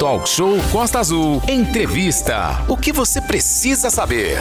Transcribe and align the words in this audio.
Talk 0.00 0.26
Show 0.26 0.56
Costa 0.72 0.98
Azul. 0.98 1.42
Entrevista. 1.46 2.64
O 2.66 2.74
que 2.74 2.90
você 2.90 3.20
precisa 3.20 3.90
saber? 3.90 4.38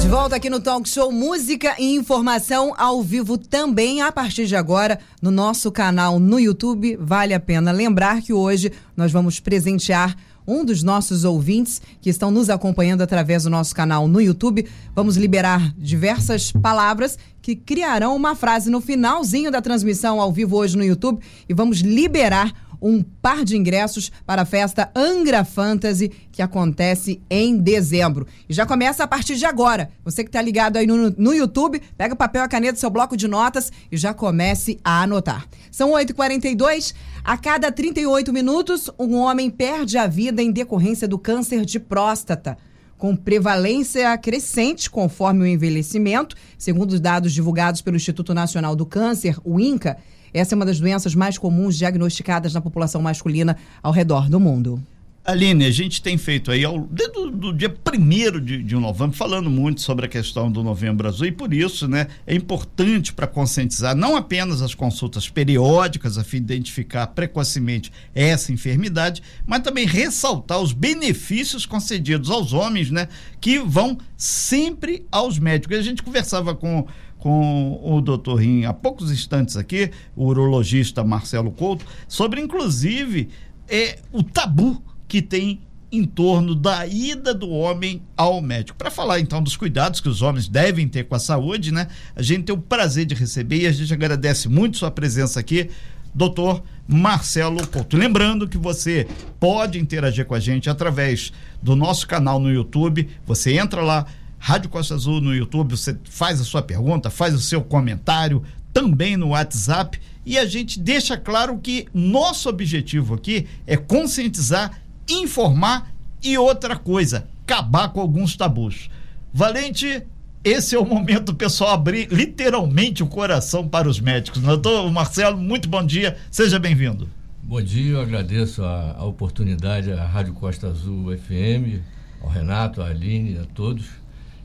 De 0.00 0.06
volta 0.06 0.36
aqui 0.36 0.48
no 0.48 0.60
Talk 0.60 0.88
Show 0.88 1.10
Música 1.10 1.74
e 1.80 1.96
Informação 1.96 2.72
ao 2.78 3.02
vivo 3.02 3.36
também 3.36 4.02
a 4.02 4.12
partir 4.12 4.46
de 4.46 4.54
agora 4.54 5.00
no 5.20 5.32
nosso 5.32 5.72
canal 5.72 6.20
no 6.20 6.38
YouTube. 6.38 6.96
Vale 7.00 7.34
a 7.34 7.40
pena 7.40 7.72
lembrar 7.72 8.22
que 8.22 8.32
hoje 8.32 8.70
nós 8.96 9.10
vamos 9.10 9.40
presentear 9.40 10.16
um 10.46 10.64
dos 10.64 10.84
nossos 10.84 11.24
ouvintes 11.24 11.82
que 12.00 12.08
estão 12.08 12.30
nos 12.30 12.48
acompanhando 12.48 13.02
através 13.02 13.42
do 13.42 13.50
nosso 13.50 13.74
canal 13.74 14.06
no 14.06 14.20
YouTube. 14.20 14.68
Vamos 14.94 15.16
liberar 15.16 15.74
diversas 15.76 16.52
palavras 16.52 17.18
que 17.40 17.56
criarão 17.56 18.14
uma 18.14 18.36
frase 18.36 18.70
no 18.70 18.80
finalzinho 18.80 19.50
da 19.50 19.60
transmissão 19.60 20.20
ao 20.20 20.32
vivo 20.32 20.56
hoje 20.56 20.76
no 20.76 20.84
YouTube 20.84 21.20
e 21.48 21.52
vamos 21.52 21.80
liberar 21.80 22.52
um 22.82 23.02
par 23.02 23.44
de 23.44 23.56
ingressos 23.56 24.10
para 24.26 24.42
a 24.42 24.44
festa 24.44 24.90
Angra 24.94 25.44
Fantasy, 25.44 26.10
que 26.32 26.42
acontece 26.42 27.22
em 27.30 27.56
dezembro. 27.56 28.26
E 28.48 28.52
já 28.52 28.66
começa 28.66 29.04
a 29.04 29.06
partir 29.06 29.36
de 29.36 29.46
agora. 29.46 29.90
Você 30.04 30.24
que 30.24 30.28
está 30.28 30.42
ligado 30.42 30.76
aí 30.76 30.86
no, 30.86 31.10
no 31.10 31.32
YouTube, 31.32 31.80
pega 31.96 32.14
o 32.14 32.16
papel 32.16 32.42
e 32.42 32.44
a 32.44 32.48
caneta, 32.48 32.78
seu 32.78 32.90
bloco 32.90 33.16
de 33.16 33.28
notas 33.28 33.70
e 33.90 33.96
já 33.96 34.12
comece 34.12 34.80
a 34.82 35.02
anotar. 35.02 35.46
São 35.70 35.92
8h42. 35.92 36.92
A 37.22 37.38
cada 37.38 37.70
38 37.70 38.32
minutos, 38.32 38.90
um 38.98 39.14
homem 39.14 39.48
perde 39.48 39.96
a 39.96 40.08
vida 40.08 40.42
em 40.42 40.50
decorrência 40.50 41.06
do 41.06 41.18
câncer 41.18 41.64
de 41.64 41.78
próstata 41.78 42.58
com 43.02 43.16
prevalência 43.16 44.16
crescente 44.16 44.88
conforme 44.88 45.42
o 45.42 45.46
envelhecimento, 45.46 46.36
segundo 46.56 46.92
os 46.92 47.00
dados 47.00 47.32
divulgados 47.32 47.82
pelo 47.82 47.96
Instituto 47.96 48.32
Nacional 48.32 48.76
do 48.76 48.86
Câncer, 48.86 49.36
o 49.42 49.58
INCA, 49.58 49.98
essa 50.32 50.54
é 50.54 50.56
uma 50.56 50.66
das 50.66 50.80
doenças 50.80 51.14
mais 51.14 51.38
comuns 51.38 51.76
diagnosticadas 51.76 52.54
na 52.54 52.60
população 52.60 53.02
masculina 53.02 53.56
ao 53.82 53.92
redor 53.92 54.28
do 54.28 54.40
mundo. 54.40 54.82
Aline, 55.24 55.66
a 55.66 55.70
gente 55.70 56.02
tem 56.02 56.18
feito 56.18 56.50
aí, 56.50 56.64
ao, 56.64 56.80
desde 56.80 57.16
o 57.16 57.52
dia 57.52 57.72
1 57.72 58.40
de, 58.40 58.60
de 58.60 58.74
novembro, 58.74 59.16
falando 59.16 59.48
muito 59.48 59.80
sobre 59.80 60.06
a 60.06 60.08
questão 60.08 60.50
do 60.50 60.64
Novembro 60.64 61.06
Azul, 61.06 61.26
e 61.26 61.30
por 61.30 61.54
isso, 61.54 61.86
né, 61.86 62.08
é 62.26 62.34
importante 62.34 63.12
para 63.12 63.28
conscientizar 63.28 63.94
não 63.94 64.16
apenas 64.16 64.60
as 64.60 64.74
consultas 64.74 65.28
periódicas, 65.28 66.18
a 66.18 66.24
fim 66.24 66.38
de 66.38 66.52
identificar 66.54 67.06
precocemente 67.06 67.92
essa 68.12 68.52
enfermidade, 68.52 69.22
mas 69.46 69.62
também 69.62 69.86
ressaltar 69.86 70.60
os 70.60 70.72
benefícios 70.72 71.64
concedidos 71.64 72.28
aos 72.28 72.52
homens, 72.52 72.90
né, 72.90 73.06
que 73.40 73.60
vão 73.60 73.96
sempre 74.16 75.06
aos 75.12 75.38
médicos. 75.38 75.78
A 75.78 75.82
gente 75.82 76.02
conversava 76.02 76.52
com 76.52 76.84
com 77.22 77.78
o 77.80 78.00
doutor 78.00 78.40
Rim 78.40 78.64
há 78.64 78.72
poucos 78.72 79.12
instantes 79.12 79.56
aqui, 79.56 79.92
o 80.16 80.26
urologista 80.26 81.04
Marcelo 81.04 81.52
Couto, 81.52 81.86
sobre 82.08 82.40
inclusive 82.40 83.28
é, 83.68 84.00
o 84.10 84.24
tabu 84.24 84.82
que 85.06 85.22
tem 85.22 85.60
em 85.92 86.04
torno 86.04 86.52
da 86.56 86.84
ida 86.84 87.32
do 87.32 87.48
homem 87.48 88.02
ao 88.16 88.42
médico. 88.42 88.76
Para 88.76 88.90
falar 88.90 89.20
então 89.20 89.40
dos 89.40 89.56
cuidados 89.56 90.00
que 90.00 90.08
os 90.08 90.20
homens 90.20 90.48
devem 90.48 90.88
ter 90.88 91.04
com 91.04 91.14
a 91.14 91.20
saúde, 91.20 91.72
né? 91.72 91.86
A 92.16 92.22
gente 92.22 92.46
tem 92.46 92.56
o 92.56 92.58
prazer 92.58 93.04
de 93.04 93.14
receber 93.14 93.60
e 93.60 93.66
a 93.68 93.72
gente 93.72 93.94
agradece 93.94 94.48
muito 94.48 94.78
sua 94.78 94.90
presença 94.90 95.38
aqui, 95.38 95.70
doutor 96.12 96.60
Marcelo 96.88 97.64
Couto. 97.68 97.96
Lembrando 97.96 98.48
que 98.48 98.58
você 98.58 99.06
pode 99.38 99.78
interagir 99.78 100.26
com 100.26 100.34
a 100.34 100.40
gente 100.40 100.68
através 100.68 101.32
do 101.62 101.76
nosso 101.76 102.08
canal 102.08 102.40
no 102.40 102.50
YouTube. 102.50 103.08
Você 103.26 103.56
entra 103.56 103.80
lá, 103.80 104.06
Rádio 104.44 104.70
Costa 104.70 104.96
Azul 104.96 105.20
no 105.20 105.32
YouTube, 105.32 105.76
você 105.76 105.96
faz 106.02 106.40
a 106.40 106.44
sua 106.44 106.60
pergunta, 106.60 107.08
faz 107.08 107.32
o 107.32 107.38
seu 107.38 107.62
comentário, 107.62 108.42
também 108.72 109.16
no 109.16 109.28
WhatsApp. 109.28 110.00
E 110.26 110.36
a 110.36 110.44
gente 110.44 110.80
deixa 110.80 111.16
claro 111.16 111.58
que 111.58 111.86
nosso 111.94 112.48
objetivo 112.48 113.14
aqui 113.14 113.46
é 113.68 113.76
conscientizar, 113.76 114.82
informar 115.08 115.94
e 116.20 116.36
outra 116.36 116.74
coisa, 116.74 117.28
acabar 117.44 117.90
com 117.90 118.00
alguns 118.00 118.34
tabus. 118.34 118.90
Valente, 119.32 120.02
esse 120.42 120.74
é 120.74 120.78
o 120.78 120.84
momento 120.84 121.32
pessoal 121.32 121.74
abrir 121.74 122.08
literalmente 122.10 123.00
o 123.00 123.06
coração 123.06 123.68
para 123.68 123.88
os 123.88 124.00
médicos. 124.00 124.42
Doutor 124.42 124.90
Marcelo, 124.90 125.38
muito 125.38 125.68
bom 125.68 125.86
dia, 125.86 126.16
seja 126.32 126.58
bem-vindo. 126.58 127.08
Bom 127.44 127.62
dia, 127.62 127.92
eu 127.92 128.00
agradeço 128.00 128.64
a, 128.64 128.96
a 128.98 129.04
oportunidade 129.04 129.92
à 129.92 130.04
Rádio 130.04 130.34
Costa 130.34 130.66
Azul 130.66 131.16
FM, 131.16 131.80
ao 132.20 132.28
Renato, 132.28 132.82
à 132.82 132.88
Aline, 132.88 133.38
a 133.38 133.44
todos 133.44 134.01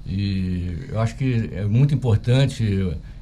e 0.08 0.88
eu 0.90 1.00
acho 1.00 1.16
que 1.16 1.50
é 1.54 1.66
muito 1.66 1.94
importante 1.94 2.64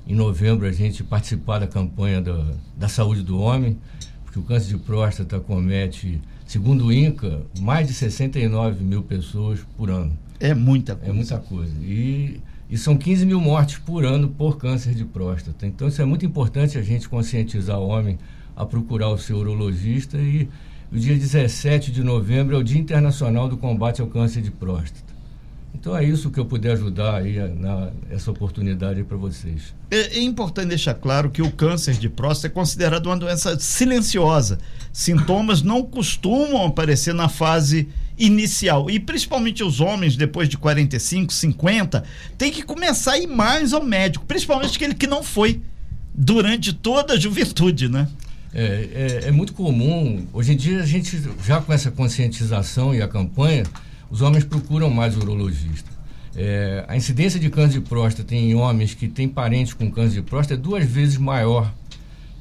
em 0.07 0.13
novembro 0.13 0.68
a 0.68 0.72
gente 0.72 1.03
participar 1.03 1.59
da 1.59 1.68
campanha 1.68 2.22
da, 2.22 2.46
da 2.78 2.88
saúde 2.88 3.23
do 3.23 3.40
homem, 3.40 3.78
porque 4.23 4.38
o 4.38 4.44
câncer 4.44 4.78
de 4.78 4.78
próstata 4.78 5.40
comete, 5.40 6.22
segundo 6.45 6.85
o 6.85 6.94
INCA, 6.94 7.41
mais 7.59 7.88
de 7.88 7.94
69 7.94 8.84
mil 8.84 9.01
pessoas 9.01 9.62
por 9.75 9.90
ano. 9.90 10.16
É 10.40 10.53
muita 10.53 10.95
coisa. 10.95 11.12
É 11.12 11.13
muita 11.13 11.38
coisa. 11.40 11.74
E, 11.81 12.40
e 12.69 12.78
são 12.78 12.95
15 12.95 13.25
mil 13.25 13.41
mortes 13.41 13.79
por 13.79 14.06
ano 14.06 14.28
por 14.28 14.57
câncer 14.57 14.94
de 14.94 15.06
próstata. 15.06 15.66
Então 15.66 15.88
isso 15.88 16.01
é 16.01 16.06
muito 16.06 16.25
importante 16.25 16.78
a 16.78 16.84
gente 16.84 17.09
conscientizar 17.09 17.79
o 17.79 17.88
homem 17.88 18.19
a 18.56 18.66
procurar 18.66 19.09
o 19.09 19.18
seu 19.18 19.38
urologista 19.38 20.18
e 20.18 20.47
o 20.91 20.97
dia 20.97 21.16
17 21.16 21.91
de 21.91 22.03
novembro 22.03 22.56
é 22.56 22.59
o 22.59 22.63
Dia 22.63 22.79
Internacional 22.79 23.50
do 23.50 23.57
Combate 23.57 24.01
ao 24.01 24.07
Câncer 24.07 24.41
de 24.41 24.51
Próstata. 24.51 25.05
Então 25.80 25.96
é 25.96 26.03
isso 26.03 26.31
que 26.31 26.40
eu 26.40 26.46
puder 26.46 26.72
ajudar 26.72 27.16
aí 27.16 27.38
na, 27.59 27.90
essa 28.09 28.31
oportunidade 28.31 29.03
para 29.03 29.18
vocês. 29.18 29.74
É, 29.91 30.18
é, 30.18 30.22
importante 30.22 30.69
deixar 30.69 30.94
claro 30.94 31.30
que 31.30 31.41
o 31.41 31.52
câncer 31.52 31.96
de 31.96 32.08
próstata 32.08 32.47
é 32.47 32.50
considerado 32.50 33.08
uma 33.08 33.18
doença 33.18 33.59
silenciosa. 33.59 34.58
Sintomas 34.94 35.62
não 35.62 35.84
costumam 35.84 36.66
aparecer 36.66 37.13
na 37.13 37.28
fase 37.28 37.90
inicial. 38.18 38.90
E 38.90 39.00
principalmente 39.00 39.63
os 39.63 39.81
homens, 39.81 40.16
depois 40.16 40.47
de 40.47 40.58
45, 40.58 41.34
50, 41.34 42.03
tem 42.38 42.52
que 42.52 42.63
começar 42.63 43.13
a 43.13 43.19
ir 43.19 43.28
mais 43.28 43.74
ao 43.74 43.84
médico, 43.84 44.25
principalmente 44.25 44.78
aquele 44.78 44.96
que 44.96 45.06
não 45.06 45.22
foi 45.22 45.62
durante 46.13 46.72
toda 46.72 47.13
a 47.13 47.19
juventude, 47.19 47.90
né? 47.90 48.07
É, 48.53 49.22
é, 49.24 49.28
é 49.28 49.31
muito 49.31 49.52
comum. 49.52 50.25
Hoje 50.31 50.53
em 50.53 50.56
dia 50.56 50.80
a 50.80 50.86
gente 50.86 51.22
já 51.46 51.59
com 51.59 51.74
essa 51.74 51.92
conscientização 51.92 52.96
e 52.96 53.02
a 53.02 53.07
campanha 53.09 53.66
os 54.16 54.22
homens 54.22 54.46
procuram 54.46 54.90
mais 54.90 55.18
urologista. 55.18 55.92
É, 56.38 56.86
a 56.88 56.96
incidência 56.96 57.38
de 57.38 57.50
câncer 57.50 57.81
de 57.81 57.86
próstata 57.86 58.34
em 58.34 58.56
homens 58.56 58.94
que 58.94 59.09
têm 59.09 59.28
parentes 59.28 59.74
com 59.74 59.92
câncer 59.92 60.16
de 60.16 60.22
próstata 60.22 60.53
é 60.53 60.58
duas 60.58 60.86
vezes 60.86 61.18
maior 61.18 61.70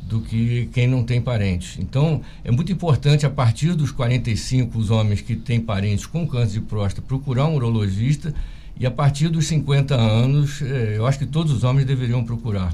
do 0.02 0.20
que 0.20 0.68
quem 0.72 0.86
não 0.86 1.02
tem 1.02 1.20
parentes. 1.20 1.76
Então, 1.80 2.22
é 2.44 2.50
muito 2.52 2.70
importante, 2.70 3.26
a 3.26 3.30
partir 3.30 3.74
dos 3.74 3.90
45, 3.90 4.78
os 4.78 4.90
homens 4.92 5.20
que 5.20 5.34
têm 5.34 5.60
parentes 5.60 6.06
com 6.06 6.24
câncer 6.28 6.60
de 6.60 6.60
próstata 6.60 7.02
procurar 7.02 7.46
um 7.46 7.56
urologista 7.56 8.32
e 8.78 8.86
a 8.86 8.90
partir 8.90 9.28
dos 9.28 9.48
50 9.48 9.96
anos, 9.96 10.62
é, 10.62 10.96
eu 10.96 11.04
acho 11.04 11.18
que 11.18 11.26
todos 11.26 11.52
os 11.52 11.64
homens 11.64 11.86
deveriam 11.86 12.22
procurar, 12.22 12.72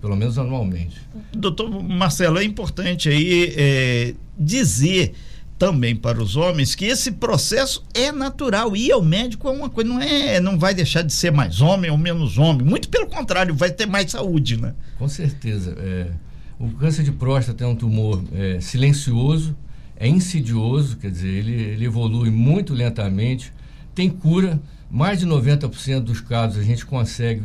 pelo 0.00 0.14
menos 0.14 0.38
anualmente. 0.38 1.00
Doutor 1.32 1.82
Marcelo, 1.82 2.38
é 2.38 2.44
importante 2.44 3.08
aí 3.08 3.54
é, 3.56 4.14
dizer 4.38 5.14
também 5.58 5.96
para 5.96 6.22
os 6.22 6.36
homens 6.36 6.74
que 6.74 6.84
esse 6.84 7.12
processo 7.12 7.82
é 7.94 8.12
natural. 8.12 8.76
E 8.76 8.92
o 8.92 9.02
médico 9.02 9.48
é 9.48 9.50
uma 9.50 9.70
coisa 9.70 9.88
não 9.88 10.00
é 10.00 10.40
não 10.40 10.58
vai 10.58 10.74
deixar 10.74 11.02
de 11.02 11.12
ser 11.12 11.32
mais 11.32 11.60
homem 11.60 11.90
ou 11.90 11.96
menos 11.96 12.38
homem. 12.38 12.66
Muito 12.66 12.88
pelo 12.88 13.06
contrário 13.06 13.54
vai 13.54 13.70
ter 13.70 13.86
mais 13.86 14.10
saúde 14.10 14.60
né? 14.60 14.74
Com 14.98 15.08
certeza 15.08 15.76
é, 15.78 16.08
o 16.58 16.68
câncer 16.70 17.02
de 17.02 17.12
próstata 17.12 17.64
é 17.64 17.66
um 17.66 17.74
tumor 17.74 18.22
é, 18.32 18.60
silencioso 18.60 19.56
é 19.96 20.06
insidioso 20.06 20.96
quer 20.98 21.10
dizer 21.10 21.28
ele, 21.28 21.52
ele 21.52 21.84
evolui 21.84 22.30
muito 22.30 22.74
lentamente 22.74 23.52
tem 23.94 24.10
cura. 24.10 24.60
Mais 24.88 25.18
de 25.18 25.26
90% 25.26 26.00
dos 26.00 26.20
casos 26.20 26.58
a 26.58 26.62
gente 26.62 26.86
consegue 26.86 27.42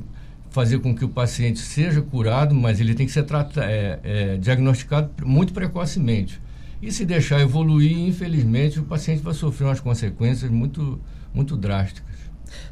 fazer 0.51 0.79
com 0.79 0.93
que 0.93 1.03
o 1.03 1.09
paciente 1.09 1.59
seja 1.59 2.01
curado 2.01 2.53
mas 2.53 2.79
ele 2.79 2.93
tem 2.93 3.05
que 3.05 3.11
ser 3.11 3.23
tratado, 3.23 3.61
é, 3.61 3.99
é 4.03 4.37
diagnosticado 4.37 5.09
muito 5.25 5.53
precocemente 5.53 6.39
e 6.81 6.91
se 6.91 7.05
deixar 7.05 7.39
evoluir, 7.41 7.97
infelizmente, 7.97 8.79
o 8.79 8.83
paciente 8.83 9.21
vai 9.21 9.33
sofrer 9.33 9.65
umas 9.65 9.79
consequências 9.79 10.49
muito, 10.49 10.99
muito 11.33 11.55
drásticas. 11.55 12.11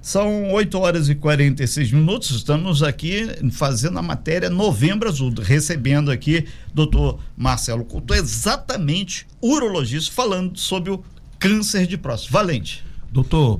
São 0.01 0.51
8 0.51 0.77
horas 0.77 1.09
e 1.09 1.15
46 1.15 1.91
minutos. 1.91 2.31
Estamos 2.31 2.83
aqui 2.83 3.27
fazendo 3.51 3.99
a 3.99 4.01
matéria 4.01 4.49
Novembro 4.49 5.07
Azul, 5.07 5.33
recebendo 5.41 6.11
aqui 6.11 6.45
doutor 6.73 7.19
Marcelo 7.37 7.85
Couto, 7.85 8.13
exatamente 8.13 9.27
urologista, 9.41 10.11
falando 10.11 10.57
sobre 10.57 10.91
o 10.91 11.03
câncer 11.37 11.87
de 11.87 11.97
próstata. 11.97 12.33
Valente. 12.33 12.83
Doutor, 13.11 13.59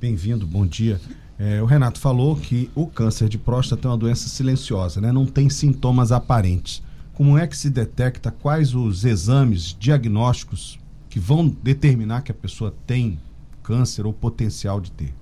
bem-vindo, 0.00 0.46
bom 0.46 0.66
dia. 0.66 1.00
É, 1.38 1.62
o 1.62 1.66
Renato 1.66 1.98
falou 1.98 2.36
que 2.36 2.68
o 2.74 2.86
câncer 2.86 3.28
de 3.28 3.38
próstata 3.38 3.88
é 3.88 3.90
uma 3.90 3.96
doença 3.96 4.28
silenciosa, 4.28 5.00
né? 5.00 5.10
não 5.10 5.24
tem 5.24 5.48
sintomas 5.48 6.12
aparentes. 6.12 6.82
Como 7.20 7.36
é 7.36 7.46
que 7.46 7.54
se 7.54 7.68
detecta? 7.68 8.30
Quais 8.30 8.74
os 8.74 9.04
exames 9.04 9.76
diagnósticos 9.78 10.80
que 11.10 11.20
vão 11.20 11.46
determinar 11.46 12.22
que 12.22 12.32
a 12.32 12.34
pessoa 12.34 12.74
tem 12.86 13.20
câncer 13.62 14.06
ou 14.06 14.12
potencial 14.14 14.80
de 14.80 14.90
ter? 14.90 15.12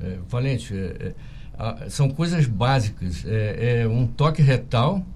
É, 0.00 0.18
Valente, 0.28 0.74
é, 0.74 1.14
é, 1.56 1.88
são 1.90 2.10
coisas 2.10 2.44
básicas. 2.44 3.24
É, 3.24 3.82
é, 3.82 3.88
um 3.88 4.04
toque 4.04 4.42
retal 4.42 5.06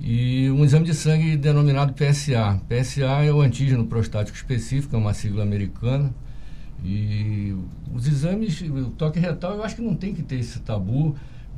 e 0.00 0.50
um 0.50 0.64
exame 0.64 0.84
de 0.84 0.94
sangue 0.94 1.36
denominado 1.36 1.92
PSA. 1.92 2.60
PSA 2.68 3.22
é 3.24 3.32
o 3.32 3.40
antígeno 3.40 3.86
prostático 3.86 4.36
específico, 4.36 4.96
é 4.96 4.98
uma 4.98 5.14
sigla 5.14 5.44
americana. 5.44 6.12
E 6.84 7.54
os 7.94 8.08
exames, 8.08 8.60
o 8.62 8.90
toque 8.90 9.20
retal, 9.20 9.52
eu 9.52 9.62
acho 9.62 9.76
que 9.76 9.82
não 9.82 9.94
tem 9.94 10.12
que 10.12 10.24
ter 10.24 10.40
esse 10.40 10.58
tabu. 10.58 11.14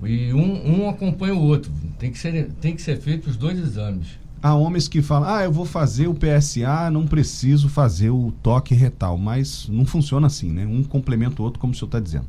E 0.07 0.33
um, 0.33 0.83
um 0.83 0.89
acompanha 0.89 1.35
o 1.35 1.43
outro. 1.43 1.71
Tem 1.99 2.11
que 2.11 2.19
ser, 2.19 2.51
tem 2.61 2.75
que 2.75 2.83
ser 2.83 2.99
feito 2.99 3.29
os 3.29 3.37
dois 3.37 3.59
exames. 3.59 4.19
Há 4.43 4.55
homens 4.55 4.89
que 4.89 5.01
falam, 5.01 5.29
ah, 5.29 5.45
eu 5.45 5.53
vou 5.53 5.65
fazer 5.65 6.07
o 6.07 6.15
PSA, 6.15 6.91
não 6.91 7.07
preciso 7.07 7.69
fazer 7.69 8.11
o 8.11 8.33
toque 8.43 8.75
retal. 8.75 9.17
Mas 9.17 9.69
não 9.69 9.87
funciona 9.87 10.27
assim, 10.27 10.51
né? 10.51 10.67
Um 10.67 10.83
complementa 10.83 11.41
o 11.41 11.45
outro, 11.45 11.59
como 11.59 11.73
o 11.73 11.77
senhor 11.77 11.87
está 11.87 12.01
dizendo. 12.01 12.27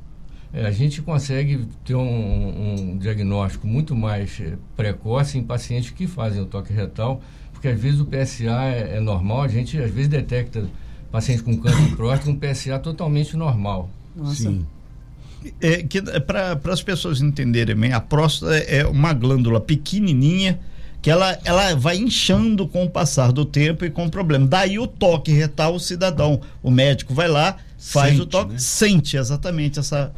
É, 0.54 0.66
a 0.66 0.72
gente 0.72 1.02
consegue 1.02 1.68
ter 1.84 1.96
um, 1.96 2.94
um 2.94 2.98
diagnóstico 2.98 3.68
muito 3.68 3.94
mais 3.94 4.40
é, 4.40 4.58
precoce 4.78 5.38
em 5.38 5.44
pacientes 5.44 5.90
que 5.90 6.08
fazem 6.08 6.42
o 6.42 6.46
toque 6.46 6.72
retal, 6.72 7.22
porque 7.52 7.68
às 7.68 7.78
vezes 7.78 8.00
o 8.00 8.06
PSA 8.06 8.64
é, 8.64 8.96
é 8.96 9.00
normal, 9.02 9.42
a 9.42 9.50
gente 9.50 9.78
às 9.78 9.92
vezes 9.92 10.08
detecta 10.08 10.66
pacientes 11.12 11.44
com 11.44 11.58
câncer 11.58 11.90
de 11.90 11.96
próstata 11.98 12.32
com 12.32 12.40
PSA 12.40 12.80
totalmente 12.80 13.36
normal. 13.36 13.90
Nossa. 14.16 14.44
Sim. 14.44 14.66
É, 15.62 15.84
que 15.84 16.00
é 16.00 16.20
para 16.20 16.60
as 16.66 16.82
pessoas 16.82 17.22
entenderem 17.22 17.76
bem, 17.76 17.94
a 17.94 18.00
próstata 18.00 18.56
é 18.56 18.86
uma 18.86 19.14
glândula 19.14 19.60
pequenininha 19.60 20.60
que 21.02 21.12
ela, 21.12 21.38
ela 21.44 21.76
vai 21.76 21.98
inchando 21.98 22.68
com 22.68 22.84
o 22.84 22.90
passar 22.90 23.32
do 23.32 23.46
tempo 23.46 23.86
e 23.86 23.92
com 23.92 24.06
o 24.06 24.10
problema. 24.10 24.48
Daí 24.48 24.80
o 24.80 24.88
toque 24.88 25.32
retal, 25.32 25.76
o 25.76 25.80
cidadão, 25.80 26.42
o 26.64 26.72
médico 26.72 27.14
vai 27.14 27.28
lá, 27.28 27.58
faz 27.78 28.12
sente, 28.12 28.22
o 28.22 28.26
toque, 28.26 28.54
né? 28.54 28.60
sente 28.60 29.18
exatamente 29.18 29.78
essa 29.78 30.12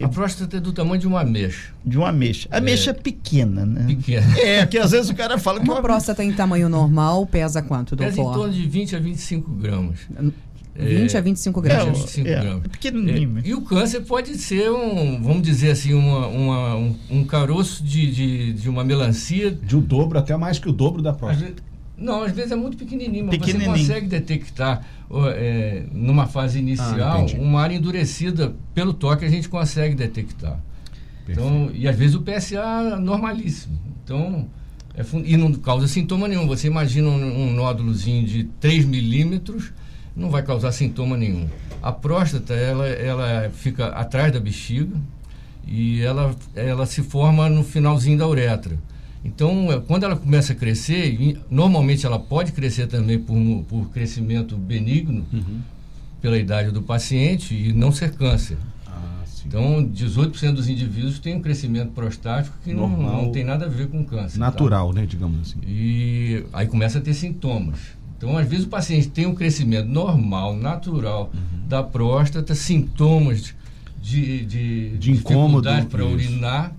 a 0.00 0.08
próstata 0.08 0.56
é 0.56 0.60
do 0.60 0.72
tamanho 0.72 1.00
de 1.00 1.06
uma 1.06 1.20
ameixa. 1.20 1.70
De 1.84 1.96
uma 1.96 2.08
ameixa. 2.08 2.48
A 2.50 2.58
ameixa 2.58 2.90
é, 2.90 2.94
pequena, 2.94 3.64
né? 3.64 3.84
Pequena. 3.86 4.38
É, 4.38 4.66
que 4.66 4.78
às 4.78 4.90
vezes 4.90 5.10
o 5.10 5.14
cara 5.14 5.38
fala 5.38 5.60
que 5.60 5.64
uma, 5.64 5.74
uma 5.74 5.82
próstata 5.82 6.24
em 6.24 6.32
tamanho 6.32 6.68
normal 6.68 7.24
pesa 7.26 7.62
quanto, 7.62 7.94
doutor? 7.94 8.10
Pesa 8.10 8.20
em 8.20 8.32
torno 8.32 8.52
de 8.52 8.66
20 8.66 8.96
a 8.96 8.98
25 8.98 9.50
gramas. 9.52 10.00
20 10.74 11.14
é, 11.14 11.18
a 11.18 11.20
25 11.20 11.60
gramas. 11.60 11.86
É, 11.86 12.00
25 12.00 12.28
é, 12.28 12.40
gramas. 12.40 12.68
Pequenininho. 12.68 13.38
É, 13.38 13.42
e 13.44 13.54
o 13.54 13.60
câncer 13.62 14.00
pode 14.00 14.36
ser 14.38 14.70
um, 14.70 15.22
vamos 15.22 15.42
dizer 15.42 15.72
assim, 15.72 15.92
uma, 15.92 16.26
uma 16.26 16.76
um, 16.76 16.96
um, 17.10 17.24
caroço 17.24 17.84
de, 17.84 18.10
de, 18.10 18.52
de, 18.54 18.68
uma 18.68 18.82
melancia. 18.82 19.50
De 19.50 19.76
o 19.76 19.80
um 19.80 19.82
dobro, 19.82 20.18
até 20.18 20.36
mais 20.36 20.58
que 20.58 20.68
o 20.68 20.72
dobro 20.72 21.02
da 21.02 21.12
próstata. 21.12 21.62
Não, 21.96 22.22
às 22.22 22.32
vezes 22.32 22.50
é 22.50 22.56
muito 22.56 22.76
pequenininho, 22.76 23.26
mas 23.26 23.36
pequenininho. 23.36 23.70
você 23.70 23.80
consegue 23.80 24.08
detectar 24.08 24.84
é, 25.36 25.84
numa 25.92 26.26
fase 26.26 26.58
inicial 26.58 27.26
ah, 27.28 27.38
uma 27.38 27.60
área 27.60 27.76
endurecida 27.76 28.54
pelo 28.74 28.92
toque 28.92 29.24
a 29.24 29.28
gente 29.28 29.48
consegue 29.48 29.94
detectar. 29.94 30.58
Então, 31.28 31.70
e 31.72 31.86
às 31.86 31.96
vezes 31.96 32.16
o 32.16 32.22
PSA 32.22 32.98
normalíssimo. 32.98 33.78
Então, 34.04 34.48
é, 34.94 35.04
e 35.24 35.36
não 35.36 35.52
causa 35.54 35.86
sintoma 35.86 36.26
nenhum. 36.26 36.46
Você 36.46 36.66
imagina 36.66 37.08
um, 37.08 37.44
um 37.44 37.52
nódulozinho 37.52 38.26
de 38.26 38.44
3 38.60 38.84
milímetros, 38.84 39.72
não 40.16 40.30
vai 40.30 40.42
causar 40.42 40.72
sintoma 40.72 41.16
nenhum. 41.16 41.48
A 41.82 41.90
próstata, 41.90 42.54
ela, 42.54 42.86
ela 42.86 43.50
fica 43.50 43.86
atrás 43.88 44.32
da 44.32 44.38
bexiga 44.38 44.96
e 45.66 46.00
ela, 46.02 46.34
ela 46.54 46.86
se 46.86 47.02
forma 47.02 47.48
no 47.48 47.64
finalzinho 47.64 48.18
da 48.18 48.26
uretra. 48.26 48.78
Então, 49.24 49.70
é, 49.72 49.80
quando 49.80 50.04
ela 50.04 50.16
começa 50.16 50.52
a 50.52 50.56
crescer, 50.56 51.38
normalmente 51.50 52.04
ela 52.04 52.18
pode 52.18 52.52
crescer 52.52 52.88
também 52.88 53.18
por, 53.18 53.36
por 53.68 53.90
crescimento 53.90 54.56
benigno, 54.56 55.24
uhum. 55.32 55.60
pela 56.20 56.36
idade 56.36 56.70
do 56.72 56.82
paciente, 56.82 57.54
e 57.54 57.72
não 57.72 57.92
ser 57.92 58.12
câncer. 58.14 58.58
Ah, 58.86 59.22
então, 59.46 59.84
18% 59.84 60.52
dos 60.54 60.68
indivíduos 60.68 61.20
têm 61.20 61.36
um 61.36 61.40
crescimento 61.40 61.92
prostático 61.92 62.56
que 62.64 62.72
não, 62.72 62.88
não, 62.88 63.30
tem 63.30 63.44
nada 63.44 63.66
a 63.66 63.68
ver 63.68 63.88
com 63.88 64.04
câncer. 64.04 64.38
Tá? 64.38 64.46
Natural, 64.46 64.88
tá? 64.92 65.00
né, 65.00 65.06
digamos 65.06 65.40
assim. 65.40 65.60
E 65.64 66.44
aí 66.52 66.66
começa 66.66 66.98
a 66.98 67.00
ter 67.00 67.14
sintomas. 67.14 67.78
Então, 68.22 68.38
às 68.38 68.46
vezes 68.46 68.66
o 68.66 68.68
paciente 68.68 69.08
tem 69.08 69.26
um 69.26 69.34
crescimento 69.34 69.88
normal, 69.88 70.54
natural 70.54 71.32
uhum. 71.34 71.66
da 71.66 71.82
próstata, 71.82 72.54
sintomas 72.54 73.52
de, 74.00 74.46
de, 74.46 74.96
de 74.96 75.10
incômodo 75.10 75.68
para 75.90 76.06
urinar, 76.06 76.72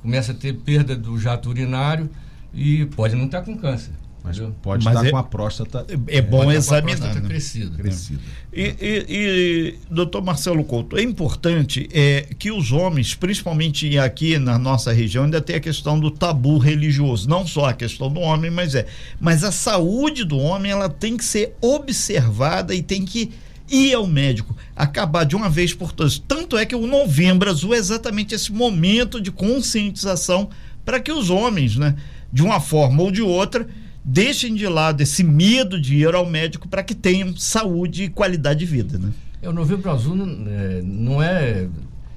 começa 0.00 0.30
a 0.30 0.34
ter 0.36 0.52
perda 0.52 0.94
do 0.94 1.18
jato 1.18 1.48
urinário 1.48 2.08
e 2.54 2.86
pode 2.86 3.16
não 3.16 3.24
estar 3.24 3.40
tá 3.40 3.44
com 3.44 3.58
câncer. 3.58 3.90
Mas 4.24 4.38
pode 4.62 4.82
Mas 4.86 4.94
estar 4.94 5.06
é, 5.06 5.10
com 5.10 5.18
a 5.18 5.22
próstata. 5.22 5.86
É, 6.08 6.16
é 6.16 6.22
bom 6.22 6.50
examinar. 6.50 7.14
Né? 7.14 7.28
crescida. 7.28 7.76
crescida. 7.76 8.20
E, 8.50 8.74
e, 8.80 9.04
e, 9.06 9.78
doutor 9.90 10.24
Marcelo 10.24 10.64
Couto, 10.64 10.96
é 10.96 11.02
importante 11.02 11.86
é, 11.92 12.26
que 12.38 12.50
os 12.50 12.72
homens, 12.72 13.14
principalmente 13.14 13.98
aqui 13.98 14.38
na 14.38 14.58
nossa 14.58 14.94
região, 14.94 15.24
ainda 15.24 15.42
tem 15.42 15.56
a 15.56 15.60
questão 15.60 16.00
do 16.00 16.10
tabu 16.10 16.56
religioso. 16.56 17.28
Não 17.28 17.46
só 17.46 17.66
a 17.66 17.74
questão 17.74 18.10
do 18.10 18.18
homem, 18.18 18.50
mas 18.50 18.74
é. 18.74 18.86
Mas 19.20 19.44
a 19.44 19.52
saúde 19.52 20.24
do 20.24 20.38
homem 20.38 20.72
ela 20.72 20.88
tem 20.88 21.18
que 21.18 21.24
ser 21.24 21.54
observada 21.60 22.74
e 22.74 22.82
tem 22.82 23.04
que 23.04 23.30
ir 23.70 23.92
ao 23.92 24.06
médico, 24.06 24.56
acabar 24.74 25.24
de 25.24 25.36
uma 25.36 25.50
vez 25.50 25.74
por 25.74 25.92
todas. 25.92 26.18
Tanto 26.18 26.56
é 26.56 26.64
que 26.64 26.74
o 26.74 26.86
Novembro 26.86 27.50
Azul 27.50 27.74
é 27.74 27.76
exatamente 27.76 28.34
esse 28.34 28.50
momento 28.50 29.20
de 29.20 29.30
conscientização 29.30 30.48
para 30.82 30.98
que 30.98 31.12
os 31.12 31.28
homens, 31.28 31.76
né, 31.76 31.94
de 32.32 32.42
uma 32.42 32.58
forma 32.58 33.02
ou 33.02 33.10
de 33.10 33.22
outra, 33.22 33.66
deixem 34.04 34.54
de 34.54 34.66
lado 34.68 35.00
esse 35.00 35.24
medo 35.24 35.80
de 35.80 35.96
ir 35.96 36.14
ao 36.14 36.26
médico 36.26 36.68
para 36.68 36.82
que 36.82 36.94
tenham 36.94 37.34
saúde 37.36 38.04
e 38.04 38.08
qualidade 38.08 38.60
de 38.60 38.66
vida. 38.66 38.98
Né? 38.98 39.10
É, 39.40 39.48
o 39.48 39.52
Novembro 39.52 39.90
Azul 39.90 40.14
não 40.14 40.50
é, 40.50 40.82
não 40.82 41.22
é 41.22 41.68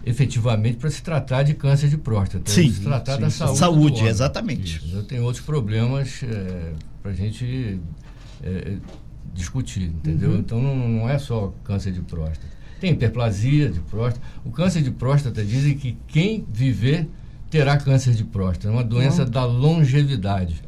efetivamente 0.05 0.77
para 0.77 0.89
se 0.89 1.01
tratar 1.01 1.43
de 1.43 1.53
câncer 1.53 1.89
de 1.89 1.97
próstata, 1.97 2.49
sim, 2.49 2.71
se 2.71 2.81
tratar 2.81 3.15
sim, 3.15 3.21
da 3.21 3.29
saúde. 3.29 3.57
Saúde, 3.57 4.05
exatamente. 4.05 4.81
Eu 4.93 5.03
tenho 5.03 5.23
outros 5.23 5.43
problemas 5.43 6.21
é, 6.23 6.73
para 7.01 7.11
a 7.11 7.13
gente 7.13 7.79
é, 8.43 8.75
discutir, 9.33 9.83
entendeu? 9.83 10.31
Uhum. 10.31 10.39
Então 10.39 10.61
não, 10.61 10.75
não 10.75 11.09
é 11.09 11.17
só 11.17 11.53
câncer 11.63 11.91
de 11.91 12.01
próstata. 12.01 12.57
Tem 12.79 12.91
hiperplasia 12.91 13.69
de 13.69 13.79
próstata. 13.79 14.25
O 14.45 14.51
câncer 14.51 14.81
de 14.81 14.91
próstata 14.91 15.43
dizem 15.43 15.75
que 15.75 15.97
quem 16.07 16.45
viver 16.51 17.07
terá 17.49 17.77
câncer 17.77 18.13
de 18.13 18.23
próstata. 18.23 18.67
É 18.67 18.71
uma 18.71 18.83
doença 18.83 19.25
da 19.25 19.45
longevidade. 19.45 20.61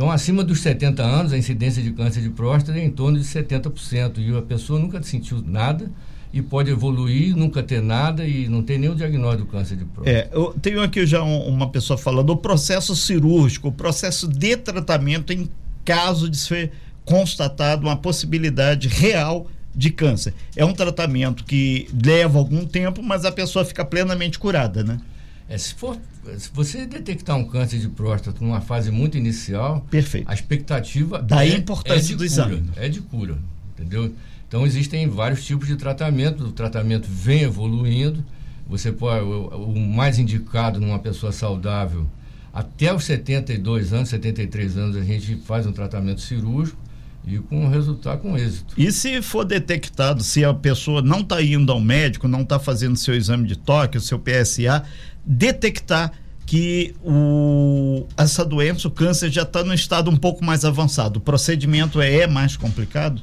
Então, 0.00 0.10
acima 0.10 0.42
dos 0.42 0.60
70 0.60 1.02
anos, 1.02 1.30
a 1.30 1.36
incidência 1.36 1.82
de 1.82 1.92
câncer 1.92 2.22
de 2.22 2.30
próstata 2.30 2.78
é 2.78 2.82
em 2.82 2.90
torno 2.90 3.18
de 3.18 3.24
70%. 3.26 4.16
E 4.16 4.34
a 4.34 4.40
pessoa 4.40 4.80
nunca 4.80 5.02
sentiu 5.02 5.42
nada 5.46 5.90
e 6.32 6.40
pode 6.40 6.70
evoluir, 6.70 7.36
nunca 7.36 7.62
ter 7.62 7.82
nada 7.82 8.26
e 8.26 8.48
não 8.48 8.62
tem 8.62 8.78
nenhum 8.78 8.94
diagnóstico 8.94 9.44
do 9.44 9.50
câncer 9.50 9.76
de 9.76 9.84
próstata. 9.84 10.10
É, 10.10 10.30
eu 10.32 10.54
tenho 10.62 10.80
aqui 10.82 11.04
já 11.04 11.22
um, 11.22 11.46
uma 11.46 11.68
pessoa 11.68 11.98
falando 11.98 12.30
o 12.30 12.36
processo 12.38 12.96
cirúrgico, 12.96 13.68
o 13.68 13.72
processo 13.72 14.26
de 14.26 14.56
tratamento 14.56 15.34
em 15.34 15.50
caso 15.84 16.30
de 16.30 16.38
ser 16.38 16.72
constatado 17.04 17.86
uma 17.86 17.96
possibilidade 17.96 18.88
real 18.88 19.48
de 19.74 19.90
câncer. 19.90 20.32
É 20.56 20.64
um 20.64 20.72
tratamento 20.72 21.44
que 21.44 21.90
leva 22.02 22.38
algum 22.38 22.64
tempo, 22.64 23.02
mas 23.02 23.26
a 23.26 23.32
pessoa 23.32 23.66
fica 23.66 23.84
plenamente 23.84 24.38
curada, 24.38 24.82
né? 24.82 24.98
É, 25.46 25.58
se, 25.58 25.74
for, 25.74 25.98
se 26.38 26.50
você 26.52 26.86
detectar 26.86 27.36
um 27.36 27.44
câncer 27.44 27.78
de 27.78 27.88
próstata 27.88 28.44
numa 28.44 28.60
fase 28.60 28.90
muito 28.90 29.16
inicial, 29.16 29.86
Perfeito. 29.90 30.28
a 30.28 30.34
expectativa 30.34 31.20
Daí 31.22 31.52
é, 31.52 31.56
importância 31.56 32.12
é 32.12 32.16
do 32.16 32.18
cura, 32.18 32.26
exame. 32.26 32.70
É 32.76 32.88
de 32.88 33.00
cura, 33.00 33.38
entendeu? 33.72 34.12
Então 34.46 34.66
existem 34.66 35.08
vários 35.08 35.44
tipos 35.44 35.68
de 35.68 35.76
tratamento, 35.76 36.44
o 36.44 36.52
tratamento 36.52 37.08
vem 37.08 37.42
evoluindo. 37.42 38.24
Você 38.68 38.92
pode, 38.92 39.24
o, 39.24 39.46
o 39.48 39.80
mais 39.80 40.18
indicado 40.18 40.80
numa 40.80 40.98
pessoa 40.98 41.32
saudável, 41.32 42.06
até 42.52 42.92
os 42.92 43.04
72 43.04 43.92
anos, 43.92 44.08
73 44.08 44.76
anos, 44.76 44.96
a 44.96 45.04
gente 45.04 45.36
faz 45.36 45.66
um 45.66 45.72
tratamento 45.72 46.20
cirúrgico 46.20 46.78
e 47.26 47.38
com 47.38 47.68
resultado 47.68 48.20
com 48.20 48.36
êxito. 48.36 48.74
E 48.76 48.90
se 48.90 49.20
for 49.22 49.44
detectado, 49.44 50.22
se 50.22 50.44
a 50.44 50.54
pessoa 50.54 51.02
não 51.02 51.20
está 51.20 51.42
indo 51.42 51.70
ao 51.70 51.80
médico, 51.80 52.26
não 52.26 52.42
está 52.42 52.58
fazendo 52.58 52.96
seu 52.96 53.14
exame 53.14 53.46
de 53.46 53.56
toque, 53.56 53.98
o 53.98 54.00
seu 54.00 54.18
PSA, 54.18 54.82
detectar 55.24 56.12
que 56.46 56.94
o, 57.04 58.06
essa 58.16 58.44
doença, 58.44 58.88
o 58.88 58.90
câncer, 58.90 59.30
já 59.30 59.42
está 59.42 59.62
no 59.62 59.72
estado 59.72 60.10
um 60.10 60.16
pouco 60.16 60.44
mais 60.44 60.64
avançado. 60.64 61.18
O 61.18 61.20
procedimento 61.20 62.00
é, 62.00 62.20
é 62.20 62.26
mais 62.26 62.56
complicado? 62.56 63.22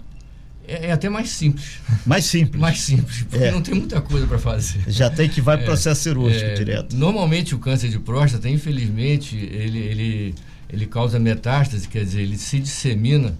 É, 0.65 0.87
é, 0.87 0.91
até 0.91 1.09
mais 1.09 1.29
simples. 1.29 1.79
Mais 2.05 2.25
simples. 2.25 2.55
mais 2.61 2.79
simples, 2.79 3.23
porque 3.23 3.45
é. 3.45 3.51
não 3.51 3.61
tem 3.61 3.73
muita 3.73 3.99
coisa 3.99 4.27
para 4.27 4.37
fazer. 4.37 4.81
Já 4.87 5.09
tem 5.09 5.27
que 5.27 5.41
vai 5.41 5.57
para 5.57 5.63
o 5.63 5.65
é, 5.65 5.67
processo 5.67 6.03
cirúrgico 6.03 6.45
é, 6.45 6.53
direto. 6.53 6.95
Normalmente 6.95 7.55
o 7.55 7.59
câncer 7.59 7.89
de 7.89 7.99
próstata, 7.99 8.47
infelizmente, 8.47 9.35
ele, 9.35 9.79
ele, 9.79 10.35
ele 10.69 10.85
causa 10.85 11.19
metástase, 11.19 11.87
quer 11.87 12.05
dizer, 12.05 12.21
ele 12.21 12.37
se 12.37 12.59
dissemina 12.59 13.35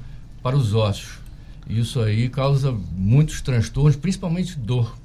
para 0.47 0.55
os 0.55 0.73
ossos. 0.73 1.19
Isso 1.69 1.99
aí 1.99 2.29
causa 2.29 2.73
muitos 2.95 3.41
transtornos, 3.41 3.97
principalmente 3.97 4.57
dor. 4.57 4.97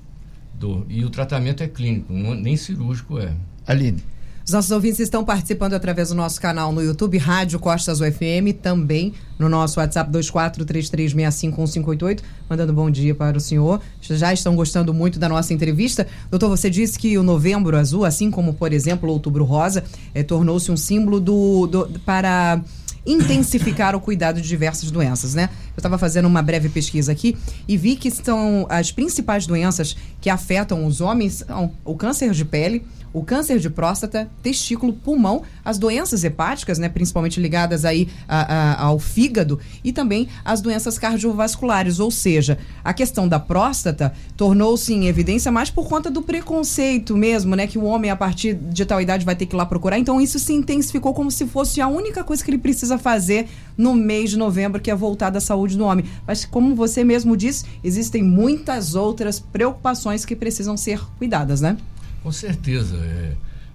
dor. 0.54 0.86
E 0.88 1.04
o 1.04 1.10
tratamento 1.10 1.64
é 1.64 1.66
clínico, 1.66 2.12
não, 2.12 2.32
nem 2.32 2.56
cirúrgico 2.56 3.18
é. 3.18 3.32
Aline. 3.66 4.00
Os 4.44 4.52
nossos 4.52 4.70
ouvintes 4.70 5.00
estão 5.00 5.24
participando 5.24 5.74
através 5.74 6.10
do 6.10 6.14
nosso 6.14 6.40
canal 6.40 6.72
no 6.72 6.80
YouTube, 6.80 7.18
Rádio 7.18 7.58
Costas 7.58 8.00
UFM, 8.00 8.52
também 8.60 9.14
no 9.36 9.48
nosso 9.48 9.80
WhatsApp 9.80 10.12
2433651588, 10.12 12.20
mandando 12.48 12.72
bom 12.72 12.88
dia 12.88 13.12
para 13.12 13.36
o 13.36 13.40
senhor. 13.40 13.80
Já 14.00 14.32
estão 14.32 14.54
gostando 14.54 14.94
muito 14.94 15.18
da 15.18 15.28
nossa 15.28 15.52
entrevista. 15.52 16.06
Doutor, 16.30 16.50
você 16.50 16.70
disse 16.70 16.96
que 16.96 17.18
o 17.18 17.24
Novembro 17.24 17.76
Azul, 17.76 18.04
assim 18.04 18.30
como, 18.30 18.54
por 18.54 18.72
exemplo, 18.72 19.08
o 19.08 19.12
Outubro 19.12 19.42
Rosa, 19.42 19.82
é, 20.14 20.22
tornou-se 20.22 20.70
um 20.70 20.76
símbolo 20.76 21.18
do, 21.18 21.66
do 21.66 21.98
para 22.00 22.62
intensificar 23.04 23.94
o 23.96 24.00
cuidado 24.00 24.40
de 24.40 24.48
diversas 24.48 24.90
doenças, 24.90 25.34
né? 25.34 25.48
Eu 25.76 25.80
estava 25.80 25.98
fazendo 25.98 26.26
uma 26.26 26.42
breve 26.42 26.68
pesquisa 26.68 27.12
aqui 27.12 27.36
e 27.66 27.76
vi 27.76 27.96
que 27.96 28.10
são 28.10 28.66
as 28.68 28.92
principais 28.92 29.46
doenças 29.46 29.96
que 30.20 30.30
afetam 30.30 30.86
os 30.86 31.00
homens 31.00 31.44
são 31.46 31.72
o 31.84 31.96
câncer 31.96 32.30
de 32.30 32.44
pele, 32.44 32.84
o 33.12 33.22
câncer 33.22 33.58
de 33.58 33.68
próstata, 33.68 34.30
testículo, 34.42 34.92
pulmão, 34.92 35.42
as 35.64 35.78
doenças 35.78 36.24
hepáticas, 36.24 36.78
né, 36.78 36.88
principalmente 36.88 37.40
ligadas 37.40 37.84
aí 37.84 38.08
a, 38.28 38.40
a, 38.54 38.82
ao 38.84 38.98
fígado, 38.98 39.58
e 39.84 39.92
também 39.92 40.28
as 40.44 40.60
doenças 40.60 40.98
cardiovasculares. 40.98 42.00
Ou 42.00 42.10
seja, 42.10 42.58
a 42.82 42.92
questão 42.92 43.28
da 43.28 43.38
próstata 43.38 44.12
tornou-se 44.36 44.92
em 44.92 45.06
evidência 45.06 45.52
mais 45.52 45.70
por 45.70 45.88
conta 45.88 46.10
do 46.10 46.22
preconceito 46.22 47.16
mesmo, 47.16 47.54
né? 47.54 47.66
Que 47.66 47.78
o 47.78 47.84
homem, 47.84 48.10
a 48.10 48.16
partir 48.16 48.54
de 48.54 48.84
tal 48.84 49.00
idade, 49.00 49.24
vai 49.24 49.36
ter 49.36 49.46
que 49.46 49.54
ir 49.54 49.58
lá 49.58 49.66
procurar. 49.66 49.98
Então, 49.98 50.20
isso 50.20 50.38
se 50.38 50.52
intensificou 50.52 51.14
como 51.14 51.30
se 51.30 51.46
fosse 51.46 51.80
a 51.80 51.88
única 51.88 52.24
coisa 52.24 52.42
que 52.42 52.50
ele 52.50 52.58
precisa 52.58 52.98
fazer 52.98 53.48
no 53.76 53.94
mês 53.94 54.30
de 54.30 54.38
novembro, 54.38 54.80
que 54.80 54.90
é 54.90 54.94
voltar 54.94 55.30
da 55.30 55.40
saúde 55.40 55.76
do 55.76 55.84
homem. 55.84 56.04
Mas, 56.26 56.44
como 56.44 56.74
você 56.74 57.04
mesmo 57.04 57.36
disse, 57.36 57.64
existem 57.82 58.22
muitas 58.22 58.94
outras 58.94 59.38
preocupações 59.38 60.24
que 60.24 60.36
precisam 60.36 60.76
ser 60.76 61.00
cuidadas, 61.18 61.60
né? 61.60 61.76
Com 62.22 62.32
certeza. 62.32 62.96
É, 62.96 63.32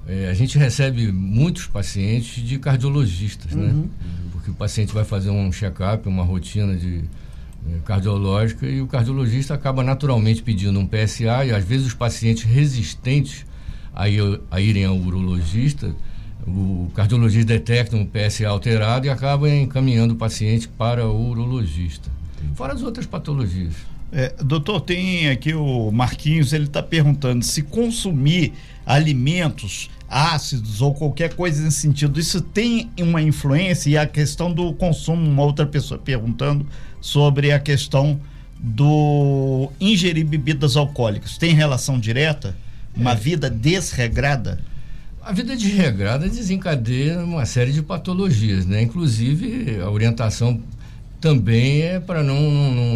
é, 0.07 0.29
a 0.29 0.33
gente 0.33 0.57
recebe 0.57 1.11
muitos 1.11 1.67
pacientes 1.67 2.41
de 2.43 2.57
cardiologistas, 2.57 3.51
né? 3.51 3.67
uhum. 3.67 3.81
né? 3.81 3.87
Porque 4.31 4.49
o 4.49 4.53
paciente 4.53 4.93
vai 4.93 5.03
fazer 5.03 5.29
um 5.29 5.51
check-up, 5.51 6.07
uma 6.07 6.23
rotina 6.23 6.75
de 6.75 7.03
é, 7.69 7.79
cardiológica 7.83 8.65
e 8.65 8.81
o 8.81 8.87
cardiologista 8.87 9.53
acaba 9.53 9.83
naturalmente 9.83 10.41
pedindo 10.41 10.79
um 10.79 10.87
PSA 10.87 11.45
e 11.45 11.51
às 11.51 11.65
vezes 11.65 11.87
os 11.87 11.93
pacientes 11.93 12.43
resistentes 12.43 13.45
a, 13.93 14.05
a 14.51 14.61
irem 14.61 14.85
ao 14.85 14.95
urologista, 14.95 15.93
o 16.47 16.89
cardiologista 16.95 17.45
detecta 17.45 17.97
um 17.97 18.05
PSA 18.05 18.47
alterado 18.47 19.07
e 19.07 19.09
acaba 19.09 19.49
encaminhando 19.49 20.13
o 20.13 20.17
paciente 20.17 20.67
para 20.67 21.05
o 21.05 21.29
urologista. 21.29 22.09
Fora 22.55 22.73
as 22.73 22.83
outras 22.83 23.05
patologias. 23.05 23.73
É, 24.11 24.33
doutor, 24.41 24.81
tem 24.81 25.29
aqui 25.29 25.53
o 25.53 25.91
Marquinhos, 25.91 26.53
ele 26.53 26.65
está 26.65 26.81
perguntando 26.81 27.43
se 27.43 27.61
consumir 27.61 28.53
alimentos 28.85 29.89
ácidos 30.09 30.81
ou 30.81 30.93
qualquer 30.93 31.33
coisa 31.33 31.61
nesse 31.61 31.81
sentido, 31.81 32.19
isso 32.19 32.39
tem 32.39 32.89
uma 32.99 33.21
influência? 33.21 33.89
E 33.89 33.97
a 33.97 34.07
questão 34.07 34.53
do 34.53 34.73
consumo, 34.73 35.29
uma 35.29 35.43
outra 35.43 35.65
pessoa 35.65 35.99
perguntando 35.99 36.65
sobre 37.01 37.51
a 37.51 37.59
questão 37.59 38.19
do 38.59 39.69
ingerir 39.79 40.25
bebidas 40.25 40.77
alcoólicas. 40.77 41.37
Tem 41.37 41.53
relação 41.53 41.99
direta? 41.99 42.55
Uma 42.95 43.11
é. 43.11 43.15
vida 43.15 43.49
desregrada? 43.49 44.59
A 45.21 45.33
vida 45.33 45.55
desregrada 45.57 46.29
desencadeia 46.29 47.19
uma 47.19 47.45
série 47.45 47.73
de 47.73 47.81
patologias, 47.81 48.65
né? 48.65 48.81
Inclusive 48.81 49.81
a 49.81 49.89
orientação 49.89 50.61
também 51.19 51.81
é 51.81 51.99
para 51.99 52.23
não, 52.23 52.39
não, 52.39 52.95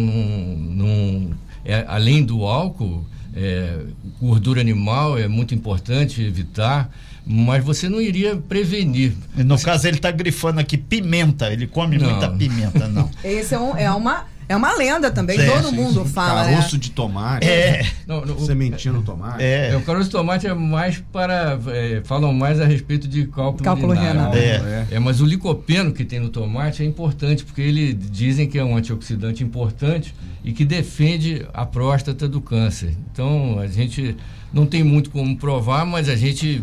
não 0.56 1.30
é, 1.64 1.84
além 1.88 2.24
do 2.24 2.44
álcool, 2.44 3.04
é, 3.34 3.78
gordura 4.20 4.60
animal 4.60 5.18
é 5.18 5.26
muito 5.28 5.54
importante 5.54 6.22
evitar, 6.22 6.90
mas 7.24 7.64
você 7.64 7.88
não 7.88 8.00
iria 8.00 8.36
prevenir. 8.36 9.14
No 9.36 9.58
caso, 9.60 9.86
ele 9.86 9.96
está 9.96 10.10
grifando 10.10 10.60
aqui 10.60 10.76
pimenta, 10.76 11.52
ele 11.52 11.66
come 11.66 11.98
não. 11.98 12.10
muita 12.10 12.28
pimenta, 12.28 12.88
não. 12.88 13.08
Esse 13.22 13.54
é, 13.54 13.58
um, 13.58 13.76
é 13.76 13.90
uma 13.92 14.26
é 14.52 14.56
uma 14.56 14.76
lenda 14.76 15.10
também, 15.10 15.40
é, 15.40 15.50
todo 15.50 15.70
sim, 15.70 15.76
mundo 15.76 16.04
sim. 16.04 16.12
fala. 16.12 16.44
Caroço 16.44 16.74
né? 16.74 16.80
de 16.80 16.90
tomate. 16.90 17.48
É. 17.48 17.86
Não, 18.06 18.24
no, 18.24 18.38
sementinho 18.40 18.94
no 18.94 19.02
tomate. 19.02 19.42
É. 19.42 19.70
é. 19.70 19.76
O 19.76 19.80
caroço 19.80 20.04
de 20.04 20.10
tomate 20.10 20.46
é 20.46 20.52
mais 20.52 21.02
para. 21.12 21.58
É, 21.68 22.02
falam 22.04 22.32
mais 22.34 22.60
a 22.60 22.66
respeito 22.66 23.08
de 23.08 23.26
cálculo, 23.26 23.64
cálculo 23.64 23.92
renal. 23.94 24.34
É. 24.34 24.86
é. 24.90 24.98
mas 24.98 25.20
o 25.20 25.26
licopeno 25.26 25.92
que 25.92 26.04
tem 26.04 26.20
no 26.20 26.28
tomate 26.28 26.82
é 26.82 26.86
importante, 26.86 27.44
porque 27.44 27.62
ele 27.62 27.94
dizem 27.94 28.46
que 28.46 28.58
é 28.58 28.64
um 28.64 28.76
antioxidante 28.76 29.42
importante 29.42 30.14
e 30.44 30.52
que 30.52 30.64
defende 30.64 31.46
a 31.54 31.64
próstata 31.64 32.28
do 32.28 32.40
câncer. 32.40 32.94
Então, 33.10 33.58
a 33.58 33.66
gente 33.66 34.16
não 34.52 34.66
tem 34.66 34.84
muito 34.84 35.10
como 35.10 35.34
provar, 35.36 35.86
mas 35.86 36.08
a 36.08 36.16
gente 36.16 36.62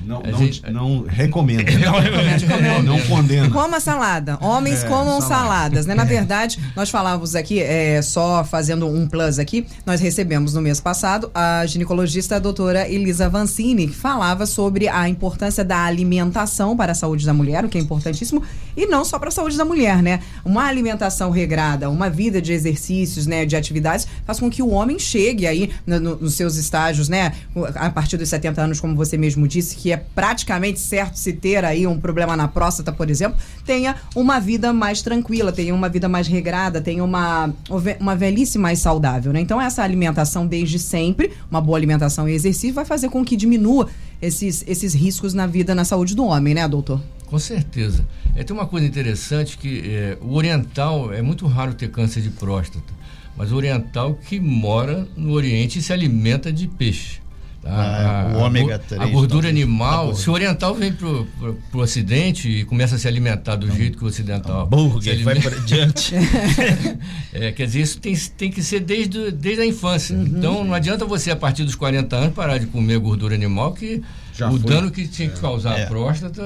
não, 0.00 0.22
não, 0.22 0.38
gente... 0.38 0.62
não 0.70 1.04
recomendo. 1.06 1.66
Não, 1.86 2.00
recomendo. 2.00 2.82
não 2.84 3.00
condena. 3.02 3.50
Coma 3.50 3.80
salada. 3.80 4.38
Homens 4.40 4.82
é, 4.82 4.88
comam 4.88 5.20
salada. 5.20 5.26
saladas, 5.36 5.86
né? 5.86 5.94
Na 5.94 6.04
verdade, 6.04 6.58
nós 6.74 6.90
falávamos 6.90 7.34
aqui, 7.34 7.60
é, 7.60 8.00
só 8.02 8.44
fazendo 8.44 8.86
um 8.86 9.06
plus 9.08 9.38
aqui, 9.38 9.66
nós 9.84 10.00
recebemos 10.00 10.54
no 10.54 10.60
mês 10.60 10.80
passado 10.80 11.30
a 11.34 11.64
ginecologista 11.66 12.36
a 12.36 12.38
doutora 12.38 12.88
Elisa 12.88 13.28
Vancini, 13.28 13.88
que 13.88 13.94
falava 13.94 14.46
sobre 14.46 14.88
a 14.88 15.08
importância 15.08 15.64
da 15.64 15.84
alimentação 15.84 16.76
para 16.76 16.92
a 16.92 16.94
saúde 16.94 17.24
da 17.24 17.32
mulher, 17.32 17.64
o 17.64 17.68
que 17.68 17.78
é 17.78 17.80
importantíssimo, 17.80 18.42
e 18.76 18.86
não 18.86 19.04
só 19.04 19.18
para 19.18 19.28
a 19.28 19.32
saúde 19.32 19.56
da 19.56 19.64
mulher, 19.64 20.02
né? 20.02 20.20
Uma 20.44 20.64
alimentação 20.64 21.30
regrada, 21.30 21.88
uma 21.88 22.10
vida 22.10 22.40
de 22.40 22.52
exercícios, 22.52 23.26
né, 23.26 23.44
de 23.44 23.56
atividades, 23.56 24.06
faz 24.24 24.38
com 24.38 24.50
que 24.50 24.62
o 24.62 24.68
homem 24.68 24.98
chegue 24.98 25.46
aí 25.46 25.70
no, 25.86 26.00
no, 26.00 26.16
nos 26.16 26.34
seus 26.34 26.56
estágios, 26.56 27.08
né, 27.08 27.32
a 27.74 27.90
partir 27.90 28.16
dos 28.16 28.28
70 28.28 28.60
anos, 28.60 28.80
como 28.80 28.94
você 28.94 29.16
mesmo 29.16 29.46
disse, 29.46 29.76
que 29.76 29.92
é 29.92 29.95
praticamente 29.96 30.78
certo 30.78 31.16
se 31.16 31.32
ter 31.32 31.64
aí 31.64 31.86
um 31.86 31.98
problema 31.98 32.36
na 32.36 32.48
próstata, 32.48 32.92
por 32.92 33.10
exemplo, 33.10 33.38
tenha 33.64 33.96
uma 34.14 34.38
vida 34.38 34.72
mais 34.72 35.02
tranquila, 35.02 35.52
tenha 35.52 35.74
uma 35.74 35.88
vida 35.88 36.08
mais 36.08 36.26
regrada, 36.26 36.80
tenha 36.80 37.02
uma, 37.02 37.52
uma 38.00 38.16
velhice 38.16 38.58
mais 38.58 38.78
saudável, 38.78 39.32
né? 39.32 39.40
Então, 39.40 39.60
essa 39.60 39.82
alimentação 39.82 40.46
desde 40.46 40.78
sempre, 40.78 41.32
uma 41.50 41.60
boa 41.60 41.78
alimentação 41.78 42.28
e 42.28 42.32
exercício, 42.32 42.74
vai 42.74 42.84
fazer 42.84 43.08
com 43.08 43.24
que 43.24 43.36
diminua 43.36 43.88
esses, 44.20 44.64
esses 44.66 44.94
riscos 44.94 45.34
na 45.34 45.46
vida, 45.46 45.74
na 45.74 45.84
saúde 45.84 46.14
do 46.14 46.24
homem, 46.24 46.54
né, 46.54 46.66
doutor? 46.68 47.00
Com 47.26 47.38
certeza. 47.38 48.06
É, 48.34 48.44
tem 48.44 48.54
uma 48.54 48.66
coisa 48.66 48.86
interessante 48.86 49.58
que 49.58 49.82
é, 49.84 50.18
o 50.20 50.34
oriental 50.34 51.12
é 51.12 51.20
muito 51.20 51.46
raro 51.46 51.74
ter 51.74 51.90
câncer 51.90 52.22
de 52.22 52.30
próstata, 52.30 52.94
mas 53.36 53.52
o 53.52 53.56
oriental 53.56 54.14
que 54.14 54.40
mora 54.40 55.06
no 55.16 55.32
Oriente 55.32 55.82
se 55.82 55.92
alimenta 55.92 56.52
de 56.52 56.66
peixe. 56.66 57.20
Ah, 57.68 58.32
o 58.34 58.38
ômega 58.38 58.78
3. 58.78 59.00
A 59.00 59.06
gordura 59.06 59.48
animal, 59.48 60.14
se 60.14 60.28
o 60.30 60.32
oriental 60.32 60.74
vem 60.74 60.92
pro, 60.92 61.26
pro, 61.38 61.54
pro 61.70 61.80
ocidente 61.80 62.48
e 62.48 62.64
começa 62.64 62.94
a 62.94 62.98
se 62.98 63.08
alimentar 63.08 63.56
do 63.56 63.70
jeito 63.70 63.98
que 63.98 64.04
o 64.04 64.06
ocidental. 64.06 64.64
Hambúrguer, 64.64 65.22
vai 65.24 65.40
para 65.40 65.58
diante. 65.60 66.14
é, 67.32 67.52
quer 67.52 67.66
dizer, 67.66 67.80
isso 67.80 68.00
tem, 68.00 68.14
tem 68.36 68.50
que 68.50 68.62
ser 68.62 68.80
desde, 68.80 69.30
desde 69.30 69.62
a 69.62 69.66
infância. 69.66 70.16
Uhum. 70.16 70.22
Então 70.22 70.64
não 70.64 70.74
adianta 70.74 71.04
você, 71.04 71.30
a 71.30 71.36
partir 71.36 71.64
dos 71.64 71.74
40 71.74 72.14
anos, 72.14 72.34
parar 72.34 72.58
de 72.58 72.66
comer 72.66 72.98
gordura 72.98 73.34
animal, 73.34 73.72
que 73.72 74.02
Já 74.32 74.48
o 74.48 74.60
foi. 74.60 74.70
dano 74.70 74.90
que 74.90 75.06
tinha 75.08 75.28
que 75.28 75.40
causar 75.40 75.78
é. 75.78 75.84
a 75.84 75.86
próstata. 75.86 76.42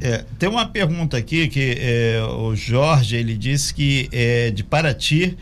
É, 0.00 0.24
tem 0.38 0.48
uma 0.48 0.66
pergunta 0.66 1.16
aqui 1.16 1.48
que 1.48 1.76
é, 1.78 2.22
o 2.22 2.54
Jorge 2.54 3.16
ele 3.16 3.36
disse 3.36 3.72
que 3.72 4.08
é 4.12 4.50
de 4.50 4.64
Paraty 4.64 5.36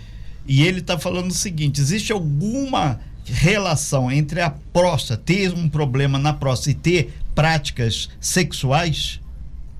e 0.46 0.62
ele 0.62 0.80
está 0.80 0.98
falando 0.98 1.30
o 1.30 1.34
seguinte: 1.34 1.80
existe 1.80 2.12
alguma 2.12 3.00
relação 3.26 4.10
entre 4.10 4.40
a 4.40 4.50
próstata, 4.72 5.20
ter 5.24 5.52
um 5.52 5.68
problema 5.68 6.18
na 6.18 6.32
próstata 6.32 6.70
e 6.70 6.74
ter 6.74 7.14
práticas 7.34 8.08
sexuais? 8.20 9.20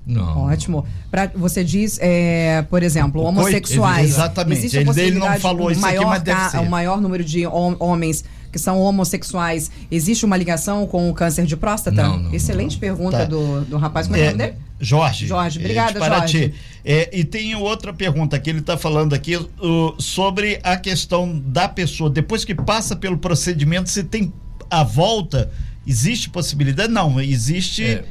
Não. 0.05 0.45
Ótimo. 0.45 0.85
Pra, 1.09 1.31
você 1.33 1.63
diz, 1.63 1.97
é, 2.01 2.61
por 2.69 2.83
exemplo, 2.83 3.21
homossexuais. 3.21 4.09
Exatamente. 4.09 4.65
Existe 4.65 4.77
ele, 4.77 5.01
ele 5.01 5.19
não 5.19 5.39
falou 5.39 5.71
isso 5.71 5.79
maior, 5.79 6.01
aqui, 6.01 6.09
mas 6.09 6.23
deve 6.23 6.49
ser. 6.49 6.57
O 6.57 6.69
maior 6.69 6.99
número 6.99 7.23
de 7.23 7.45
homens 7.47 8.25
que 8.53 8.59
são 8.59 8.79
homossexuais, 8.79 9.71
existe 9.89 10.23
uma 10.23 10.37
ligação 10.37 10.85
com 10.85 11.09
o 11.09 11.13
câncer 11.13 11.43
de 11.45 11.57
próstata? 11.57 12.03
Não, 12.03 12.19
não, 12.19 12.33
Excelente 12.33 12.73
não. 12.73 12.79
pergunta 12.79 13.17
tá. 13.17 13.25
do, 13.25 13.61
do 13.61 13.77
rapaz. 13.77 14.05
Como 14.05 14.15
é, 14.15 14.19
é 14.19 14.23
o 14.23 14.25
nome 14.27 14.37
dele? 14.37 14.57
Jorge. 14.79 15.25
Jorge, 15.25 15.59
obrigada, 15.59 15.99
é, 15.99 16.05
Jorge. 16.05 16.53
É, 16.85 17.09
e 17.17 17.23
tem 17.23 17.55
outra 17.55 17.91
pergunta 17.91 18.39
que 18.39 18.49
ele 18.49 18.59
está 18.59 18.77
falando 18.77 19.13
aqui 19.13 19.35
uh, 19.35 19.49
sobre 19.97 20.59
a 20.61 20.77
questão 20.77 21.41
da 21.47 21.67
pessoa, 21.67 22.11
depois 22.11 22.45
que 22.45 22.53
passa 22.53 22.95
pelo 22.95 23.17
procedimento, 23.17 23.89
se 23.89 24.03
tem 24.03 24.31
a 24.69 24.83
volta, 24.83 25.51
existe 25.87 26.29
possibilidade? 26.29 26.93
Não, 26.93 27.19
existe. 27.19 27.83
É 27.83 28.05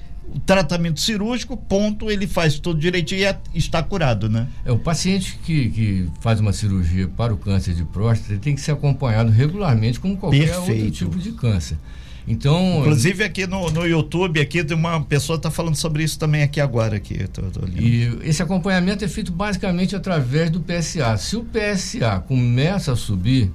tratamento 0.47 1.01
cirúrgico, 1.01 1.57
ponto, 1.57 2.11
ele 2.11 2.27
faz 2.27 2.59
tudo 2.59 2.81
direitinho 2.81 3.21
e 3.21 3.25
é, 3.25 3.39
está 3.55 3.83
curado, 3.83 4.29
né? 4.29 4.49
É, 4.65 4.73
o 4.73 4.79
paciente 4.79 5.39
que, 5.45 5.71
que 5.71 6.09
faz 6.21 6.41
uma 6.41 6.53
cirurgia 6.53 7.09
para 7.09 7.33
o 7.33 7.37
câncer 7.37 7.75
de 7.75 7.85
próstata 7.85 8.39
tem 8.39 8.55
que 8.55 8.61
ser 8.61 8.73
acompanhado 8.73 9.31
regularmente 9.31 10.01
como 10.01 10.17
qualquer 10.17 10.49
Perfeito. 10.49 10.85
outro 10.85 10.91
tipo 10.91 11.19
de 11.19 11.33
câncer. 11.33 11.77
Então, 12.27 12.81
inclusive 12.81 13.25
aqui 13.25 13.47
no, 13.47 13.69
no 13.71 13.85
YouTube 13.85 14.41
aqui 14.41 14.63
tem 14.63 14.77
uma 14.77 15.01
pessoa 15.03 15.37
está 15.37 15.51
falando 15.51 15.75
sobre 15.75 16.05
isso 16.05 16.19
também 16.19 16.43
aqui 16.43 16.61
agora 16.61 16.97
aqui. 16.97 17.27
Tô, 17.29 17.43
tô 17.43 17.67
e 17.77 18.19
esse 18.23 18.43
acompanhamento 18.43 19.05
é 19.05 19.09
feito 19.09 19.33
basicamente 19.33 19.97
através 19.97 20.51
do 20.51 20.61
PSA. 20.61 21.17
Se 21.19 21.37
o 21.37 21.45
PSA 21.45 22.21
começa 22.21 22.93
a 22.93 22.97
subir, 22.97 23.51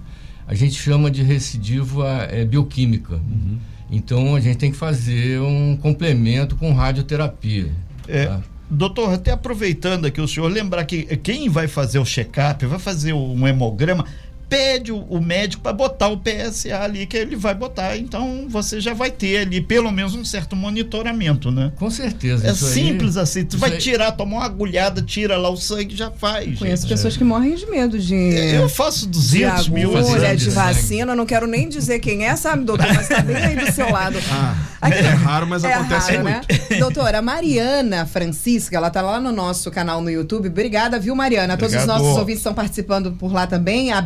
a 0.45 0.53
gente 0.53 0.75
chama 0.75 1.09
de 1.09 1.23
recidiva 1.23 2.27
é, 2.29 2.43
bioquímica. 2.43 3.15
Uhum. 3.15 3.57
Então 3.89 4.35
a 4.35 4.39
gente 4.39 4.57
tem 4.57 4.71
que 4.71 4.77
fazer 4.77 5.39
um 5.39 5.77
complemento 5.77 6.55
com 6.55 6.73
radioterapia. 6.73 7.71
É, 8.07 8.25
tá? 8.25 8.41
Doutor, 8.69 9.13
até 9.13 9.31
aproveitando 9.31 10.05
aqui 10.05 10.19
o 10.19 10.27
senhor, 10.27 10.51
lembrar 10.51 10.83
que 10.83 11.03
quem 11.17 11.47
vai 11.47 11.69
fazer 11.69 11.99
o 11.99 12.05
check-up, 12.05 12.65
vai 12.65 12.79
fazer 12.79 13.13
um 13.13 13.47
hemograma, 13.47 14.05
pede 14.49 14.91
o, 14.91 15.19
médico 15.19 15.61
para 15.61 15.73
botar 15.73 16.07
o 16.07 16.17
PSA 16.17 16.79
ali, 16.81 17.05
que 17.05 17.17
ele 17.17 17.35
vai 17.35 17.53
botar. 17.53 17.97
Então 17.97 18.45
você 18.49 18.79
já 18.79 18.93
vai 18.93 19.11
ter 19.11 19.39
ali 19.39 19.59
pelo 19.61 19.91
menos 19.91 20.15
um 20.15 20.23
certo 20.23 20.55
monitoramento, 20.55 21.51
né? 21.51 21.71
Com 21.75 21.89
certeza. 21.89 22.47
É 22.47 22.51
isso 22.51 22.65
aí- 22.65 22.71
simples 22.73 23.17
assim. 23.17 23.43
Tu 23.45 23.57
vai 23.57 23.71
aí- 23.73 23.77
tirar, 23.77 24.11
tomar 24.13 24.37
uma 24.37 24.45
agulhada, 24.45 25.01
tira 25.01 25.37
lá 25.37 25.49
o 25.49 25.57
sangue, 25.57 25.95
já 25.95 26.09
faz. 26.11 26.57
Conheço 26.57 26.83
gente. 26.83 26.91
pessoas 26.93 27.17
que 27.17 27.23
morrem 27.23 27.55
de 27.55 27.65
medo 27.65 27.99
de. 27.99 28.13
Eu 28.15 28.69
faço 28.69 29.01
de 29.05 29.11
200 29.11 29.67
mil 29.69 29.91
fazendo 29.91 30.07
agulha, 30.15 30.25
exames. 30.27 30.41
de 30.43 30.47
de 30.49 30.55
vacina, 30.55 31.15
não 31.15 31.25
quero 31.25 31.45
nem 31.47 31.67
dizer 31.67 31.99
quem 31.99 32.25
é, 32.25 32.35
sabe, 32.35 32.63
doutor, 32.63 32.87
mas 32.93 33.07
tá 33.07 33.21
bem 33.21 33.35
aí 33.35 33.55
do 33.55 33.71
seu 33.71 33.91
lado. 33.91 34.17
Ah, 34.31 34.55
Aqui- 34.81 34.97
é 34.99 35.01
raro, 35.09 35.45
mas 35.47 35.63
É 35.63 35.73
acontece 35.73 36.11
raro, 36.13 36.23
muito. 36.29 36.47
né? 36.71 36.77
Doutora, 36.79 37.21
Mariana 37.21 38.05
Francisca, 38.05 38.77
ela 38.77 38.89
tá 38.89 39.01
lá 39.01 39.19
no 39.19 39.31
nosso 39.31 39.69
canal 39.71 40.01
no 40.01 40.09
YouTube. 40.09 40.47
Obrigada, 40.47 40.99
viu, 40.99 41.15
Mariana? 41.15 41.57
Todos 41.57 41.73
os 41.75 41.81
Obrigado. 41.81 42.01
nossos 42.03 42.17
ouvintes 42.17 42.39
estão 42.39 42.53
participando 42.53 43.11
por 43.13 43.31
lá 43.33 43.45
também. 43.47 43.91
A 43.91 43.99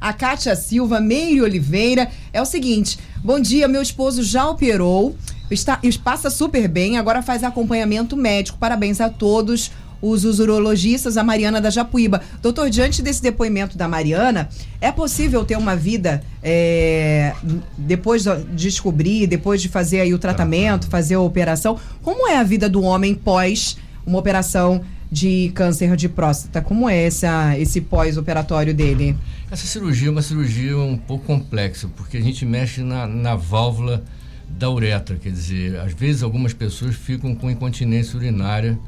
A 0.00 0.12
Kátia 0.12 0.54
Silva, 0.56 1.00
Meire 1.00 1.42
Oliveira. 1.42 2.10
É 2.32 2.40
o 2.40 2.46
seguinte: 2.46 2.98
bom 3.22 3.40
dia, 3.40 3.68
meu 3.68 3.82
esposo 3.82 4.22
já 4.22 4.48
operou, 4.48 5.16
está, 5.50 5.80
passa 6.02 6.30
super 6.30 6.68
bem, 6.68 6.98
agora 6.98 7.22
faz 7.22 7.42
acompanhamento 7.42 8.16
médico. 8.16 8.58
Parabéns 8.58 9.00
a 9.00 9.08
todos. 9.08 9.70
Os 10.02 10.24
urologistas, 10.24 11.18
a 11.18 11.22
Mariana 11.22 11.60
da 11.60 11.68
Japuíba. 11.68 12.22
Doutor, 12.40 12.70
diante 12.70 13.02
desse 13.02 13.20
depoimento 13.20 13.76
da 13.76 13.86
Mariana, 13.86 14.48
é 14.80 14.90
possível 14.90 15.44
ter 15.44 15.58
uma 15.58 15.76
vida 15.76 16.24
é, 16.42 17.34
depois 17.76 18.24
de 18.24 18.34
descobrir, 18.54 19.26
depois 19.26 19.60
de 19.60 19.68
fazer 19.68 20.00
aí 20.00 20.14
o 20.14 20.18
tratamento, 20.18 20.88
fazer 20.88 21.16
a 21.16 21.20
operação? 21.20 21.78
Como 22.02 22.26
é 22.26 22.38
a 22.38 22.42
vida 22.42 22.66
do 22.66 22.82
homem 22.82 23.14
pós 23.14 23.76
uma 24.06 24.18
operação 24.18 24.80
de 25.12 25.52
câncer 25.54 25.94
de 25.96 26.08
próstata? 26.08 26.62
Como 26.62 26.88
é 26.88 27.04
essa, 27.04 27.58
esse 27.58 27.82
pós-operatório 27.82 28.72
dele? 28.72 29.18
Essa 29.50 29.66
cirurgia 29.66 30.06
é 30.06 30.10
uma 30.12 30.22
cirurgia 30.22 30.78
um 30.78 30.96
pouco 30.96 31.24
complexa, 31.24 31.88
porque 31.96 32.16
a 32.16 32.20
gente 32.20 32.46
mexe 32.46 32.82
na, 32.82 33.04
na 33.04 33.34
válvula 33.34 34.04
da 34.48 34.70
uretra, 34.70 35.16
quer 35.16 35.32
dizer, 35.32 35.76
às 35.80 35.92
vezes 35.92 36.22
algumas 36.22 36.54
pessoas 36.54 36.94
ficam 36.94 37.34
com 37.34 37.50
incontinência 37.50 38.16
urinária 38.16 38.78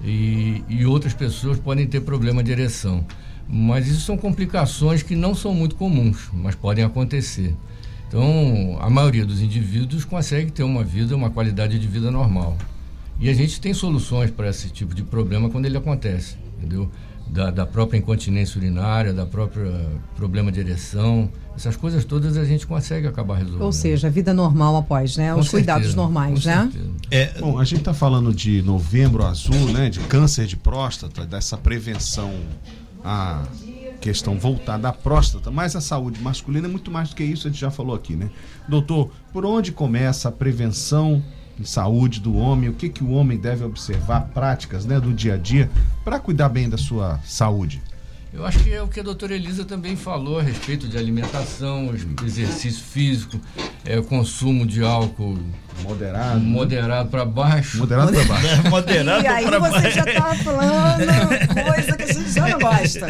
e, 0.00 0.62
e 0.68 0.86
outras 0.86 1.12
pessoas 1.12 1.58
podem 1.58 1.88
ter 1.88 2.02
problema 2.02 2.40
de 2.40 2.52
ereção. 2.52 3.04
Mas 3.48 3.88
isso 3.88 4.02
são 4.02 4.16
complicações 4.16 5.02
que 5.02 5.16
não 5.16 5.34
são 5.34 5.52
muito 5.52 5.74
comuns, 5.74 6.30
mas 6.32 6.54
podem 6.54 6.84
acontecer. 6.84 7.56
Então, 8.06 8.78
a 8.80 8.88
maioria 8.88 9.26
dos 9.26 9.40
indivíduos 9.40 10.04
consegue 10.04 10.52
ter 10.52 10.62
uma 10.62 10.84
vida, 10.84 11.16
uma 11.16 11.30
qualidade 11.30 11.80
de 11.80 11.88
vida 11.88 12.12
normal. 12.12 12.56
E 13.18 13.28
a 13.28 13.34
gente 13.34 13.60
tem 13.60 13.74
soluções 13.74 14.30
para 14.30 14.48
esse 14.48 14.68
tipo 14.70 14.94
de 14.94 15.02
problema 15.02 15.50
quando 15.50 15.66
ele 15.66 15.76
acontece, 15.76 16.36
entendeu? 16.58 16.88
Da, 17.28 17.50
da 17.50 17.64
própria 17.64 17.96
incontinência 17.98 18.58
urinária, 18.58 19.12
da 19.12 19.24
própria 19.24 19.72
problema 20.14 20.52
de 20.52 20.60
ereção, 20.60 21.30
essas 21.56 21.76
coisas 21.76 22.04
todas 22.04 22.36
a 22.36 22.44
gente 22.44 22.66
consegue 22.66 23.06
acabar 23.06 23.36
resolvendo. 23.36 23.62
Ou 23.62 23.72
seja, 23.72 24.08
a 24.08 24.10
vida 24.10 24.34
normal 24.34 24.76
após, 24.76 25.16
né? 25.16 25.32
Com 25.32 25.40
Os 25.40 25.48
cuidados 25.48 25.88
certeza, 25.88 25.96
normais, 25.96 26.42
com 26.42 26.48
né? 26.48 26.70
É, 27.10 27.40
Bom, 27.40 27.58
a 27.58 27.64
gente 27.64 27.80
está 27.80 27.94
falando 27.94 28.34
de 28.34 28.60
novembro 28.62 29.24
azul, 29.24 29.72
né? 29.72 29.88
De 29.88 30.00
câncer 30.00 30.46
de 30.46 30.56
próstata, 30.56 31.24
dessa 31.24 31.56
prevenção 31.56 32.34
à 33.04 33.42
questão 34.00 34.36
voltada 34.36 34.88
à 34.88 34.92
próstata, 34.92 35.50
mas 35.50 35.76
a 35.76 35.80
saúde 35.80 36.20
masculina 36.20 36.66
é 36.66 36.70
muito 36.70 36.90
mais 36.90 37.10
do 37.10 37.16
que 37.16 37.22
isso, 37.22 37.46
a 37.46 37.50
gente 37.50 37.60
já 37.60 37.70
falou 37.70 37.94
aqui, 37.94 38.16
né? 38.16 38.30
Doutor, 38.68 39.10
por 39.32 39.46
onde 39.46 39.70
começa 39.70 40.28
a 40.28 40.32
prevenção 40.32 41.22
em 41.62 41.64
saúde 41.64 42.20
do 42.20 42.36
homem? 42.36 42.68
O 42.68 42.74
que, 42.74 42.88
que 42.88 43.04
o 43.04 43.12
homem 43.12 43.38
deve 43.38 43.64
observar, 43.64 44.28
práticas 44.34 44.84
né, 44.84 44.98
do 44.98 45.14
dia 45.14 45.34
a 45.34 45.36
dia, 45.36 45.70
para 46.04 46.18
cuidar 46.18 46.48
bem 46.48 46.68
da 46.68 46.76
sua 46.76 47.20
saúde? 47.24 47.80
Eu 48.34 48.46
acho 48.46 48.60
que 48.60 48.72
é 48.72 48.82
o 48.82 48.88
que 48.88 48.98
a 48.98 49.02
doutora 49.02 49.34
Elisa 49.34 49.62
também 49.62 49.94
falou 49.94 50.38
a 50.38 50.42
respeito 50.42 50.88
de 50.88 50.96
alimentação, 50.96 51.94
exercício 52.24 52.82
físico, 52.82 53.38
é, 53.84 54.00
consumo 54.00 54.66
de 54.66 54.82
álcool 54.82 55.38
Moderado. 55.82 56.40
né? 56.40 56.46
moderado 56.46 57.10
para 57.10 57.24
baixo. 57.26 57.78
Moderado 57.78 58.10
para 58.10 58.24
baixo. 58.24 58.46
é 58.46 58.68
moderado 58.70 59.22
E 59.22 59.26
aí 59.26 59.44
pra 59.44 59.58
você 59.58 59.90
já 59.90 60.04
tá 60.04 60.34
falando 60.36 61.06
coisa 61.64 61.96
que 61.96 62.02
a 62.02 62.12
gente 62.12 62.32
já 62.32 62.48
não 62.48 62.58
gosta. 62.58 63.06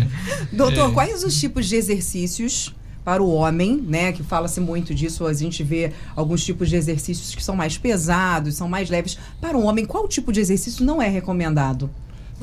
Doutor, 0.50 0.92
quais 0.92 1.22
os 1.22 1.38
tipos 1.38 1.66
de 1.66 1.76
exercícios 1.76 2.74
para 3.04 3.22
o 3.22 3.30
homem, 3.32 3.76
né? 3.76 4.12
Que 4.12 4.22
fala-se 4.22 4.60
muito 4.60 4.94
disso, 4.94 5.26
a 5.26 5.32
gente 5.32 5.62
vê 5.62 5.92
alguns 6.14 6.44
tipos 6.44 6.68
de 6.68 6.76
exercícios 6.76 7.34
que 7.34 7.42
são 7.42 7.56
mais 7.56 7.76
pesados, 7.76 8.54
são 8.54 8.68
mais 8.68 8.90
leves. 8.90 9.18
Para 9.40 9.56
o 9.56 9.64
homem, 9.64 9.84
qual 9.84 10.06
tipo 10.08 10.32
de 10.32 10.40
exercício 10.40 10.84
não 10.84 11.00
é 11.00 11.08
recomendado? 11.08 11.90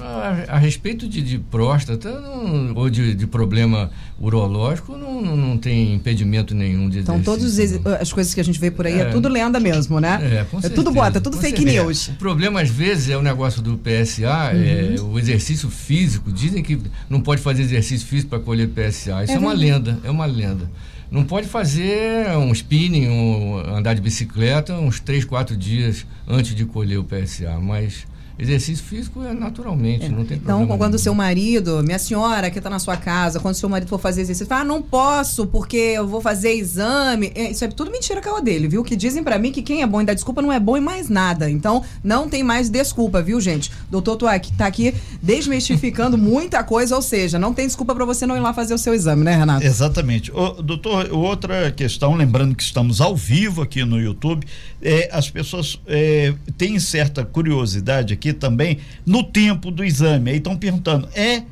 A, 0.04 0.46
a 0.56 0.58
respeito 0.58 1.08
de, 1.08 1.22
de 1.22 1.38
próstata 1.40 2.10
não- 2.20 2.74
ou 2.76 2.90
de, 2.90 3.14
de 3.14 3.28
problema 3.28 3.92
urológico, 4.20 4.98
não, 4.98 5.22
não, 5.22 5.58
tem 5.58 5.94
impedimento 5.96 6.54
nenhum 6.54 6.90
de 6.90 7.00
Então, 7.00 7.22
todas 7.22 7.58
as 8.00 8.12
coisas 8.14 8.34
que 8.34 8.40
a 8.40 8.44
gente 8.44 8.60
vê 8.60 8.70
por 8.70 8.86
aí 8.86 8.94
é, 9.00 9.02
É. 9.02 9.06
tudo 9.06 9.28
lenda 9.30 9.60
mesmo, 9.60 10.00
né? 10.00 10.20
É, 10.22 10.44
com 10.44 10.60
tudo 10.60 10.62
certeza, 10.62 10.92
bota, 10.92 11.18
é 11.18 11.22
tudo 11.22 11.36
com 11.38 11.42
fake 11.42 11.58
certeza. 11.62 11.84
news. 11.84 12.08
O 12.10 12.14
problema, 12.16 12.62
às 12.62 12.70
vezes, 12.70 13.10
é 13.10 13.18
o 13.18 13.22
negócio 13.22 13.62
do 13.62 13.78
PSA, 13.78 14.52
é, 14.54 14.96
Uhum. 15.00 15.14
o 15.14 15.20
exercício 15.20 15.70
físico. 15.70 16.32
Dizem 16.32 16.62
que 16.62 16.80
não 17.10 17.22
pode 17.22 17.42
fazer 17.42 17.62
exercício 17.64 18.06
físico 18.08 18.30
para 18.30 18.40
colher 18.40 18.68
PSA. 18.70 19.24
Isso 19.24 19.34
É 19.34 19.36
é, 19.36 19.40
uma 19.40 19.54
lenda, 19.54 19.98
é 20.04 20.10
uma 20.12 20.26
lenda. 20.26 20.70
Não 21.12 21.24
pode 21.24 21.48
fazer 21.48 22.28
um 22.38 22.52
spinning, 22.52 23.08
um, 23.10 23.58
andar 23.76 23.96
de 23.96 24.02
bicicleta 24.02 24.76
uns 24.76 25.00
3, 25.00 25.26
4 25.26 25.58
dias 25.58 26.06
antes 26.28 26.54
de 26.54 26.66
colher 26.66 27.00
o 27.00 27.04
PSA, 27.04 27.58
mas 27.60 28.06
exercício 28.40 28.84
físico 28.84 29.24
é 29.24 29.34
naturalmente, 29.34 30.08
não 30.10 30.24
tem 30.26 30.38
Então, 30.38 30.58
problema. 30.60 30.78
quando 30.78 30.94
o 30.96 31.00
seu 31.00 31.14
marido, 31.14 31.84
minha 31.84 32.00
senhora 32.00 32.50
que 32.50 32.58
está 32.58 32.70
na 32.70 32.80
sua 32.80 32.96
casa, 32.98 33.40
quando 33.40 33.54
o 33.54 33.58
seu 33.58 33.68
marido 33.70 33.88
for 33.90 34.00
fazer 34.00 34.22
exercício, 34.22 34.48
fala, 34.48 34.62
ah, 34.62 34.66
não 34.66 34.82
posso 34.82 35.46
porque 35.48 35.78
eu 35.78 36.08
vou 36.08 36.22
fazer 36.22 36.54
exame. 36.54 37.32
É, 37.36 37.52
Isso 37.52 37.64
é 37.66 37.68
tudo 37.68 37.92
mentira 37.92 38.22
caô 38.22 38.40
dele, 38.42 38.68
viu? 38.68 38.84
Que 38.84 38.96
dizem 38.96 39.24
pra 39.24 39.38
mim 39.38 39.52
que 39.52 39.62
quem 39.62 39.82
é 39.82 39.88
bom 39.88 40.02
em 40.02 40.06
dar 40.06 40.14
desculpa 40.14 40.42
não 40.42 40.52
é 40.54 40.60
bom 40.60 40.78
em 40.78 40.82
mais 40.82 41.10
nada. 41.10 41.50
Então, 41.50 41.84
não 42.04 42.30
tem 42.30 42.44
mais 42.44 42.70
desculpa, 42.70 43.22
viu, 43.22 43.40
gente? 43.42 43.72
Doutor 43.90 44.16
Tuak 44.16 44.52
tá 44.54 44.66
aqui 44.68 44.94
desmistificando 45.22 46.18
muita 46.18 46.64
coisa, 46.64 46.96
ou 46.96 47.02
seja, 47.02 47.38
não 47.40 47.54
tem 47.54 47.66
desculpa 47.68 47.94
pra 47.96 48.06
você 48.06 48.26
não 48.26 48.36
ir 48.36 48.40
lá 48.42 48.54
fazer 48.54 48.74
o 48.74 48.78
seu 48.78 48.94
exame, 48.94 49.24
né, 49.24 49.36
Renato? 49.36 49.66
Exatamente. 49.66 50.32
Ô, 50.32 50.62
doutor, 50.62 51.10
outra 51.12 51.72
questão, 51.72 52.16
lembrando 52.16 52.56
que 52.56 52.64
estamos 52.64 53.02
ao 53.02 53.16
vivo 53.16 53.62
aqui 53.62 53.84
no 53.84 54.00
YouTube, 54.00 54.46
é, 54.82 55.10
as 55.12 55.30
pessoas 55.30 55.80
é, 55.88 56.34
têm 56.58 56.80
certa 56.80 57.24
curiosidade 57.24 58.14
aqui 58.14 58.29
também 58.34 58.80
no 59.06 59.24
tempo 59.24 59.72
do 59.72 59.84
exame. 59.84 60.32
Aí 60.32 60.38
estão 60.38 60.58
perguntando, 60.58 61.08
é 61.14 61.44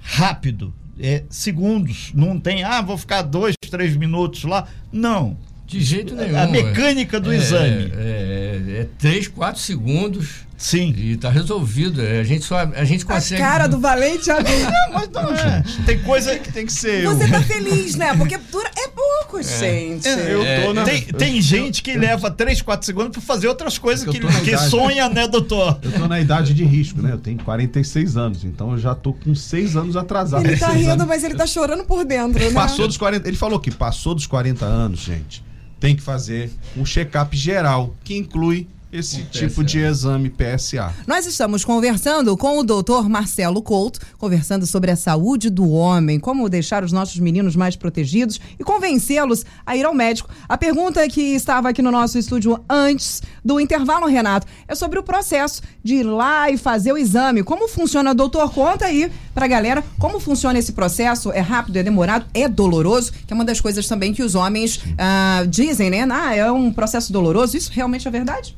rápido? 0.00 0.72
É 0.98 1.24
segundos? 1.28 2.10
Não 2.14 2.40
tem, 2.40 2.64
ah, 2.64 2.80
vou 2.80 2.96
ficar 2.96 3.22
dois, 3.22 3.54
três 3.70 3.96
minutos 3.96 4.44
lá? 4.44 4.66
Não. 4.90 5.36
De 5.66 5.80
jeito 5.80 6.14
nenhum. 6.14 6.38
A 6.38 6.46
mecânica 6.46 7.18
do 7.20 7.32
é, 7.32 7.36
exame. 7.36 7.92
É, 7.96 8.62
é, 8.76 8.80
é 8.80 8.88
3, 8.98 9.28
4 9.28 9.60
segundos 9.60 10.45
Sim. 10.56 10.94
e 10.96 11.12
está 11.12 11.28
resolvido. 11.30 12.00
É, 12.02 12.20
a 12.20 12.24
gente 12.24 12.44
só 12.44 12.58
a 12.58 12.84
gente 12.84 13.04
A 13.04 13.14
consegue. 13.14 13.40
cara 13.40 13.66
do 13.66 13.78
valente 13.78 14.30
amigo. 14.30 14.70
Mas 14.92 15.08
não 15.10 15.34
é. 15.34 15.62
Tem 15.84 15.98
coisa 16.02 16.38
que 16.38 16.50
Tem 16.52 16.64
que 16.66 16.72
ser. 16.72 17.04
Você 17.06 17.24
eu. 17.24 17.30
tá 17.30 17.42
feliz, 17.42 17.94
né? 17.94 18.16
Porque 18.16 18.38
dura 18.38 18.70
é 18.76 18.88
pouco, 18.88 19.42
gente. 19.42 20.08
Eu 20.08 20.64
tô 20.64 20.72
na. 20.74 20.84
Tem, 20.84 21.02
tem 21.02 21.40
gente 21.42 21.82
que 21.82 21.96
leva 21.96 22.30
3, 22.30 22.62
4 22.62 22.86
segundos 22.86 23.10
para 23.12 23.20
fazer 23.20 23.48
outras 23.48 23.76
coisas 23.78 24.06
É 24.08 24.10
que, 24.10 24.18
que 24.18 24.24
eu 24.26 24.30
idade. 24.54 24.70
sonha, 24.70 25.08
né, 25.08 25.28
doutor? 25.28 25.78
Eu 25.82 25.92
tô 25.92 26.08
na 26.08 26.20
idade 26.20 26.54
de 26.54 26.64
risco, 26.64 27.02
né? 27.02 27.12
Eu 27.12 27.18
tenho 27.18 27.38
46 27.42 28.16
anos, 28.16 28.44
então 28.44 28.72
eu 28.72 28.78
já 28.78 28.94
tô 28.94 29.12
com 29.12 29.34
6 29.34 29.76
anos 29.76 29.96
atrasado. 29.96 30.46
Ele 30.46 30.56
tá 30.56 30.68
rindo, 30.68 30.90
anos. 30.92 31.06
mas 31.06 31.22
ele 31.22 31.34
tá 31.34 31.46
chorando 31.46 31.84
por 31.84 32.04
dentro, 32.04 32.42
né? 32.42 32.50
Passou 32.52 32.86
dos 32.86 32.96
40. 32.96 33.28
Ele 33.28 33.36
falou 33.36 33.60
que 33.60 33.70
passou 33.70 34.14
dos 34.14 34.26
40 34.26 34.64
anos, 34.64 35.00
gente. 35.00 35.44
Tem 35.78 35.94
que 35.94 36.02
fazer 36.02 36.50
um 36.76 36.84
check-up 36.86 37.36
geral, 37.36 37.94
que 38.02 38.16
inclui 38.16 38.66
esse 38.92 39.22
Um 39.22 39.24
tipo 39.26 39.54
PSA. 39.54 39.64
de 39.64 39.78
exame 39.80 40.30
PSA. 40.30 40.94
Nós 41.06 41.26
estamos 41.26 41.64
conversando 41.64 42.36
com 42.36 42.58
o 42.58 42.62
doutor 42.62 43.08
Marcelo 43.08 43.60
Couto, 43.62 44.00
conversando 44.18 44.66
sobre 44.66 44.90
a 44.90 44.96
saúde 44.96 45.50
do 45.50 45.70
homem, 45.70 46.18
como 46.20 46.48
deixar 46.48 46.84
os 46.84 46.92
nossos 46.92 47.18
meninos 47.18 47.56
mais 47.56 47.76
protegidos 47.76 48.40
e 48.58 48.64
convencê-los 48.64 49.44
a 49.64 49.76
ir 49.76 49.84
ao 49.84 49.94
médico. 49.94 50.30
A 50.48 50.56
pergunta 50.56 51.06
que 51.08 51.20
estava 51.20 51.68
aqui 51.68 51.82
no 51.82 51.90
nosso 51.90 52.18
estúdio 52.18 52.58
antes 52.68 53.22
do 53.44 53.58
intervalo, 53.60 54.06
Renato, 54.06 54.46
é 54.68 54.74
sobre 54.74 54.98
o 54.98 55.02
processo 55.02 55.62
de 55.82 55.96
ir 55.96 56.02
lá 56.04 56.50
e 56.50 56.56
fazer 56.56 56.92
o 56.92 56.98
exame. 56.98 57.42
Como 57.42 57.68
funciona, 57.68 58.14
doutor? 58.14 58.52
Conta 58.52 58.86
aí 58.86 59.10
pra 59.34 59.46
galera 59.46 59.84
como 59.98 60.18
funciona 60.20 60.58
esse 60.58 60.72
processo. 60.72 61.30
É 61.32 61.40
rápido, 61.40 61.76
é 61.76 61.82
demorado, 61.82 62.26
é 62.32 62.48
doloroso, 62.48 63.12
que 63.26 63.32
é 63.32 63.34
uma 63.34 63.44
das 63.44 63.60
coisas 63.60 63.86
também 63.86 64.14
que 64.14 64.22
os 64.22 64.34
homens 64.34 64.80
ah, 64.96 65.44
dizem, 65.48 65.90
né? 65.90 66.06
Ah, 66.10 66.34
é 66.34 66.50
um 66.50 66.72
processo 66.72 67.12
doloroso. 67.12 67.56
Isso 67.56 67.70
realmente 67.72 68.06
é 68.06 68.10
verdade? 68.10 68.56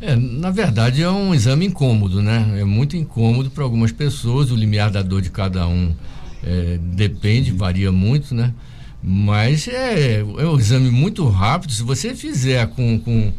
É, 0.00 0.14
na 0.14 0.50
verdade 0.50 1.02
é 1.02 1.10
um 1.10 1.34
exame 1.34 1.66
incômodo, 1.66 2.22
né? 2.22 2.60
É 2.60 2.64
muito 2.64 2.96
incômodo 2.96 3.50
para 3.50 3.64
algumas 3.64 3.90
pessoas. 3.90 4.50
O 4.50 4.56
limiar 4.56 4.90
da 4.90 5.02
dor 5.02 5.20
de 5.20 5.30
cada 5.30 5.66
um 5.66 5.94
é, 6.42 6.78
depende, 6.80 7.50
varia 7.50 7.90
muito, 7.90 8.34
né? 8.34 8.54
Mas 9.02 9.66
é, 9.68 10.20
é 10.20 10.46
um 10.46 10.58
exame 10.58 10.90
muito 10.90 11.26
rápido. 11.28 11.72
Se 11.72 11.82
você 11.82 12.14
fizer 12.14 12.66
com, 12.68 12.98
com, 12.98 13.32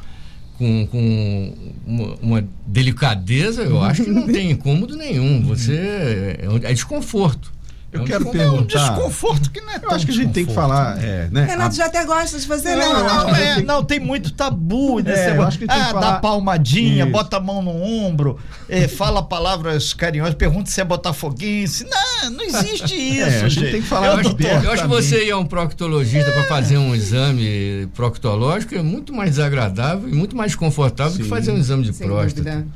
com, 0.57 0.87
com 0.87 1.53
uma, 1.85 2.15
uma 2.21 2.47
delicadeza, 2.67 3.63
eu 3.63 3.81
acho 3.81 4.03
que 4.03 4.09
não 4.09 4.27
tem 4.31 4.51
incômodo 4.51 4.97
nenhum. 4.97 5.41
Você 5.43 5.75
é, 5.75 6.47
é 6.63 6.73
desconforto. 6.73 7.51
Eu 7.91 8.01
É 8.01 8.03
um 8.03 8.05
quero 8.05 8.23
desconforto. 8.25 8.39
É 8.41 8.47
um 8.47 8.51
perguntar. 8.51 8.89
desconforto 8.95 9.51
que 9.51 9.61
não 9.61 9.69
é 9.73 9.79
Eu 9.81 9.91
acho 9.91 10.05
que 10.05 10.11
a 10.11 10.15
gente 10.15 10.31
tem 10.31 10.45
que 10.45 10.53
falar, 10.53 11.03
é, 11.03 11.27
né? 11.31 11.45
Renato 11.45 11.69
a- 11.73 11.77
já 11.77 11.85
até 11.87 12.05
gosta 12.05 12.37
de 12.39 12.45
fazer, 12.45 12.75
né? 12.75 12.85
Não, 12.85 13.03
Não, 13.03 13.35
é, 13.35 13.61
não, 13.63 13.83
tem 13.83 13.99
muito 13.99 14.31
tabu 14.31 14.99
nesse 14.99 15.19
É, 15.21 15.25
eu 15.25 15.29
negócio. 15.31 15.47
acho 15.47 15.59
que 15.59 15.67
tem 15.67 15.75
que 15.75 15.81
ah, 15.81 15.91
falar- 15.91 16.11
dá 16.11 16.19
palmadinha, 16.19 17.03
Isso. 17.05 17.11
bota 17.11 17.37
a 17.37 17.39
mão 17.39 17.63
no 17.63 17.71
ombro, 17.71 18.37
eh, 18.69 18.87
fala 18.87 19.23
palavras 19.23 19.91
carinhosas, 19.93 20.35
pergunta 20.35 20.69
se 20.69 20.79
é 20.79 20.83
botafoguense. 20.83 21.85
Não, 21.89 22.29
não 22.31 22.43
existe 22.45 22.93
isso, 22.95 23.21
É, 23.21 23.25
a 23.25 23.47
gente 23.47 23.55
gente. 23.61 23.71
tem 23.71 23.81
que 23.81 23.87
falar 23.87 24.07
Eu 24.07 24.13
Eu 24.13 24.19
acho, 24.19 24.65
eu 24.65 24.71
acho 24.71 24.81
que 24.83 24.87
você 24.87 25.25
ir 25.25 25.31
a 25.31 25.37
um 25.37 25.45
proctologista 25.45 26.31
para 26.31 26.43
fazer 26.43 26.77
um 26.77 26.93
exame 26.93 27.87
proctológico 27.95 28.75
é 28.75 28.81
muito 28.83 29.13
mais 29.13 29.31
desagradável 29.31 30.07
e 30.07 30.13
muito 30.13 30.35
mais 30.35 30.53
confortável 30.55 31.17
que 31.17 31.23
Sim. 31.23 31.29
fazer 31.29 31.51
um 31.51 31.57
exame 31.57 31.83
de 31.85 31.93
Sem 31.93 32.07
próstata. 32.07 32.43
dúvida. 32.51 32.67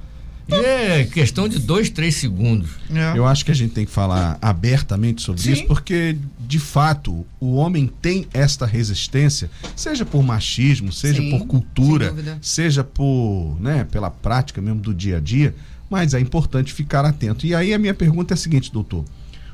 É 0.54 1.04
questão 1.06 1.48
de 1.48 1.60
dois, 1.60 1.90
três 1.90 2.16
segundos. 2.16 2.72
É. 2.94 3.18
Eu 3.18 3.26
acho 3.26 3.44
que 3.44 3.52
a 3.52 3.56
gente 3.56 3.74
tem 3.74 3.86
que 3.86 3.92
falar 3.92 4.38
abertamente 4.42 5.22
sobre 5.22 5.42
Sim. 5.42 5.54
isso, 5.54 5.66
porque, 5.66 6.18
de 6.40 6.60
fato, 6.60 7.26
o 7.40 7.56
homem 7.56 7.92
tem 8.02 8.28
esta 8.34 8.66
resistência, 8.66 9.50
seja 9.76 10.06
por 10.06 10.24
machismo, 10.24 10.92
seja 10.92 11.22
Sim, 11.22 11.32
por 11.32 11.48
cultura, 11.48 12.14
seja 12.42 12.84
por, 12.84 13.58
né, 13.60 13.86
pela 13.92 14.10
prática 14.10 14.62
mesmo 14.62 14.82
do 14.82 14.94
dia 14.94 15.18
a 15.18 15.20
dia, 15.20 15.56
mas 15.90 16.14
é 16.14 16.20
importante 16.20 16.74
ficar 16.74 17.06
atento. 17.06 17.46
E 17.46 17.54
aí 17.54 17.74
a 17.74 17.80
minha 17.80 17.94
pergunta 17.94 18.34
é 18.34 18.36
a 18.36 18.38
seguinte, 18.38 18.72
doutor. 18.72 19.04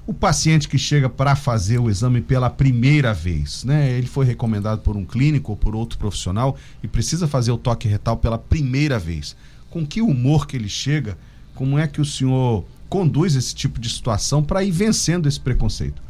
O 0.08 0.14
paciente 0.14 0.68
que 0.68 0.78
chega 0.78 1.08
para 1.08 1.36
fazer 1.36 1.78
o 1.78 1.88
exame 1.88 2.20
pela 2.20 2.50
primeira 2.50 3.14
vez, 3.14 3.64
né? 3.64 3.92
Ele 3.92 4.08
foi 4.08 4.26
recomendado 4.26 4.80
por 4.80 4.98
um 4.98 5.06
clínico 5.06 5.52
ou 5.52 5.56
por 5.58 5.76
outro 5.76 6.00
profissional 6.00 6.58
e 6.82 6.88
precisa 6.88 7.28
fazer 7.28 7.52
o 7.52 7.58
toque 7.58 7.88
retal 7.88 8.18
pela 8.18 8.38
primeira 8.38 8.98
vez. 8.98 9.36
Com 9.70 9.86
que 9.86 10.02
humor 10.02 10.48
que 10.48 10.56
ele 10.56 10.70
chega? 10.70 11.18
Como 11.56 11.78
é 11.78 11.88
que 11.88 12.02
o 12.02 12.06
senhor 12.06 12.66
conduz 12.88 13.36
esse 13.36 13.54
tipo 13.54 13.80
de 13.80 13.90
situação 13.90 14.42
para 14.44 14.64
ir 14.64 14.72
vencendo 14.72 15.28
esse 15.28 15.40
preconceito? 15.40 16.02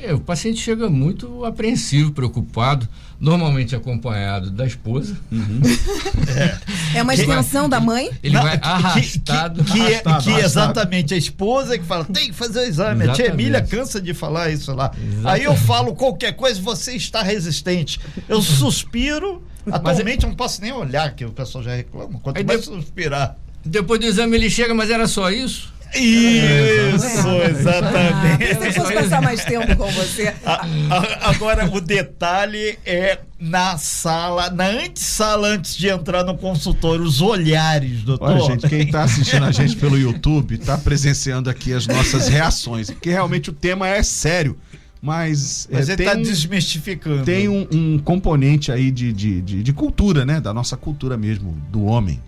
É, 0.00 0.14
o 0.14 0.20
paciente 0.20 0.60
chega 0.60 0.88
muito 0.88 1.44
apreensivo, 1.44 2.12
preocupado, 2.12 2.88
normalmente 3.18 3.74
acompanhado 3.74 4.48
da 4.48 4.64
esposa. 4.64 5.16
É 6.94 7.02
uma 7.02 7.14
extensão 7.14 7.68
da 7.68 7.80
mãe? 7.80 8.10
Ele 8.22 8.34
Não, 8.34 8.42
vai 8.42 8.58
que- 8.58 8.66
arrastado. 8.66 9.64
Que, 9.64 9.72
que, 9.72 9.78
é- 9.80 9.82
Arrastado, 9.84 10.22
que 10.24 10.30
é 10.30 10.32
arrastado. 10.34 10.38
exatamente 10.40 11.14
a 11.14 11.16
esposa 11.16 11.78
que 11.78 11.84
fala, 11.84 12.04
tem 12.04 12.28
que 12.28 12.34
fazer 12.34 12.60
o 12.60 12.62
exame. 12.62 13.04
A 13.04 13.12
tia 13.12 13.24
Exatamente. 13.26 13.32
Emília 13.42 13.60
cansa 13.62 14.00
de 14.00 14.14
falar 14.14 14.50
isso 14.50 14.72
lá. 14.74 14.90
Exatamente. 14.96 15.26
Aí 15.26 15.44
eu 15.44 15.56
falo 15.56 15.94
qualquer 15.94 16.32
coisa, 16.32 16.60
você 16.60 16.94
está 16.94 17.22
resistente. 17.22 18.00
Eu 18.28 18.40
suspiro. 18.40 19.42
Atualmente 19.70 20.22
eu 20.24 20.28
não 20.30 20.36
posso 20.36 20.60
nem 20.62 20.72
olhar, 20.72 21.14
que 21.14 21.24
o 21.24 21.30
pessoal 21.30 21.62
já 21.64 21.74
reclama. 21.74 22.18
Quanto 22.20 22.36
Aí 22.38 22.44
mais 22.44 22.60
de- 22.60 22.66
suspirar. 22.66 23.36
Depois 23.64 24.00
do 24.00 24.06
exame 24.06 24.36
ele 24.36 24.48
chega, 24.48 24.72
mas 24.74 24.88
era 24.90 25.06
só 25.06 25.30
isso? 25.30 25.72
Isso, 25.94 27.28
Ah, 27.28 27.48
exatamente. 27.50 28.38
pensei 28.38 28.72
que 28.72 28.80
fosse 28.80 28.92
passar 28.92 29.22
mais 29.22 29.42
tempo 29.44 29.74
com 29.76 29.90
você. 29.90 30.34
A- 30.44 30.66
a- 30.90 31.30
Agora, 31.30 31.64
o 31.70 31.80
detalhe 31.80 32.78
é 32.84 33.18
na 33.40 33.78
sala, 33.78 34.50
na 34.50 34.66
antessala, 34.68 35.48
antes 35.48 35.74
de 35.76 35.88
entrar 35.88 36.24
no 36.24 36.36
consultório, 36.36 37.02
os 37.02 37.20
olhares, 37.22 38.02
doutor. 38.02 38.30
Olha, 38.32 38.40
gente, 38.42 38.68
quem 38.68 38.80
está 38.82 39.02
assistindo 39.04 39.44
a 39.46 39.50
gente 39.52 39.76
pelo 39.76 39.96
YouTube 39.98 40.56
está 40.56 40.76
presenciando 40.76 41.48
aqui 41.48 41.72
as 41.72 41.86
nossas 41.86 42.28
reações, 42.28 42.90
porque 42.90 43.08
realmente 43.10 43.48
o 43.48 43.52
tema 43.54 43.88
é 43.88 44.02
sério, 44.02 44.58
mas, 45.00 45.68
Mas 45.70 45.88
é, 45.88 45.92
ele 45.92 46.02
está 46.02 46.14
desmistificando. 46.14 47.24
tem 47.24 47.48
um, 47.48 47.66
um 47.72 47.98
componente 47.98 48.72
aí 48.72 48.90
de, 48.90 49.12
de, 49.12 49.40
de, 49.40 49.62
de 49.62 49.72
cultura, 49.72 50.24
né? 50.24 50.40
Da 50.40 50.52
nossa 50.52 50.76
cultura 50.76 51.16
mesmo, 51.16 51.52
do 51.70 51.84
homem. 51.84 52.20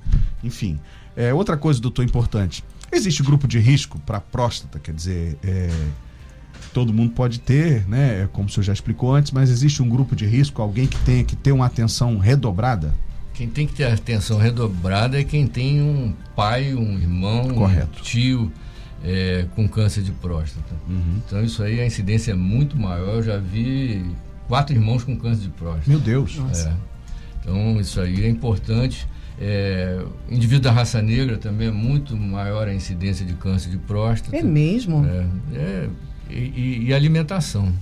Enfim. 0.43 0.79
É, 1.17 1.35
outra 1.35 1.57
coisa, 1.57 1.81
doutor, 1.81 2.05
importante. 2.05 2.65
Existe 2.93 3.23
grupo 3.23 3.47
de 3.47 3.59
risco 3.59 3.99
para 4.01 4.21
próstata, 4.21 4.79
quer 4.79 4.93
dizer, 4.95 5.39
é, 5.45 5.69
todo 6.73 6.93
mundo 6.93 7.13
pode 7.13 7.41
ter, 7.41 7.87
né? 7.89 8.29
Como 8.33 8.49
o 8.49 8.51
senhor 8.51 8.65
já 8.65 8.73
explicou 8.73 9.15
antes, 9.15 9.33
mas 9.33 9.51
existe 9.51 9.83
um 9.83 9.89
grupo 9.89 10.15
de 10.17 10.27
risco, 10.27 10.63
alguém 10.63 10.87
que 10.87 10.99
tenha 10.99 11.25
que 11.25 11.37
ter 11.37 11.53
uma 11.53 11.67
atenção 11.67 12.19
redobrada? 12.19 12.95
Quem 13.35 13.49
tem 13.49 13.67
que 13.67 13.75
ter 13.75 13.85
atenção 13.85 14.39
redobrada 14.39 15.19
é 15.21 15.25
quem 15.25 15.47
tem 15.47 15.81
um 15.81 16.13
pai, 16.37 16.75
um 16.75 16.99
irmão, 16.99 17.49
Correto. 17.55 17.99
um 17.99 18.03
tio 18.03 18.53
é, 19.05 19.47
com 19.55 19.69
câncer 19.69 20.03
de 20.03 20.13
próstata. 20.13 20.75
Então 21.27 21.43
isso 21.45 21.63
aí 21.63 21.81
a 21.81 21.87
incidência 21.87 22.33
é 22.33 22.35
muito 22.35 22.77
maior. 22.79 23.17
Eu 23.17 23.23
já 23.23 23.39
vi 23.39 24.05
quatro 24.49 24.75
irmãos 24.75 25.05
com 25.05 25.17
câncer 25.17 25.43
de 25.43 25.49
próstata. 25.51 25.89
Meu 25.89 25.99
Deus. 26.01 26.39
É. 26.55 26.73
Então 27.41 27.81
isso 27.81 28.01
aí 28.01 28.25
é 28.25 28.29
importante. 28.29 29.07
É, 29.43 30.05
indivíduo 30.31 30.65
da 30.65 30.71
raça 30.73 31.01
negra 31.01 31.39
também 31.39 31.69
é 31.69 31.71
muito 31.71 32.15
maior 32.15 32.69
a 32.69 32.75
incidência 32.75 33.25
de 33.25 33.33
câncer 33.35 33.71
de 33.71 33.79
próstata. 33.79 34.37
É 34.37 34.43
mesmo? 34.43 35.07
É, 35.07 35.27
é, 35.57 35.89
e, 36.29 36.35
e- 36.35 36.85
e 36.89 36.95
alimentação. 36.95 37.73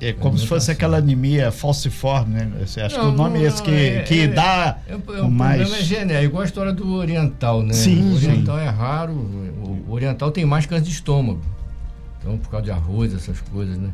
É 0.00 0.12
como 0.12 0.38
se 0.38 0.46
fosse 0.46 0.70
aquela 0.70 0.98
anemia 0.98 1.50
falciforme, 1.50 2.34
né? 2.34 2.50
Você 2.64 2.80
acha 2.80 2.94
que 2.94 3.04
o 3.04 3.08
Não, 3.08 3.16
nome 3.16 3.40
é 3.40 3.48
esse 3.48 3.58
não, 3.58 3.64
que, 3.64 3.70
é- 3.72 4.02
que 4.02 4.20
é- 4.20 4.28
dá 4.28 4.78
É, 4.88 4.92
é, 4.92 4.96
o 5.22 5.26
o 5.26 5.30
mais. 5.30 5.56
problema 5.60 5.82
é 5.82 5.84
genético, 5.84 6.24
igual 6.24 6.42
a 6.42 6.46
história 6.46 6.72
do 6.72 6.92
oriental, 6.94 7.62
né? 7.62 7.74
Sim, 7.74 8.12
o 8.12 8.14
oriental 8.14 8.58
é 8.58 8.68
raro, 8.68 9.12
o 9.12 9.84
o 9.88 9.92
oriental 9.92 10.30
tem 10.30 10.44
mais 10.44 10.66
câncer 10.66 10.84
de 10.84 10.90
estômago. 10.90 11.40
Então, 12.20 12.36
por 12.38 12.48
causa 12.50 12.64
de 12.64 12.70
arroz, 12.70 13.12
essas 13.14 13.40
coisas, 13.40 13.76
né? 13.78 13.88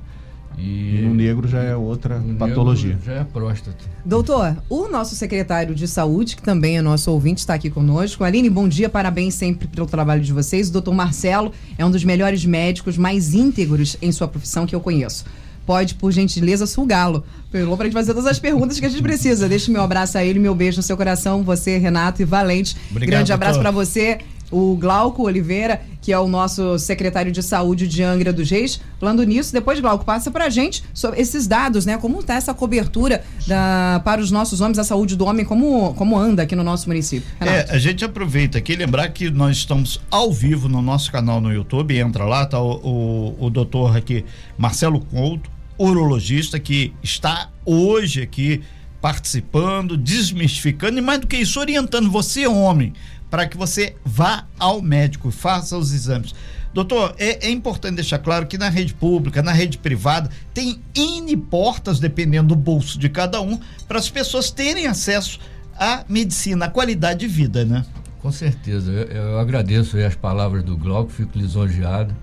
E 0.58 1.00
no 1.02 1.14
negro 1.14 1.48
já 1.48 1.62
é 1.62 1.74
outra 1.74 2.16
o 2.16 2.20
negro 2.20 2.36
patologia. 2.36 2.96
Já 3.04 3.12
é 3.14 3.24
próstata. 3.24 3.76
Doutor, 4.04 4.56
o 4.68 4.88
nosso 4.88 5.14
secretário 5.16 5.74
de 5.74 5.88
saúde, 5.88 6.36
que 6.36 6.42
também 6.42 6.76
é 6.76 6.82
nosso 6.82 7.10
ouvinte, 7.10 7.38
está 7.40 7.54
aqui 7.54 7.70
conosco. 7.70 8.22
Aline, 8.24 8.48
bom 8.50 8.68
dia, 8.68 8.88
parabéns 8.88 9.34
sempre 9.34 9.66
pelo 9.66 9.86
trabalho 9.86 10.20
de 10.22 10.32
vocês. 10.32 10.68
O 10.68 10.72
doutor 10.72 10.94
Marcelo 10.94 11.50
é 11.78 11.84
um 11.84 11.90
dos 11.90 12.04
melhores 12.04 12.44
médicos 12.44 12.96
mais 12.98 13.34
íntegros 13.34 13.96
em 14.02 14.12
sua 14.12 14.28
profissão 14.28 14.64
que 14.66 14.74
eu 14.74 14.80
conheço. 14.80 15.24
Pode, 15.66 15.94
por 15.94 16.12
gentileza, 16.12 16.66
sugá-lo. 16.66 17.24
Pegou 17.50 17.76
para 17.76 17.86
gente 17.86 17.94
fazer 17.94 18.12
todas 18.12 18.28
as 18.28 18.38
perguntas 18.38 18.78
que 18.80 18.86
a 18.86 18.88
gente 18.88 19.02
precisa. 19.02 19.48
Deixe 19.48 19.70
meu 19.70 19.82
abraço 19.82 20.18
a 20.18 20.24
ele, 20.24 20.38
meu 20.38 20.54
beijo 20.54 20.78
no 20.78 20.82
seu 20.82 20.96
coração. 20.96 21.42
Você, 21.42 21.78
Renato 21.78 22.20
e 22.20 22.24
Valente. 22.24 22.76
Obrigado, 22.90 23.10
Grande 23.10 23.32
abraço 23.32 23.60
para 23.60 23.70
você. 23.70 24.18
O 24.50 24.76
Glauco 24.76 25.22
Oliveira, 25.22 25.80
que 26.02 26.12
é 26.12 26.18
o 26.18 26.28
nosso 26.28 26.78
secretário 26.78 27.32
de 27.32 27.42
saúde 27.42 27.88
de 27.88 28.02
Angra 28.02 28.32
dos 28.32 28.50
Reis. 28.50 28.80
Falando 29.00 29.22
nisso, 29.24 29.52
depois, 29.52 29.80
Glauco, 29.80 30.04
passa 30.04 30.30
pra 30.30 30.50
gente 30.50 30.84
sobre 30.92 31.20
esses 31.20 31.46
dados, 31.46 31.86
né? 31.86 31.96
Como 31.96 32.22
tá 32.22 32.34
essa 32.34 32.52
cobertura 32.52 33.24
da, 33.46 34.02
para 34.04 34.20
os 34.20 34.30
nossos 34.30 34.60
homens, 34.60 34.78
a 34.78 34.84
saúde 34.84 35.16
do 35.16 35.24
homem, 35.24 35.44
como, 35.44 35.94
como 35.94 36.18
anda 36.18 36.42
aqui 36.42 36.54
no 36.54 36.62
nosso 36.62 36.88
município. 36.88 37.28
Renato. 37.40 37.70
É, 37.70 37.74
a 37.74 37.78
gente 37.78 38.04
aproveita 38.04 38.58
aqui 38.58 38.76
lembrar 38.76 39.08
que 39.08 39.30
nós 39.30 39.56
estamos 39.56 40.00
ao 40.10 40.32
vivo 40.32 40.68
no 40.68 40.82
nosso 40.82 41.10
canal 41.10 41.40
no 41.40 41.52
YouTube. 41.52 41.96
Entra 41.96 42.24
lá, 42.24 42.44
tá 42.44 42.60
o, 42.60 42.74
o, 42.82 43.46
o 43.46 43.50
doutor 43.50 43.96
aqui, 43.96 44.24
Marcelo 44.58 45.00
Couto, 45.00 45.53
urologista, 45.78 46.58
que 46.58 46.92
está 47.02 47.50
hoje 47.64 48.22
aqui 48.22 48.62
participando, 49.00 49.96
desmistificando 49.96 50.98
e 50.98 51.02
mais 51.02 51.20
do 51.20 51.26
que 51.26 51.36
isso, 51.36 51.60
orientando 51.60 52.10
você, 52.10 52.46
homem, 52.46 52.92
para 53.30 53.46
que 53.46 53.56
você 53.56 53.96
vá 54.04 54.46
ao 54.58 54.80
médico 54.80 55.30
faça 55.30 55.76
os 55.76 55.92
exames. 55.92 56.34
Doutor, 56.72 57.14
é, 57.18 57.46
é 57.46 57.50
importante 57.50 57.96
deixar 57.96 58.18
claro 58.18 58.46
que 58.46 58.58
na 58.58 58.68
rede 58.68 58.94
pública, 58.94 59.42
na 59.42 59.52
rede 59.52 59.78
privada, 59.78 60.28
tem 60.52 60.80
N 60.94 61.36
portas, 61.36 62.00
dependendo 62.00 62.48
do 62.48 62.56
bolso 62.56 62.98
de 62.98 63.08
cada 63.08 63.40
um, 63.40 63.60
para 63.86 63.98
as 63.98 64.10
pessoas 64.10 64.50
terem 64.50 64.86
acesso 64.86 65.38
à 65.78 66.04
medicina, 66.08 66.66
à 66.66 66.68
qualidade 66.68 67.20
de 67.20 67.28
vida, 67.28 67.64
né? 67.64 67.84
Com 68.20 68.32
certeza. 68.32 68.90
Eu, 68.90 69.04
eu 69.04 69.38
agradeço 69.38 69.98
as 69.98 70.14
palavras 70.14 70.64
do 70.64 70.76
Glauco, 70.76 71.12
fico 71.12 71.38
lisonjeado. 71.38 72.14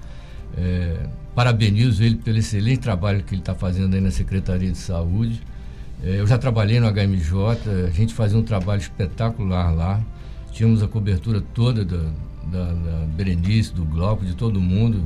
É, 0.58 1.06
parabenizo 1.36 2.04
ele 2.04 2.16
pelo 2.16 2.38
excelente 2.38 2.80
trabalho 2.80 3.24
que 3.24 3.34
ele 3.34 3.42
está 3.42 3.56
fazendo 3.56 3.94
aí 3.94 4.02
na 4.02 4.12
Secretaria 4.12 4.72
de 4.72 4.78
Saúde. 4.78 5.42
É, 6.04 6.20
eu 6.20 6.28
já 6.28 6.38
trabalhei 6.38 6.80
no 6.80 6.88
HMJ, 6.92 7.88
a 7.88 7.90
gente 7.92 8.14
fazia 8.14 8.38
um 8.38 8.44
trabalho 8.44 8.82
espetacular 8.82 9.72
lá. 9.74 10.02
Tínhamos 10.52 10.84
a 10.84 10.88
cobertura 10.88 11.42
toda 11.54 11.86
da, 11.86 12.04
da, 12.52 12.74
da 12.74 13.06
Berenice, 13.16 13.74
do 13.74 13.86
Glauco, 13.86 14.26
de 14.26 14.36
todo 14.36 14.60
mundo. 14.60 15.04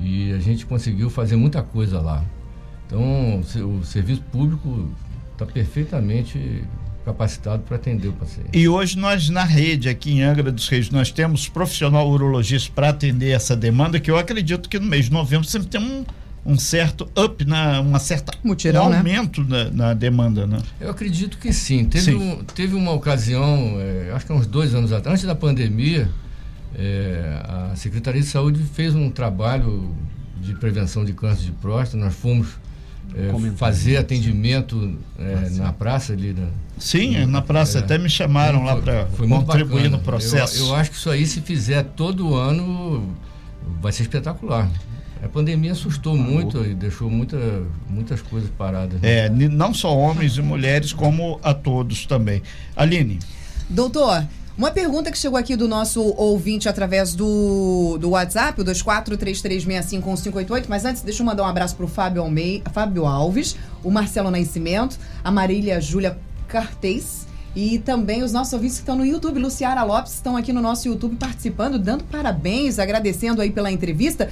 E 0.00 0.32
a 0.32 0.38
gente 0.38 0.64
conseguiu 0.64 1.10
fazer 1.10 1.36
muita 1.36 1.60
coisa 1.62 2.00
lá. 2.00 2.24
Então, 2.86 3.40
o 3.40 3.44
se- 3.44 3.60
o 3.60 3.84
serviço 3.84 4.22
público 4.32 4.88
está 5.32 5.44
perfeitamente 5.44 6.62
capacitado 7.08 7.62
para 7.62 7.76
atender 7.76 8.08
o 8.08 8.12
paciente. 8.12 8.50
E 8.52 8.68
hoje 8.68 8.98
nós 8.98 9.30
na 9.30 9.44
rede 9.44 9.88
aqui 9.88 10.12
em 10.12 10.22
Angra 10.22 10.52
dos 10.52 10.68
Reis 10.68 10.90
nós 10.90 11.10
temos 11.10 11.48
profissional 11.48 12.08
urologista 12.08 12.70
para 12.74 12.90
atender 12.90 13.30
essa 13.30 13.56
demanda 13.56 13.98
que 13.98 14.10
eu 14.10 14.18
acredito 14.18 14.68
que 14.68 14.78
no 14.78 14.86
mês 14.86 15.06
de 15.06 15.12
novembro 15.12 15.46
sempre 15.46 15.68
tem 15.68 15.80
um, 15.80 16.04
um 16.44 16.58
certo 16.58 17.08
up 17.18 17.44
na 17.46 17.80
uma 17.80 17.98
certa 17.98 18.32
Mutirão, 18.44 18.86
um 18.86 18.90
né? 18.90 18.98
aumento 18.98 19.42
na, 19.42 19.70
na 19.70 19.94
demanda, 19.94 20.46
né? 20.46 20.58
Eu 20.78 20.90
acredito 20.90 21.38
que 21.38 21.50
sim. 21.52 21.86
Teve, 21.86 22.04
Sim. 22.04 22.16
Um, 22.16 22.44
teve 22.44 22.74
uma 22.74 22.92
ocasião, 22.92 23.76
é, 23.80 24.12
acho 24.14 24.26
que 24.26 24.32
há 24.32 24.34
uns 24.34 24.46
dois 24.46 24.74
anos 24.74 24.92
atrás, 24.92 25.14
antes 25.14 25.26
da 25.26 25.34
pandemia, 25.34 26.10
é, 26.74 27.40
a 27.42 27.74
Secretaria 27.74 28.20
de 28.20 28.26
Saúde 28.26 28.62
fez 28.74 28.94
um 28.94 29.10
trabalho 29.10 29.94
de 30.40 30.54
prevenção 30.54 31.04
de 31.04 31.14
câncer 31.14 31.44
de 31.44 31.52
próstata. 31.52 31.96
Nós 31.96 32.14
fomos 32.14 32.48
é, 33.14 33.50
fazer 33.56 33.96
atendimento 33.96 34.98
é, 35.18 35.50
na 35.50 35.72
praça 35.72 36.12
ali. 36.12 36.32
né? 36.32 36.48
Sim, 36.78 37.26
na 37.26 37.42
praça 37.42 37.78
É. 37.78 37.80
até 37.80 37.98
me 37.98 38.08
chamaram 38.08 38.62
lá 38.64 38.76
para 38.76 39.06
contribuir 39.06 39.82
bacana. 39.84 39.88
no 39.96 39.98
processo. 40.00 40.58
Eu, 40.62 40.66
eu 40.68 40.74
acho 40.74 40.90
que 40.90 40.96
isso 40.96 41.10
aí, 41.10 41.26
se 41.26 41.40
fizer 41.40 41.82
todo 41.96 42.34
ano, 42.34 43.14
vai 43.80 43.90
ser 43.92 44.02
espetacular. 44.02 44.70
A 45.20 45.26
pandemia 45.28 45.72
assustou 45.72 46.16
muito 46.16 46.64
e 46.64 46.74
deixou 46.74 47.10
muita, 47.10 47.36
muitas 47.90 48.22
coisas 48.22 48.48
paradas. 48.50 49.00
né? 49.00 49.26
É, 49.26 49.28
não 49.28 49.74
só 49.74 49.96
homens 49.96 50.36
e 50.36 50.42
mulheres, 50.42 50.92
como 50.92 51.40
a 51.42 51.52
todos 51.52 52.06
também. 52.06 52.40
Aline. 52.76 53.18
Doutor, 53.68 54.24
uma 54.58 54.70
pergunta 54.72 55.12
que 55.12 55.16
chegou 55.16 55.38
aqui 55.38 55.54
do 55.54 55.68
nosso 55.68 56.02
ouvinte 56.16 56.68
através 56.68 57.14
do, 57.14 57.96
do 57.96 58.10
WhatsApp, 58.10 58.60
o 58.60 58.64
2433651588, 58.64 60.64
mas 60.68 60.84
antes 60.84 61.02
deixa 61.02 61.22
eu 61.22 61.26
mandar 61.26 61.44
um 61.44 61.46
abraço 61.46 61.76
pro 61.76 61.86
Fábio, 61.86 62.22
Almei, 62.22 62.60
Fábio 62.72 63.06
Alves, 63.06 63.54
o 63.84 63.90
Marcelo 63.90 64.32
Nascimento, 64.32 64.98
a 65.22 65.30
Marília 65.30 65.80
Júlia 65.80 66.18
Cartez 66.48 67.28
e 67.54 67.78
também 67.78 68.24
os 68.24 68.32
nossos 68.32 68.52
ouvintes 68.52 68.78
que 68.78 68.82
estão 68.82 68.96
no 68.96 69.06
YouTube, 69.06 69.38
Luciara 69.38 69.84
Lopes, 69.84 70.14
estão 70.14 70.36
aqui 70.36 70.52
no 70.52 70.60
nosso 70.60 70.88
YouTube 70.88 71.14
participando, 71.14 71.78
dando 71.78 72.02
parabéns, 72.02 72.80
agradecendo 72.80 73.40
aí 73.40 73.50
pela 73.50 73.70
entrevista. 73.70 74.28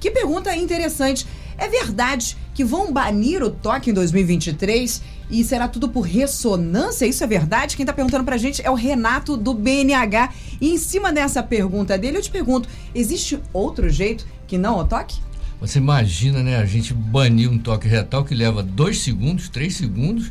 Que 0.00 0.10
pergunta 0.10 0.56
interessante. 0.56 1.24
É 1.56 1.68
verdade 1.68 2.36
que 2.52 2.64
vão 2.64 2.92
banir 2.92 3.44
o 3.44 3.50
toque 3.50 3.90
em 3.90 3.94
2023 3.94 5.11
e 5.32 5.42
será 5.42 5.66
tudo 5.66 5.88
por 5.88 6.02
ressonância? 6.02 7.06
Isso 7.06 7.24
é 7.24 7.26
verdade? 7.26 7.74
Quem 7.74 7.84
está 7.84 7.92
perguntando 7.92 8.22
pra 8.22 8.36
gente 8.36 8.60
é 8.62 8.70
o 8.70 8.74
Renato 8.74 9.34
do 9.34 9.54
BNH. 9.54 10.30
E 10.60 10.68
em 10.70 10.76
cima 10.76 11.10
dessa 11.10 11.42
pergunta 11.42 11.96
dele, 11.96 12.18
eu 12.18 12.22
te 12.22 12.30
pergunto: 12.30 12.68
existe 12.94 13.40
outro 13.50 13.88
jeito 13.88 14.26
que 14.46 14.58
não 14.58 14.78
o 14.78 14.84
toque? 14.84 15.18
Você 15.58 15.78
imagina, 15.78 16.42
né? 16.42 16.56
A 16.56 16.66
gente 16.66 16.92
banir 16.92 17.50
um 17.50 17.58
toque 17.58 17.88
retal 17.88 18.24
que 18.24 18.34
leva 18.34 18.62
dois 18.62 18.98
segundos, 18.98 19.48
três 19.48 19.74
segundos. 19.74 20.30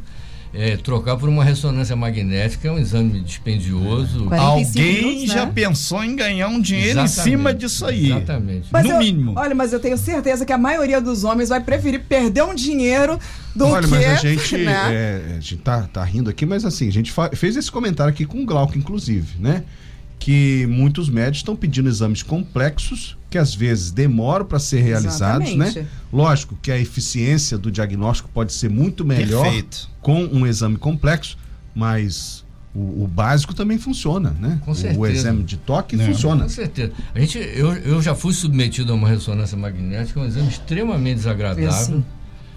É, 0.53 0.75
trocar 0.75 1.15
por 1.15 1.29
uma 1.29 1.45
ressonância 1.45 1.95
magnética 1.95 2.67
é 2.67 2.71
um 2.71 2.77
exame 2.77 3.21
dispendioso. 3.21 4.25
45 4.25 4.39
Alguém 4.41 5.05
minutos, 5.05 5.33
já 5.33 5.45
né? 5.45 5.51
pensou 5.55 6.03
em 6.03 6.13
ganhar 6.13 6.49
um 6.49 6.59
dinheiro 6.59 6.99
em 6.99 7.03
Exatamente, 7.03 7.37
cima 7.37 7.53
disso 7.53 7.85
aí. 7.85 8.07
Exatamente. 8.11 8.67
Mas 8.69 8.83
no 8.83 8.91
eu- 8.91 8.99
mínimo. 8.99 9.33
Olha, 9.37 9.55
mas 9.55 9.71
eu 9.71 9.79
tenho 9.79 9.97
certeza 9.97 10.45
que 10.45 10.51
a 10.51 10.57
maioria 10.57 10.99
dos 10.99 11.23
homens 11.23 11.47
vai 11.49 11.61
preferir 11.61 12.01
perder 12.03 12.43
um 12.43 12.53
dinheiro 12.53 13.17
do 13.55 13.65
Olha, 13.65 13.83
que. 13.83 13.87
mas 13.91 14.05
a 14.05 14.15
gente, 14.15 14.57
né? 14.57 14.73
é, 14.93 15.25
a 15.37 15.39
gente 15.39 15.55
tá, 15.57 15.83
tá 15.83 16.03
rindo 16.03 16.29
aqui, 16.29 16.45
mas 16.45 16.65
assim, 16.65 16.87
a 16.87 16.91
gente 16.91 17.13
fez 17.33 17.55
esse 17.55 17.71
comentário 17.71 18.11
aqui 18.11 18.25
com 18.25 18.41
o 18.41 18.45
Glauco, 18.45 18.77
inclusive, 18.77 19.39
né? 19.39 19.63
Que 20.19 20.67
muitos 20.69 21.09
médicos 21.09 21.37
estão 21.39 21.55
pedindo 21.55 21.87
exames 21.87 22.21
complexos, 22.23 23.17
que 23.31 23.37
às 23.37 23.55
vezes 23.55 23.89
demoram 23.91 24.45
para 24.45 24.59
ser 24.59 24.81
realizados, 24.81 25.47
Exatamente. 25.49 25.79
né? 25.79 25.87
Lógico 26.11 26.55
que 26.61 26.69
a 26.71 26.77
eficiência 26.77 27.57
do 27.57 27.71
diagnóstico 27.71 28.29
pode 28.33 28.51
ser 28.53 28.69
muito 28.69 29.03
melhor 29.05 29.43
Perfeito. 29.45 29.89
com 30.01 30.21
um 30.25 30.45
exame 30.45 30.75
complexo, 30.77 31.37
mas 31.73 32.43
o, 32.75 33.03
o 33.03 33.07
básico 33.07 33.53
também 33.53 33.77
funciona, 33.77 34.35
né? 34.39 34.59
Com 34.65 34.71
O- 34.71 34.73
O, 34.73 34.77
certeza. 34.77 35.11
exame 35.11 35.43
de 35.43 35.55
toque 35.55 35.95
Né? 35.95 36.05
funciona. 36.07 36.43
Com 36.43 36.49
certeza. 36.49 36.91
A 37.15 37.19
gente, 37.21 37.37
eu, 37.37 37.73
eu 37.73 38.01
já 38.01 38.13
fui 38.13 38.33
submetido 38.33 38.91
a 38.91 38.95
uma 38.95 39.07
ressonância 39.07 39.57
magnética, 39.57 40.19
é 40.19 40.23
um 40.23 40.27
exame 40.27 40.49
extremamente 40.49 41.15
desagradável. 41.15 41.71
Sim. 41.71 42.03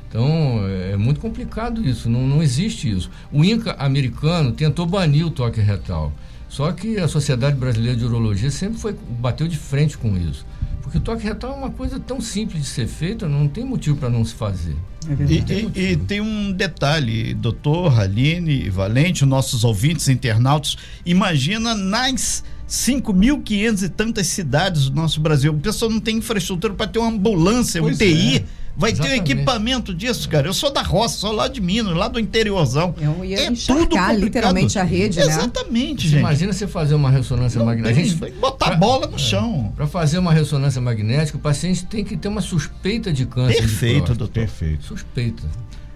Então, 0.09 0.61
é 0.69 0.93
é 0.93 0.97
muito 0.97 1.21
complicado 1.21 1.85
isso, 1.89 2.09
não, 2.11 2.27
não 2.27 2.43
existe 2.43 2.91
isso. 2.91 3.11
O 3.33 3.45
INCA 3.45 3.73
americano 3.79 4.53
tentou 4.53 4.87
banir 4.87 5.27
o 5.27 5.31
toque 5.31 5.61
retal, 5.61 6.13
só 6.49 6.71
que 6.73 6.99
a 6.99 7.07
Sociedade 7.09 7.57
Brasileira 7.57 7.97
de 7.97 8.05
Urologia 8.05 8.51
sempre 8.51 8.79
foi, 8.79 8.95
bateu 9.21 9.49
de 9.49 9.57
frente 9.57 9.99
com 9.99 10.17
isso. 10.17 10.45
Porque 10.95 10.99
o 10.99 11.01
toque 11.01 11.25
retal 11.25 11.53
é 11.53 11.57
uma 11.57 11.71
coisa 11.71 11.99
tão 11.99 12.21
simples 12.21 12.63
de 12.63 12.69
ser 12.69 12.87
feita, 12.87 13.29
não 13.29 13.49
tem 13.49 13.65
motivo 13.65 13.97
para 13.97 14.09
não 14.09 14.25
se 14.25 14.33
fazer. 14.35 14.77
É 15.09 15.25
E, 15.33 15.45
e- 15.81 15.93
e 15.93 15.97
tem 15.97 16.21
um 16.21 16.53
detalhe, 16.53 17.35
doutor 17.35 17.99
Aline 18.01 18.69
Valente, 18.71 19.25
nossos 19.25 19.65
ouvintes 19.65 20.09
internautas, 20.09 20.77
imagina 21.05 21.75
nas 21.75 22.45
5.500 22.69 23.83
e 23.83 23.89
tantas 23.89 24.29
cidades 24.29 24.89
do 24.89 24.95
nosso 24.95 25.21
Brasil, 25.21 25.53
o 25.53 25.59
pessoal 25.59 25.91
não 25.91 25.99
tem 26.01 26.19
infraestrutura 26.19 26.73
para 26.75 26.87
ter 26.87 27.01
uma 27.01 27.09
ambulância, 27.09 27.81
Pois 27.83 27.97
UTI, 27.97 28.37
é. 28.37 28.45
Vai 28.77 28.93
ter 28.93 29.01
um 29.03 29.05
Exatamente. 29.05 29.33
equipamento 29.33 29.95
disso, 29.95 30.29
cara. 30.29 30.47
Eu 30.49 30.55
sou 30.55 30.71
da 30.73 30.83
roça, 30.83 31.17
sou 31.19 31.33
lá 31.33 31.49
de 31.49 31.61
Minas, 31.61 31.95
lá 31.97 32.09
do 32.09 32.19
interiorzão. 32.19 32.95
Eu 33.01 33.25
ia 33.25 33.39
é 33.41 33.47
encharcar 33.47 33.77
tudo 33.85 33.91
complicado. 33.97 34.19
literalmente 34.21 34.79
a 34.79 34.83
rede, 34.83 35.19
né? 35.19 35.27
Exatamente, 35.27 36.09
gente. 36.09 36.21
imagina 36.21 36.53
você 36.53 36.67
fazer 36.67 36.95
uma 36.95 37.11
ressonância 37.11 37.59
Não 37.59 37.67
magnética. 37.67 37.95
tem, 37.95 38.05
A 38.05 38.09
gente- 38.09 38.21
tem 38.21 38.33
que 38.33 38.39
botar 38.39 38.67
a 38.67 38.69
pra- 38.71 38.77
bola 38.79 39.07
no 39.07 39.17
é. 39.17 39.19
chão. 39.19 39.73
Para 39.77 39.87
fazer 39.87 40.19
uma 40.19 40.33
ressonância 40.33 40.81
magnética, 40.81 41.37
o 41.39 41.41
paciente 41.41 41.85
tem 41.87 42.05
que 42.05 42.17
ter 42.17 42.29
uma 42.29 42.41
suspeita 42.41 43.13
de 43.13 43.27
câncer. 43.27 43.55
de 43.55 43.61
Perfeito, 43.63 43.95
próstata. 43.97 44.19
doutor. 44.19 44.35
Perfeito. 44.41 44.85
Suspeita. 44.87 45.43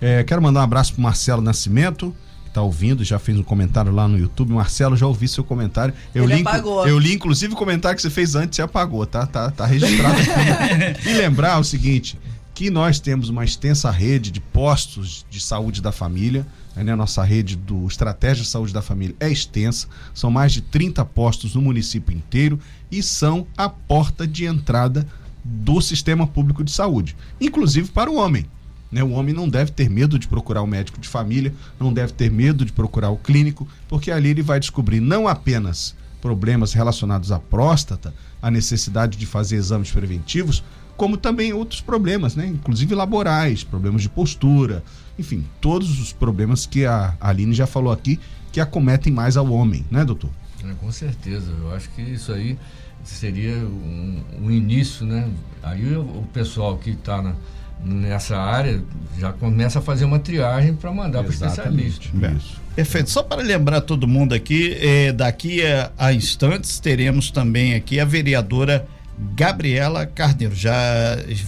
É, 0.01 0.23
quero 0.25 0.41
mandar 0.41 0.61
um 0.61 0.65
abraço 0.65 0.93
pro 0.95 1.03
Marcelo 1.03 1.43
Nascimento, 1.43 2.15
que 2.45 2.51
tá 2.53 2.63
ouvindo, 2.63 3.03
já 3.05 3.19
fez 3.19 3.37
um 3.39 3.43
comentário 3.43 3.91
lá 3.93 4.07
no 4.07 4.17
YouTube. 4.17 4.53
Marcelo, 4.53 4.97
já 4.97 5.07
ouvi 5.07 5.27
seu 5.27 5.43
comentário. 5.43 5.93
Eu 6.15 6.25
Ele 6.25 6.37
li, 6.37 6.41
apagou. 6.43 6.87
Eu 6.87 6.99
li, 6.99 7.15
inclusive, 7.15 7.53
o 7.53 7.57
comentário 7.57 7.97
que 7.97 8.03
você 8.03 8.09
fez 8.11 8.35
antes 8.37 8.59
e 8.59 8.63
apagou, 8.63 9.05
tá? 9.05 9.27
Tá, 9.27 9.51
tá 9.51 9.67
registrado 9.67 10.15
aqui. 10.21 11.01
e 11.11 11.13
lembrar 11.15 11.59
o 11.59 11.65
seguinte, 11.65 12.17
que 12.59 12.71
nós 12.71 12.99
temos 12.99 13.29
uma 13.29 13.45
extensa 13.45 13.89
rede 13.89 14.33
de 14.33 14.41
postos 14.41 15.25
de 15.31 15.39
saúde 15.39 15.81
da 15.81 15.93
família, 15.93 16.45
né? 16.75 16.91
A 16.91 16.97
nossa 16.97 17.23
rede 17.23 17.55
do 17.55 17.87
Estratégia 17.87 18.43
de 18.43 18.51
Saúde 18.51 18.75
da 18.75 18.83
Família 18.83 19.15
é 19.21 19.31
extensa, 19.31 19.87
são 20.13 20.29
mais 20.29 20.55
de 20.55 20.61
30 20.63 21.05
postos 21.05 21.55
no 21.55 21.63
município 21.63 22.13
inteiro 22.13 22.59
e 22.91 23.01
são 23.01 23.47
a 23.57 23.69
porta 23.69 24.27
de 24.27 24.45
entrada 24.45 25.07
do 25.45 25.81
sistema 25.81 26.27
público 26.27 26.65
de 26.65 26.73
saúde, 26.73 27.15
inclusive 27.41 27.93
para 27.93 28.11
o 28.11 28.17
homem. 28.17 28.45
Né? 28.91 29.05
O 29.05 29.11
homem 29.11 29.33
não 29.33 29.49
deve 29.49 29.71
ter 29.71 29.89
medo 29.89 30.19
de 30.19 30.27
procurar 30.27 30.63
o 30.63 30.67
médico 30.67 31.01
de 31.01 31.07
família, 31.07 31.55
não 31.79 31.93
deve 31.93 32.13
ter 32.13 32.29
medo 32.29 32.65
de 32.65 32.73
procurar 32.73 33.11
o 33.11 33.19
clínico, 33.19 33.69
porque 33.89 34.11
ali 34.11 34.31
ele 34.31 34.43
vai 34.43 34.59
descobrir 34.59 34.99
não 34.99 35.29
apenas 35.29 35.95
problemas 36.21 36.73
relacionados 36.73 37.31
à 37.31 37.39
próstata, 37.39 38.13
a 38.43 38.51
necessidade 38.51 39.17
de 39.17 39.27
fazer 39.27 39.55
exames 39.55 39.93
preventivos, 39.93 40.65
como 40.99 41.17
também 41.17 41.53
outros 41.53 41.81
problemas, 41.81 42.35
né? 42.35 42.45
inclusive 42.47 42.93
laborais, 42.93 43.63
problemas 43.63 44.03
de 44.03 44.09
postura, 44.09 44.83
enfim, 45.17 45.45
todos 45.61 46.01
os 46.01 46.13
problemas 46.13 46.67
que 46.67 46.85
a 46.85 47.15
Aline 47.21 47.55
já 47.55 47.69
falou 47.69 47.93
aqui 47.93 48.19
que 48.51 48.61
acometem 48.61 49.13
mais 49.13 49.37
ao 49.37 49.49
homem, 49.51 49.87
né, 49.91 50.05
doutor? 50.05 50.29
É, 50.65 50.75
com 50.81 50.91
certeza. 50.91 51.53
Eu 51.57 51.73
acho 51.73 51.89
que 51.91 52.03
isso 52.03 52.33
aí 52.33 52.59
seria 53.05 53.55
um, 53.55 54.23
um 54.43 54.51
início, 54.51 55.07
né? 55.07 55.29
Aí 55.63 55.95
o, 55.95 56.01
o 56.01 56.29
pessoal 56.33 56.77
que 56.77 56.91
está 56.91 57.35
nessa 57.85 58.37
área 58.37 58.83
já 59.17 59.33
começa 59.33 59.79
a 59.79 59.83
fazer 59.83 60.05
uma 60.05 60.19
triagem 60.19 60.75
para 60.75 60.91
mandar 60.91 61.21
para 61.21 61.31
o 61.31 61.33
especialista. 61.33 62.09
Isso. 62.37 62.61
Perfeito. 62.75 63.11
Só 63.11 63.23
para 63.23 63.41
lembrar 63.41 63.83
todo 63.83 64.09
mundo 64.09 64.35
aqui, 64.35 64.77
eh, 64.81 65.13
daqui 65.13 65.65
a, 65.65 65.93
a 65.97 66.13
instantes 66.13 66.81
teremos 66.81 67.31
também 67.31 67.75
aqui 67.75 68.01
a 68.01 68.05
vereadora 68.05 68.87
Gabriela 69.35 70.07
Carneiro. 70.07 70.55
Já 70.55 70.75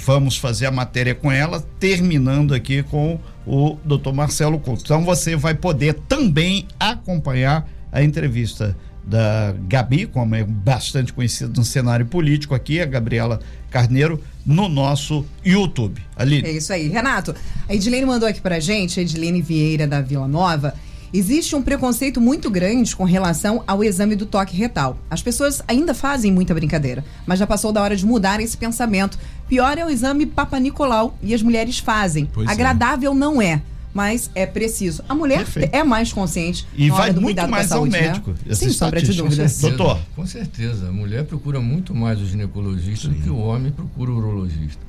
vamos 0.04 0.36
fazer 0.36 0.66
a 0.66 0.70
matéria 0.70 1.14
com 1.14 1.30
ela, 1.30 1.60
terminando 1.78 2.54
aqui 2.54 2.82
com 2.82 3.18
o 3.46 3.76
doutor 3.84 4.12
Marcelo 4.12 4.58
Couto. 4.58 4.82
Então 4.84 5.04
você 5.04 5.36
vai 5.36 5.54
poder 5.54 5.94
também 6.08 6.66
acompanhar 6.78 7.68
a 7.92 8.02
entrevista 8.02 8.76
da 9.04 9.54
Gabi, 9.66 10.06
como 10.06 10.34
é 10.34 10.44
bastante 10.44 11.12
conhecida 11.12 11.52
no 11.56 11.64
cenário 11.64 12.06
político 12.06 12.54
aqui, 12.54 12.80
a 12.80 12.86
Gabriela 12.86 13.40
Carneiro, 13.70 14.22
no 14.44 14.68
nosso 14.68 15.24
YouTube. 15.44 16.00
Ali. 16.14 16.42
É 16.44 16.52
isso 16.52 16.72
aí. 16.72 16.88
Renato, 16.88 17.34
a 17.68 17.74
Edilene 17.74 18.06
mandou 18.06 18.28
aqui 18.28 18.40
pra 18.40 18.60
gente, 18.60 19.00
a 19.00 19.02
Edilene 19.02 19.42
Vieira 19.42 19.86
da 19.86 20.00
Vila 20.00 20.28
Nova. 20.28 20.74
Existe 21.12 21.56
um 21.56 21.62
preconceito 21.62 22.20
muito 22.20 22.48
grande 22.48 22.94
com 22.94 23.02
relação 23.04 23.64
ao 23.66 23.82
exame 23.82 24.14
do 24.14 24.26
toque 24.26 24.56
retal. 24.56 24.96
As 25.10 25.20
pessoas 25.20 25.60
ainda 25.66 25.92
fazem 25.92 26.30
muita 26.30 26.54
brincadeira, 26.54 27.04
mas 27.26 27.38
já 27.38 27.46
passou 27.46 27.72
da 27.72 27.82
hora 27.82 27.96
de 27.96 28.06
mudar 28.06 28.40
esse 28.40 28.56
pensamento. 28.56 29.18
Pior 29.48 29.76
é 29.76 29.84
o 29.84 29.90
exame 29.90 30.24
Papa 30.24 30.58
Nicolau 30.60 31.18
e 31.22 31.34
as 31.34 31.42
mulheres 31.42 31.80
fazem. 31.80 32.28
Pois 32.32 32.48
é. 32.48 32.52
Agradável 32.52 33.12
não 33.12 33.42
é, 33.42 33.60
mas 33.92 34.30
é 34.36 34.46
preciso. 34.46 35.02
A 35.08 35.14
mulher 35.14 35.38
Perfeito. 35.38 35.74
é 35.74 35.82
mais 35.82 36.12
consciente 36.12 36.64
E 36.76 36.86
na 36.86 36.94
hora 36.94 37.02
vai 37.04 37.12
do 37.12 37.20
muito 37.20 37.48
mais 37.48 37.72
ao 37.72 37.78
saúde, 37.78 37.92
né? 37.92 38.02
médico, 38.02 38.34
essa 38.46 38.60
Sem 38.60 38.68
sombra 38.70 39.02
de 39.02 39.12
dúvida. 39.12 39.46
Doutor. 39.62 39.98
Com 40.14 40.24
certeza. 40.26 40.88
A 40.88 40.92
mulher 40.92 41.24
procura 41.24 41.58
muito 41.60 41.92
mais 41.92 42.20
o 42.20 42.26
ginecologista 42.26 43.08
do 43.08 43.16
que 43.16 43.28
o 43.28 43.36
homem 43.38 43.72
procura 43.72 44.12
o 44.12 44.16
urologista. 44.16 44.80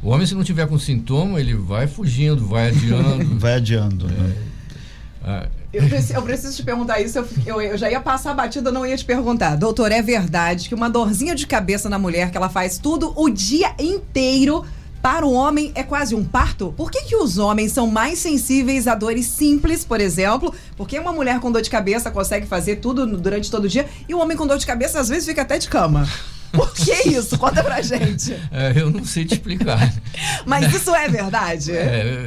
O 0.00 0.10
homem, 0.10 0.24
se 0.24 0.34
não 0.36 0.44
tiver 0.44 0.68
com 0.68 0.78
sintoma, 0.78 1.40
ele 1.40 1.54
vai 1.54 1.88
fugindo, 1.88 2.46
vai 2.46 2.68
adiando. 2.68 3.24
Vai 3.40 3.54
adiando. 3.54 4.06
né? 4.06 4.36
Ah, 5.24 5.48
Eu 5.74 5.88
preciso, 5.88 6.14
eu 6.14 6.22
preciso 6.22 6.56
te 6.56 6.62
perguntar 6.62 7.00
isso. 7.00 7.18
Eu, 7.18 7.26
eu- 7.46 7.60
eu 7.60 7.78
já 7.78 7.90
ia 7.90 8.00
passar 8.00 8.30
a 8.30 8.34
batida, 8.34 8.70
não 8.70 8.86
ia 8.86 8.96
te 8.96 9.04
perguntar. 9.04 9.56
Doutor, 9.56 9.90
é 9.92 10.00
verdade 10.00 10.68
que 10.68 10.74
uma 10.74 10.88
dorzinha 10.88 11.34
de 11.34 11.46
cabeça 11.46 11.88
na 11.88 11.98
mulher 11.98 12.30
que 12.30 12.36
ela 12.36 12.48
faz 12.48 12.78
tudo 12.78 13.12
o 13.16 13.28
dia 13.28 13.74
inteiro 13.78 14.64
para 15.02 15.26
o 15.26 15.32
homem 15.32 15.70
é 15.74 15.82
quase 15.82 16.14
um 16.14 16.24
parto? 16.24 16.72
Por 16.76 16.90
que, 16.90 17.02
que 17.02 17.14
os 17.16 17.36
homens 17.36 17.72
são 17.72 17.86
mais 17.86 18.18
sensíveis 18.18 18.86
a 18.88 18.94
dores 18.94 19.26
simples, 19.26 19.84
por 19.84 20.00
exemplo? 20.00 20.54
Porque 20.78 20.98
uma 20.98 21.12
mulher 21.12 21.40
com 21.40 21.52
dor 21.52 21.60
de 21.60 21.68
cabeça 21.68 22.10
consegue 22.10 22.46
fazer 22.46 22.76
tudo 22.76 23.06
durante 23.06 23.50
todo 23.50 23.64
o 23.64 23.68
dia 23.68 23.86
e 24.08 24.14
o 24.14 24.18
homem 24.18 24.34
com 24.34 24.46
dor 24.46 24.56
de 24.56 24.64
cabeça 24.66 24.98
às 25.00 25.08
vezes 25.10 25.26
fica 25.26 25.42
até 25.42 25.58
de 25.58 25.68
cama. 25.68 26.08
Por 26.54 26.72
que 26.72 27.08
isso? 27.08 27.36
Conta 27.38 27.62
pra 27.62 27.82
gente. 27.82 28.32
É, 28.52 28.72
eu 28.76 28.90
não 28.90 29.04
sei 29.04 29.24
te 29.24 29.34
explicar. 29.34 29.92
Mas 30.46 30.72
isso 30.74 30.94
é 30.94 31.08
verdade? 31.08 31.72
É, 31.72 32.26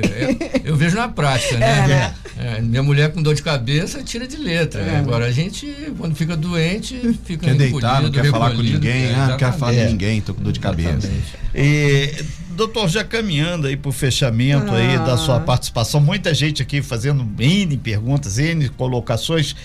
eu, 0.64 0.72
eu 0.72 0.76
vejo 0.76 0.96
na 0.96 1.08
prática, 1.08 1.58
né? 1.58 1.80
É, 1.80 1.88
né? 1.88 2.14
É, 2.38 2.62
minha 2.62 2.84
mulher 2.84 3.12
com 3.12 3.22
dor 3.22 3.34
de 3.34 3.42
cabeça 3.42 4.04
tira 4.04 4.28
de 4.28 4.38
letra. 4.38 4.82
É. 4.82 4.98
Agora 4.98 5.26
a 5.26 5.32
gente, 5.32 5.68
quando 5.98 6.16
fica 6.16 6.36
doente, 6.36 7.18
fica 7.26 7.46
Quer 7.48 7.56
deitar, 7.56 8.02
não 8.02 8.12
quer 8.12 8.26
falar 8.30 8.46
com 8.52 8.58
recolhido. 8.58 8.74
ninguém, 8.80 9.06
É, 9.06 9.16
ah, 9.16 9.28
não 9.30 9.38
quer 9.38 9.54
falar 9.54 9.74
com 9.74 9.80
É. 9.80 9.86
ninguém, 9.86 10.22
tô 10.22 10.34
com 10.34 10.44
dor 10.44 10.54
de 10.54 10.60
cabeça. 10.60 10.90
Exatamente. 11.08 11.36
E, 11.56 12.14
doutor, 12.52 12.88
já 12.90 13.04
caminhando 13.04 13.68
aí 13.68 13.76
para 13.78 13.90
o 13.90 13.92
fechamento 13.92 14.72
aí 14.74 14.96
Ah. 14.96 15.00
da 15.00 15.18
sua 15.18 15.40
participação, 15.40 16.00
muita 16.00 16.34
gente 16.34 16.62
aqui 16.62 16.82
fazendo 16.82 17.28
N 17.40 17.78
perguntas, 17.78 18.38
N 18.38 18.70
colocações. 18.70 19.56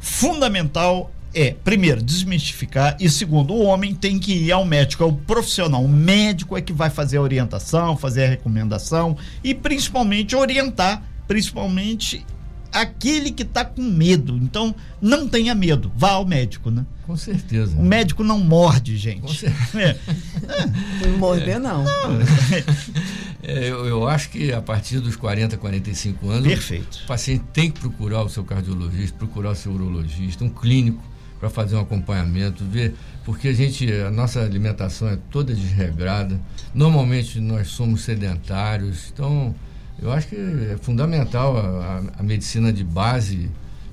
Fundamental 0.00 1.12
é, 1.34 1.54
primeiro, 1.64 2.02
desmistificar 2.02 2.96
e 2.98 3.08
segundo, 3.08 3.54
o 3.54 3.62
homem 3.62 3.94
tem 3.94 4.18
que 4.18 4.32
ir 4.32 4.52
ao 4.52 4.64
médico, 4.64 5.02
é 5.02 5.06
o 5.06 5.12
profissional. 5.12 5.84
O 5.84 5.88
médico 5.88 6.56
é 6.56 6.60
que 6.60 6.72
vai 6.72 6.90
fazer 6.90 7.18
a 7.18 7.22
orientação, 7.22 7.96
fazer 7.96 8.24
a 8.24 8.28
recomendação 8.28 9.16
e 9.42 9.54
principalmente 9.54 10.34
orientar, 10.34 11.02
principalmente 11.28 12.26
aquele 12.72 13.30
que 13.30 13.42
está 13.42 13.64
com 13.64 13.82
medo. 13.82 14.36
Então, 14.36 14.74
não 15.00 15.28
tenha 15.28 15.54
medo, 15.54 15.90
vá 15.96 16.12
ao 16.12 16.26
médico, 16.26 16.70
né? 16.70 16.84
Com 17.06 17.16
certeza. 17.16 17.76
O 17.76 17.82
médico 17.84 18.22
não 18.22 18.38
morde, 18.38 18.92
Com 18.92 18.98
gente. 18.98 19.34
certeza. 19.38 19.78
É. 19.78 21.06
Não 21.06 21.18
morder, 21.18 21.58
não. 21.58 21.84
É, 23.42 23.70
eu, 23.70 23.86
eu 23.86 24.06
acho 24.06 24.28
que 24.28 24.52
a 24.52 24.60
partir 24.60 25.00
dos 25.00 25.16
40, 25.16 25.56
45 25.56 26.28
anos, 26.28 26.46
Perfeito. 26.46 27.00
o 27.04 27.06
paciente 27.06 27.42
tem 27.54 27.70
que 27.70 27.80
procurar 27.80 28.22
o 28.22 28.28
seu 28.28 28.44
cardiologista, 28.44 29.16
procurar 29.16 29.52
o 29.52 29.56
seu 29.56 29.72
urologista, 29.72 30.44
um 30.44 30.50
clínico 30.50 31.02
para 31.40 31.48
fazer 31.48 31.74
um 31.76 31.80
acompanhamento, 31.80 32.62
ver, 32.64 32.94
porque 33.24 33.48
a 33.48 33.52
gente, 33.52 33.90
a 33.92 34.10
nossa 34.10 34.40
alimentação 34.42 35.08
é 35.08 35.18
toda 35.30 35.54
desregrada. 35.54 36.38
Normalmente 36.74 37.40
nós 37.40 37.68
somos 37.68 38.02
sedentários, 38.02 39.10
então 39.12 39.54
eu 40.00 40.12
acho 40.12 40.28
que 40.28 40.36
é 40.36 40.76
fundamental 40.80 41.56
a, 41.56 42.02
a- 42.18 42.22
medicina 42.22 42.70
de 42.72 42.84
base 42.84 43.50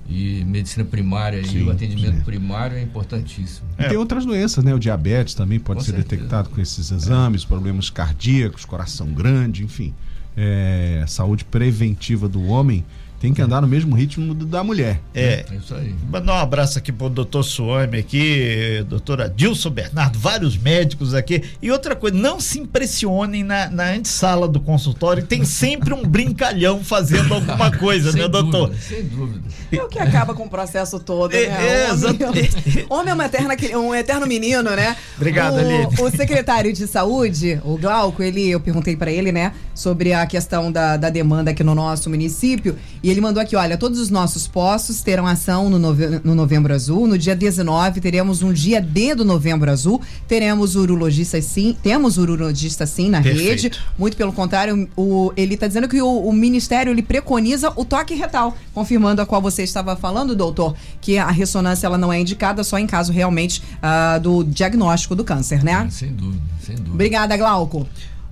e 0.09 0.43
medicina 0.45 0.85
primária 0.85 1.39
e 1.39 1.45
Sim, 1.47 1.63
o 1.63 1.71
atendimento 1.71 2.17
sim. 2.17 2.21
primário 2.23 2.77
é 2.77 2.81
importantíssimo. 2.81 3.67
E 3.79 3.83
tem 3.87 3.97
outras 3.97 4.25
doenças, 4.25 4.63
né? 4.63 4.73
O 4.73 4.79
diabetes 4.79 5.33
também 5.33 5.59
pode 5.59 5.79
Com 5.79 5.85
ser 5.85 5.91
certeza. 5.91 6.09
detectado 6.15 6.49
com 6.49 6.61
esses 6.61 6.91
exames, 6.91 7.43
problemas 7.45 7.89
cardíacos, 7.89 8.63
coração 8.65 9.07
grande, 9.07 9.63
enfim. 9.63 9.93
É, 10.35 11.03
saúde 11.07 11.43
preventiva 11.43 12.29
do 12.29 12.43
homem 12.45 12.85
tem 13.19 13.33
que 13.33 13.41
andar 13.41 13.61
no 13.61 13.67
mesmo 13.67 13.95
ritmo 13.95 14.33
do 14.33 14.45
da 14.45 14.63
mulher. 14.63 14.99
É. 15.13 15.45
É 15.51 15.55
isso 15.55 15.73
aí. 15.73 15.93
Mandar 16.11 16.33
um 16.35 16.37
abraço 16.37 16.77
aqui 16.77 16.91
pro 16.91 17.09
doutor 17.09 17.43
Suame 17.43 17.97
aqui, 17.97 18.85
doutora 18.87 19.27
Dilson 19.29 19.69
Bernardo, 19.71 20.19
vários 20.19 20.55
médicos 20.57 21.13
aqui. 21.13 21.41
E 21.61 21.71
outra 21.71 21.95
coisa, 21.95 22.15
não 22.15 22.39
se 22.39 22.59
impressionem 22.59 23.43
na, 23.43 23.69
na 23.69 23.91
antessala 23.91 24.47
do 24.47 24.59
consultório, 24.59 25.23
tem 25.25 25.43
sempre 25.45 25.93
um 25.93 26.03
brincalhão 26.03 26.83
fazendo 26.83 27.33
alguma 27.33 27.71
coisa, 27.71 28.11
sem 28.11 28.21
né, 28.21 28.27
doutor? 28.27 28.67
Dúvida, 28.69 28.81
sem 28.87 29.03
dúvida. 29.03 29.41
É 29.71 29.83
o 29.83 29.87
que 29.87 29.99
acaba 29.99 30.33
com 30.33 30.43
o 30.45 30.49
processo 30.49 30.99
todo, 30.99 31.33
É, 31.33 31.47
né? 31.47 31.67
é, 31.67 31.83
Homem- 31.85 31.93
exatamente. 31.93 32.85
Homem 32.89 33.11
é 33.11 33.13
uma 33.13 33.25
eterna, 33.25 33.55
um 33.77 33.95
eterno 33.95 34.27
menino, 34.27 34.63
né? 34.75 34.95
Obrigado, 35.15 35.55
o, 35.55 35.59
Aline. 35.59 35.87
o 35.99 36.09
secretário 36.11 36.71
de 36.71 36.85
saúde, 36.87 37.59
o 37.65 37.77
Glauco, 37.77 38.21
ele, 38.21 38.47
eu 38.49 38.59
perguntei 38.59 38.95
pra 38.95 39.11
ele, 39.11 39.31
né, 39.31 39.53
sobre 39.73 40.13
a 40.13 40.25
questão 40.25 40.71
da, 40.71 40.97
da 40.97 41.09
demanda 41.09 41.51
aqui 41.51 41.63
no 41.63 41.73
nosso 41.75 42.09
município. 42.09 42.75
E 43.07 43.09
ele 43.09 43.21
mandou 43.21 43.41
aqui: 43.41 43.55
olha, 43.55 43.77
todos 43.77 44.01
os 44.01 44.09
nossos 44.09 44.49
postos 44.49 45.01
terão 45.01 45.25
ação 45.25 45.69
no, 45.69 45.79
nove- 45.79 46.19
no 46.25 46.35
Novembro 46.35 46.73
Azul. 46.73 47.07
No 47.07 47.17
dia 47.17 47.33
19, 47.33 48.01
teremos 48.01 48.41
um 48.43 48.51
dia 48.51 48.81
D 48.81 49.15
do 49.15 49.23
Novembro 49.23 49.71
Azul. 49.71 50.01
Teremos 50.27 50.75
urologistas 50.75 51.45
sim, 51.45 51.73
temos 51.81 52.17
urologistas 52.17 52.89
sim 52.89 53.09
na 53.09 53.21
Perfeito. 53.21 53.47
rede. 53.47 53.71
Muito 53.97 54.17
pelo 54.17 54.33
contrário, 54.33 54.89
o, 54.97 55.31
ele 55.37 55.53
está 55.53 55.67
dizendo 55.67 55.87
que 55.87 56.01
o, 56.01 56.19
o 56.19 56.33
Ministério 56.33 56.91
ele 56.91 57.01
preconiza 57.01 57.71
o 57.77 57.85
toque 57.85 58.13
retal, 58.13 58.57
confirmando 58.73 59.21
a 59.21 59.25
qual 59.25 59.41
você 59.41 59.63
estava 59.63 59.95
falando, 59.95 60.35
doutor, 60.35 60.75
que 60.99 61.17
a 61.17 61.31
ressonância 61.31 61.87
ela 61.87 61.97
não 61.97 62.11
é 62.11 62.19
indicada 62.19 62.61
só 62.61 62.77
em 62.77 62.85
caso 62.85 63.13
realmente 63.13 63.63
ah, 63.81 64.17
do 64.17 64.43
diagnóstico 64.43 65.15
do 65.15 65.23
câncer, 65.23 65.63
né? 65.63 65.87
Sem 65.89 66.11
dúvida, 66.11 66.41
sem 66.65 66.75
dúvida. 66.75 66.93
Obrigada, 66.93 67.37
Glauco. 67.37 67.87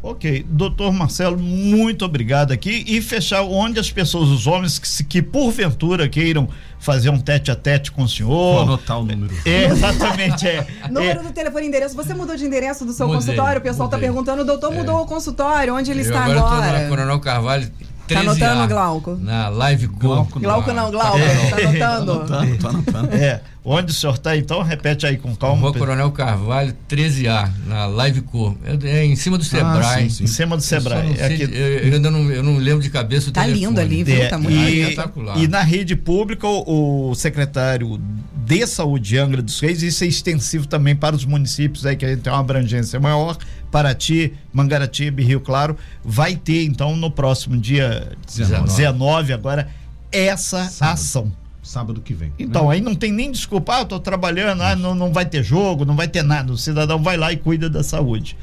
Ok, 0.08 0.46
doutor 0.48 0.94
Marcelo, 0.94 1.36
muito 1.36 2.06
obrigado 2.06 2.52
aqui. 2.52 2.86
E 2.88 3.02
fechar 3.02 3.42
onde 3.42 3.80
as 3.80 3.90
pessoas, 3.92 4.30
os 4.30 4.46
homens 4.46 4.78
que, 4.78 4.88
se- 4.88 5.04
que 5.04 5.20
porventura 5.20 6.08
queiram 6.08 6.48
fazer 6.78 7.10
um 7.10 7.18
tete 7.20 7.50
a 7.50 7.56
tete 7.56 7.92
com 7.92 8.04
o 8.04 8.06
Vou 8.06 8.08
senhor. 8.08 8.62
anotar 8.62 9.00
o 9.00 9.04
número. 9.04 9.34
É, 9.44 9.66
exatamente, 9.66 10.48
é. 10.48 10.68
Número 10.92 11.22
é. 11.22 11.24
do 11.24 11.32
telefone 11.32 11.66
e 11.66 11.68
endereço. 11.70 11.96
Você 11.96 12.14
mudou 12.14 12.36
de 12.36 12.46
endereço 12.46 12.86
do 12.86 12.94
seu 12.94 13.08
Mudei, 13.08 13.20
consultório? 13.20 13.60
O 13.60 13.64
pessoal 13.64 13.88
está 13.88 13.98
perguntando, 13.98 14.44
o 14.44 14.46
doutor 14.46 14.72
mudou 14.72 15.02
o 15.02 15.06
consultório, 15.08 15.74
onde 15.76 15.90
ele 15.90 16.02
Eu 16.02 16.06
está 16.06 16.24
agora. 16.26 16.40
agora? 16.40 16.66
estou 16.68 16.82
na 16.84 16.90
Coronel 16.90 17.20
Carvalho 17.20 17.72
13A. 18.08 18.20
anotando, 18.22 18.68
Glauco? 18.68 19.16
Na 19.22 19.50
Live 19.50 19.88
Co. 19.88 19.98
Glauco 20.00 20.40
Glauco 20.40 20.74
não, 20.74 20.92
Glauco, 20.92 21.18
É. 21.18 21.78
tá 21.78 21.96
anotando? 21.96 22.12
Anotando, 22.12 22.58
tô 22.58 22.68
anotando. 22.68 23.10
É, 23.16 23.42
onde 23.64 23.92
o 23.92 23.96
senhor 23.96 24.14
está, 24.14 24.36
então, 24.38 24.62
repete 24.62 25.06
aí 25.08 25.18
com 25.18 25.36
calma. 25.36 25.62
Rua 25.62 25.74
Coronel 25.74 26.12
Carvalho 26.12 26.76
13A, 26.90 27.50
na 27.68 27.86
Live 27.88 28.22
Co. 28.22 28.56
É, 28.64 28.88
é 29.00 29.06
em 29.06 29.16
cima 29.16 29.38
do 29.38 29.44
Sebrae. 29.44 30.04
sim, 30.04 30.10
sim. 30.10 30.24
Em 30.26 30.28
cima 30.28 30.56
do 30.56 30.60
Eu 30.60 30.68
Sebrae. 30.68 31.04
não 31.08 31.14
É 31.14 31.28
sei 31.28 31.44
eu, 31.44 31.50
eu 31.50 31.94
ainda 31.96 32.12
não, 32.12 32.32
eu 32.32 32.44
não 32.44 32.58
lembro 32.58 32.82
de 32.84 32.90
cabeça 32.90 33.30
o 33.30 33.32
Tá 33.32 33.42
telefone. 33.44 33.66
lindo 33.68 33.80
ali, 33.82 34.04
viu? 34.04 34.22
É, 34.22 34.28
Tá 34.28 34.38
muito 34.38 34.56
e, 34.56 34.82
espetacular. 34.82 35.38
e 35.38 35.48
na 35.48 35.62
rede 35.62 35.96
pública, 35.96 36.48
o, 36.48 37.10
o 37.10 37.16
secretário 37.16 38.00
de 38.46 38.68
saúde 38.68 39.10
de 39.10 39.18
Angra 39.18 39.42
dos 39.42 39.60
Reis, 39.60 39.82
isso 39.82 40.04
é 40.04 40.08
extensivo 40.08 40.68
também 40.68 40.96
para 40.96 41.16
os 41.16 41.26
municípios 41.26 41.84
aí 41.86 41.96
que 41.96 42.06
a 42.06 42.10
gente 42.10 42.22
tem 42.22 42.32
uma 42.32 42.40
abrangência 42.40 43.00
maior, 43.00 43.36
Paraty, 43.76 44.32
Mangaratiba 44.54 45.20
e 45.20 45.26
Rio 45.26 45.42
Claro, 45.42 45.76
vai 46.02 46.38
ter 46.38 46.64
então 46.64 46.96
no 46.96 47.12
próximo 47.12 47.58
dia 47.58 48.14
19, 48.26 48.68
19. 48.68 49.34
agora 49.34 49.68
essa 50.10 50.64
Sábado. 50.70 50.94
ação. 50.94 51.34
Sábado 51.62 52.00
que 52.00 52.14
vem. 52.14 52.32
Então, 52.40 52.70
né? 52.70 52.76
aí 52.76 52.82
não 52.82 52.96
tem 52.96 53.12
nem 53.12 53.30
desculpa, 53.30 53.76
ah, 53.76 53.80
eu 53.82 53.86
tô 53.86 54.00
trabalhando, 54.00 54.62
ah, 54.62 54.78
não, 54.78 54.96
não 54.96 55.12
vai 55.12 55.26
ter 55.26 55.44
jogo, 55.44 55.84
não 55.84 55.94
vai 55.94 56.08
ter 56.08 56.24
nada. 56.24 56.54
O 56.54 56.58
cidadão 56.58 57.04
vai 57.04 57.18
lá 57.18 57.34
e 57.34 57.36
cuida 57.36 57.70
da 57.70 57.84
saúde. 57.84 58.38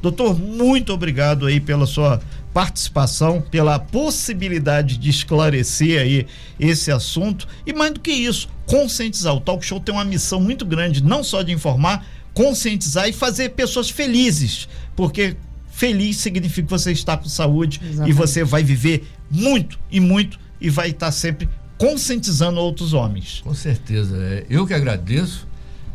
Doutor, 0.00 0.38
muito 0.38 0.90
obrigado 0.94 1.44
aí 1.44 1.60
pela 1.60 1.84
sua 1.84 2.22
participação, 2.54 3.42
pela 3.42 3.78
possibilidade 3.78 4.96
de 4.96 5.10
esclarecer 5.10 6.00
aí 6.00 6.26
esse 6.58 6.90
assunto 6.90 7.46
e 7.66 7.74
mais 7.74 7.92
do 7.92 8.00
que 8.00 8.10
isso, 8.10 8.48
conscientizar. 8.64 9.34
O 9.34 9.40
Talk 9.40 9.62
Show 9.62 9.80
tem 9.80 9.94
uma 9.94 10.04
missão 10.04 10.40
muito 10.40 10.64
grande, 10.64 11.02
não 11.04 11.22
só 11.22 11.42
de 11.42 11.52
informar, 11.52 12.06
conscientizar 12.34 13.08
e 13.08 13.12
fazer 13.12 13.50
pessoas 13.50 13.90
felizes, 13.90 14.68
porque 14.94 15.36
feliz 15.70 16.16
significa 16.16 16.66
que 16.66 16.70
você 16.70 16.92
está 16.92 17.16
com 17.16 17.28
saúde 17.28 17.80
e 17.82 17.88
Exatamente. 17.88 18.14
você 18.16 18.44
vai 18.44 18.62
viver 18.62 19.08
muito 19.30 19.78
e 19.90 20.00
muito 20.00 20.38
e 20.60 20.68
vai 20.70 20.90
estar 20.90 21.10
sempre 21.12 21.48
conscientizando 21.76 22.58
outros 22.60 22.92
homens. 22.92 23.40
Com 23.44 23.54
certeza. 23.54 24.16
É, 24.16 24.44
eu 24.50 24.66
que 24.66 24.74
agradeço 24.74 25.46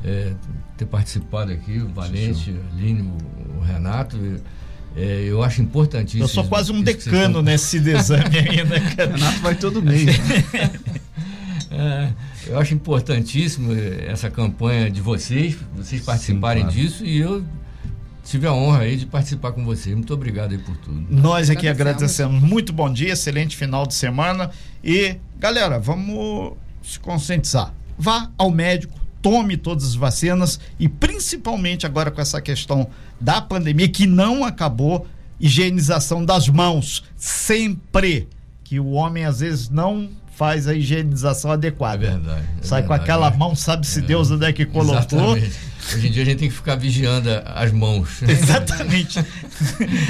é, 0.05 0.33
ter 0.77 0.85
participado 0.85 1.51
aqui, 1.51 1.79
o 1.79 1.89
Valente, 1.89 2.53
a 2.71 2.75
Aline, 2.77 3.01
o, 3.01 3.57
o 3.59 3.61
Renato. 3.61 4.17
É, 4.95 5.23
eu 5.27 5.41
acho 5.43 5.61
importantíssimo. 5.61 6.23
Eu 6.23 6.27
sou 6.27 6.43
quase 6.45 6.71
um 6.71 6.81
decano 6.81 7.25
estão- 7.27 7.41
nesse 7.41 7.77
exame 7.89 8.37
aí, 8.37 8.63
né? 8.63 8.77
Renato 8.97 9.39
vai 9.41 9.55
todo 9.55 9.81
mês. 9.81 10.05
né? 10.05 10.13
É, 11.75 12.09
eu 12.47 12.59
acho 12.59 12.73
importantíssimo 12.73 13.73
eh, 13.73 14.05
essa 14.07 14.29
campanha 14.29 14.89
de 14.89 15.01
vocês, 15.01 15.55
vocês 15.75 16.01
participarem 16.01 16.63
claro. 16.63 16.77
disso 16.77 17.05
e 17.05 17.17
eu 17.19 17.43
tive 18.23 18.47
a 18.47 18.53
honra 18.53 18.79
aí 18.79 18.97
de 18.97 19.05
participar 19.05 19.51
com 19.51 19.63
vocês. 19.63 19.95
Muito 19.95 20.13
obrigado 20.13 20.51
aí 20.51 20.57
por 20.57 20.75
tudo. 20.77 21.05
Nós 21.09 21.49
aqui 21.49 21.67
Agradecemos. 21.67 22.19
agradecemos. 22.19 22.49
Muito 22.49 22.73
bom 22.73 22.91
dia, 22.91 23.13
excelente 23.13 23.55
final 23.55 23.85
de 23.85 23.93
semana. 23.93 24.49
E, 24.83 25.17
galera, 25.37 25.79
vamos 25.79 26.53
se 26.81 26.99
conscientizar. 26.99 27.73
Vá 27.97 28.29
ao 28.37 28.49
médico, 28.49 28.99
tome 29.21 29.57
todas 29.57 29.85
as 29.85 29.95
vacinas 29.95 30.59
e, 30.79 30.87
principalmente 30.87 31.85
agora 31.85 32.09
com 32.11 32.21
essa 32.21 32.41
questão 32.41 32.87
da 33.19 33.41
pandemia 33.41 33.87
que 33.87 34.07
não 34.07 34.43
acabou, 34.43 35.05
higienização 35.39 36.23
das 36.23 36.47
mãos. 36.47 37.03
Sempre 37.15 38.27
que 38.63 38.79
o 38.79 38.91
homem 38.91 39.25
às 39.25 39.41
vezes 39.41 39.69
não 39.69 40.09
faz 40.35 40.67
a 40.67 40.73
higienização 40.73 41.51
adequada. 41.51 42.05
É 42.05 42.09
verdade, 42.11 42.47
é 42.61 42.65
Sai 42.65 42.81
com 42.81 42.89
verdade, 42.89 43.11
aquela 43.11 43.29
né? 43.29 43.37
mão, 43.37 43.55
sabe-se 43.55 44.01
Deus 44.01 44.31
onde 44.31 44.45
é 44.45 44.53
que 44.53 44.65
colocou. 44.65 44.97
Exatamente. 45.37 45.72
Hoje 45.95 46.07
em 46.07 46.11
dia 46.11 46.23
a 46.23 46.25
gente 46.25 46.39
tem 46.39 46.49
que 46.49 46.55
ficar 46.55 46.75
vigiando 46.75 47.29
as 47.45 47.71
mãos. 47.71 48.21
Exatamente. 48.27 49.23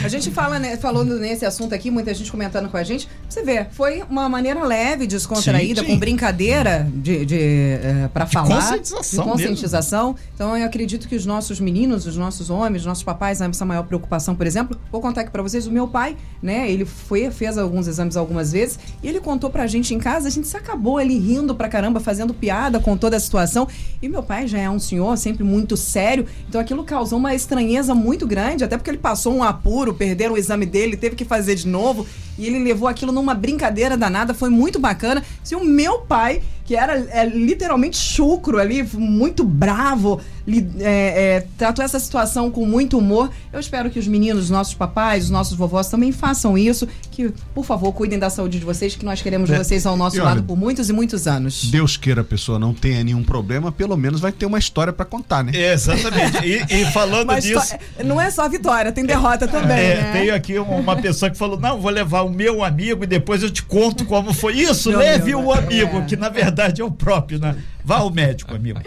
A 0.03 0.07
gente 0.07 0.31
fala, 0.31 0.59
né, 0.59 0.77
falando 0.77 1.17
nesse 1.19 1.45
assunto 1.45 1.73
aqui, 1.73 1.89
muita 1.89 2.13
gente 2.13 2.31
comentando 2.31 2.69
com 2.69 2.77
a 2.77 2.83
gente. 2.83 3.07
Você 3.27 3.43
vê, 3.43 3.65
foi 3.71 4.03
uma 4.09 4.29
maneira 4.29 4.63
leve, 4.63 5.07
descontraída, 5.07 5.81
Sim, 5.81 5.87
com 5.87 5.93
sim. 5.93 5.99
brincadeira 5.99 6.87
de, 6.93 7.25
de, 7.25 7.37
eh, 7.39 8.09
pra 8.13 8.25
falar. 8.25 8.55
conscientização 8.55 9.23
De 9.25 9.31
conscientização. 9.31 10.15
Então 10.33 10.57
eu 10.57 10.65
acredito 10.65 11.07
que 11.07 11.15
os 11.15 11.25
nossos 11.25 11.59
meninos, 11.59 12.05
os 12.05 12.17
nossos 12.17 12.49
homens, 12.49 12.81
os 12.81 12.87
nossos 12.87 13.03
papais, 13.03 13.41
essa 13.41 13.65
maior 13.65 13.83
preocupação, 13.83 14.35
por 14.35 14.47
exemplo, 14.47 14.79
vou 14.91 15.01
contar 15.01 15.21
aqui 15.21 15.31
pra 15.31 15.41
vocês, 15.41 15.67
o 15.67 15.71
meu 15.71 15.87
pai, 15.87 16.15
né, 16.41 16.69
ele 16.69 16.85
foi, 16.85 17.29
fez 17.31 17.57
alguns 17.57 17.87
exames 17.87 18.15
algumas 18.15 18.51
vezes, 18.51 18.79
e 19.01 19.07
ele 19.07 19.19
contou 19.19 19.49
pra 19.49 19.67
gente 19.67 19.93
em 19.93 19.99
casa, 19.99 20.27
a 20.27 20.31
gente 20.31 20.47
se 20.47 20.57
acabou 20.57 20.97
ali 20.97 21.17
rindo 21.17 21.55
pra 21.55 21.67
caramba, 21.67 21.99
fazendo 21.99 22.33
piada 22.33 22.79
com 22.79 22.97
toda 22.97 23.17
a 23.17 23.19
situação. 23.19 23.67
E 24.01 24.09
meu 24.09 24.23
pai 24.23 24.47
já 24.47 24.59
é 24.59 24.69
um 24.69 24.79
senhor, 24.79 25.17
sempre 25.17 25.43
muito 25.43 25.62
muito 25.63 25.77
sério. 25.77 26.25
Então 26.47 26.59
aquilo 26.59 26.83
causou 26.83 27.17
uma 27.17 27.33
estranheza 27.33 27.95
muito 27.95 28.27
grande, 28.27 28.63
até 28.63 28.77
porque 28.77 28.91
ele 28.91 28.97
passou 28.97 29.33
um 29.33 29.43
apuro, 29.43 29.93
perderam 29.93 30.35
o 30.35 30.37
exame 30.37 30.65
dele, 30.65 30.97
teve 30.97 31.15
que 31.15 31.25
fazer 31.25 31.55
de 31.55 31.67
novo. 31.67 32.05
E 32.37 32.45
ele 32.47 32.59
levou 32.63 32.87
aquilo 32.87 33.11
numa 33.11 33.33
brincadeira 33.33 33.95
danada, 33.97 34.33
foi 34.33 34.49
muito 34.49 34.79
bacana. 34.79 35.23
Se 35.43 35.55
o 35.55 35.63
meu 35.63 35.99
pai, 35.99 36.41
que 36.65 36.75
era 36.75 36.97
é, 37.11 37.25
literalmente 37.25 37.97
chucro 37.97 38.57
ali, 38.59 38.81
muito 38.93 39.43
bravo, 39.43 40.19
li, 40.47 40.67
é, 40.79 41.35
é, 41.37 41.47
tratou 41.57 41.83
essa 41.85 41.99
situação 41.99 42.49
com 42.49 42.65
muito 42.65 42.97
humor. 42.97 43.29
Eu 43.51 43.59
espero 43.59 43.89
que 43.91 43.99
os 43.99 44.07
meninos, 44.07 44.45
os 44.45 44.49
nossos 44.49 44.73
papais, 44.73 45.25
os 45.25 45.29
nossos 45.29 45.55
vovós 45.57 45.89
também 45.89 46.11
façam 46.11 46.57
isso. 46.57 46.87
Que, 47.11 47.31
por 47.53 47.63
favor, 47.65 47.91
cuidem 47.93 48.17
da 48.17 48.29
saúde 48.29 48.57
de 48.59 48.65
vocês, 48.65 48.95
que 48.95 49.05
nós 49.05 49.21
queremos 49.21 49.49
É, 49.51 49.57
vocês 49.57 49.85
ao 49.85 49.95
nosso 49.95 50.15
olha, 50.17 50.23
lado 50.25 50.43
por 50.43 50.57
muitos 50.57 50.89
e 50.89 50.93
muitos 50.93 51.27
anos. 51.27 51.65
Deus 51.69 51.97
queira 51.97 52.21
a 52.21 52.23
pessoa 52.23 52.57
não 52.57 52.73
tenha 52.73 53.03
nenhum 53.03 53.23
problema, 53.23 53.71
pelo 53.71 53.95
menos 53.95 54.19
vai 54.19 54.31
ter 54.31 54.45
uma 54.47 54.57
história 54.57 54.91
pra 54.91 55.05
contar, 55.05 55.43
né? 55.43 55.51
Exatamente. 55.55 56.37
E, 56.43 56.81
e 56.81 56.85
falando 56.91 57.27
Mas 57.27 57.43
disso. 57.43 57.59
só- 57.67 58.03
não 58.03 58.19
é 58.19 58.31
só 58.31 58.47
vitória, 58.49 58.91
tem 58.91 59.05
derrota 59.05 59.47
também, 59.47 59.77
É, 59.77 59.95
né? 60.01 60.11
Tem 60.13 60.29
aqui 60.31 60.57
um- 60.57 60.79
uma 60.79 60.95
pessoa 60.95 61.29
que 61.29 61.37
falou: 61.37 61.59
não, 61.59 61.79
vou 61.79 61.91
levar 61.91 62.22
o 62.23 62.29
meu 62.29 62.63
amigo 62.63 63.03
e 63.03 63.07
depois 63.07 63.43
eu 63.43 63.49
te 63.49 63.63
conto 63.63 64.05
como 64.05 64.33
foi 64.33 64.55
isso. 64.55 64.89
Meu 64.89 64.99
Leve 64.99 65.33
amigo, 65.33 65.49
o 65.49 65.53
amigo, 65.53 65.97
é. 65.99 66.05
que 66.05 66.15
na 66.15 66.29
verdade 66.29 66.81
é 66.81 66.85
o 66.85 66.91
próprio, 66.91 67.39
né? 67.39 67.55
Vá 67.85 67.97
ao 67.97 68.09
médico, 68.09 68.55
amigo. 68.55 68.79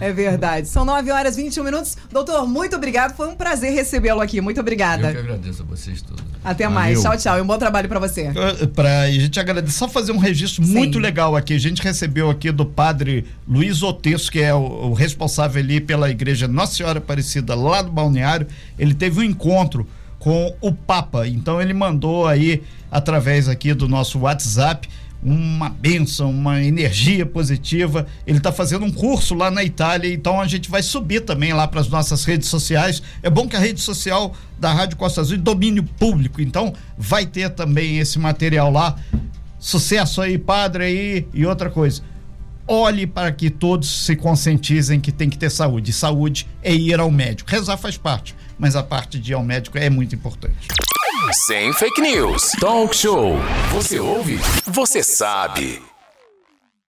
É 0.00 0.10
verdade. 0.10 0.68
São 0.68 0.84
9 0.84 1.10
horas 1.10 1.36
e 1.36 1.42
21 1.42 1.64
minutos. 1.64 1.98
Doutor, 2.10 2.46
muito 2.46 2.74
obrigado. 2.74 3.14
Foi 3.14 3.28
um 3.28 3.34
prazer 3.34 3.74
recebê-lo 3.74 4.22
aqui. 4.22 4.40
Muito 4.40 4.56
Eu 4.56 4.64
que 4.64 4.68
obrigada. 4.68 5.08
agradeço 5.08 5.62
a 5.62 5.66
vocês 5.66 6.00
todos. 6.00 6.24
Até 6.42 6.64
Valeu. 6.64 6.80
mais. 6.80 7.02
Tchau, 7.02 7.16
tchau. 7.18 7.38
E 7.38 7.42
um 7.42 7.46
bom 7.46 7.58
trabalho 7.58 7.88
pra 7.88 7.98
você. 7.98 8.32
Pra 8.74 9.02
a 9.02 9.10
gente 9.10 9.38
agradecer, 9.38 9.76
só 9.76 9.86
fazer 9.86 10.12
um 10.12 10.18
registro 10.18 10.64
Sim. 10.64 10.72
muito 10.72 10.98
legal 10.98 11.36
aqui. 11.36 11.52
A 11.52 11.58
gente 11.58 11.82
recebeu 11.82 12.30
aqui 12.30 12.50
do 12.50 12.64
padre 12.64 13.26
Luiz 13.46 13.82
Otesso, 13.82 14.32
que 14.32 14.40
é 14.40 14.54
o, 14.54 14.60
o 14.60 14.94
responsável 14.94 15.62
ali 15.62 15.78
pela 15.78 16.08
igreja 16.08 16.48
Nossa 16.48 16.76
Senhora 16.76 17.00
Aparecida 17.00 17.54
lá 17.54 17.82
do 17.82 17.90
Balneário. 17.90 18.46
Ele 18.78 18.94
teve 18.94 19.20
um 19.20 19.22
encontro 19.22 19.86
com 20.28 20.54
o 20.60 20.70
Papa. 20.70 21.26
Então 21.26 21.58
ele 21.58 21.72
mandou 21.72 22.26
aí, 22.26 22.62
através 22.90 23.48
aqui 23.48 23.72
do 23.72 23.88
nosso 23.88 24.18
WhatsApp, 24.18 24.86
uma 25.22 25.70
benção, 25.70 26.28
uma 26.28 26.62
energia 26.62 27.24
positiva. 27.24 28.06
Ele 28.26 28.36
está 28.36 28.52
fazendo 28.52 28.84
um 28.84 28.92
curso 28.92 29.34
lá 29.34 29.50
na 29.50 29.64
Itália, 29.64 30.12
então 30.12 30.38
a 30.38 30.46
gente 30.46 30.68
vai 30.68 30.82
subir 30.82 31.22
também 31.22 31.54
lá 31.54 31.66
para 31.66 31.80
as 31.80 31.88
nossas 31.88 32.26
redes 32.26 32.46
sociais. 32.46 33.02
É 33.22 33.30
bom 33.30 33.48
que 33.48 33.56
a 33.56 33.58
rede 33.58 33.80
social 33.80 34.34
da 34.60 34.70
Rádio 34.70 34.98
Costa 34.98 35.22
Azul 35.22 35.36
é 35.36 35.38
domínio 35.38 35.82
público, 35.82 36.42
então 36.42 36.74
vai 36.98 37.24
ter 37.24 37.48
também 37.48 37.96
esse 37.96 38.18
material 38.18 38.70
lá. 38.70 38.96
Sucesso 39.58 40.20
aí, 40.20 40.36
padre 40.36 40.84
aí 40.84 41.28
e 41.32 41.46
outra 41.46 41.70
coisa. 41.70 42.02
Olhe 42.66 43.06
para 43.06 43.32
que 43.32 43.48
todos 43.48 44.04
se 44.04 44.14
conscientizem 44.14 45.00
que 45.00 45.10
tem 45.10 45.30
que 45.30 45.38
ter 45.38 45.50
saúde. 45.50 45.90
Saúde 45.90 46.46
é 46.62 46.74
ir 46.74 47.00
ao 47.00 47.10
médico. 47.10 47.50
Rezar 47.50 47.78
faz 47.78 47.96
parte, 47.96 48.34
mas 48.58 48.76
a 48.76 48.82
parte 48.82 49.18
de 49.18 49.32
ir 49.32 49.34
ao 49.34 49.42
médico 49.42 49.78
é 49.78 49.88
muito 49.88 50.14
importante. 50.14 50.68
Sem 51.46 51.72
fake 51.72 52.00
news. 52.00 52.52
Talk 52.60 52.94
show. 52.96 53.36
Você 53.72 53.98
ouve? 53.98 54.38
Você 54.66 55.02
sabe. 55.02 55.87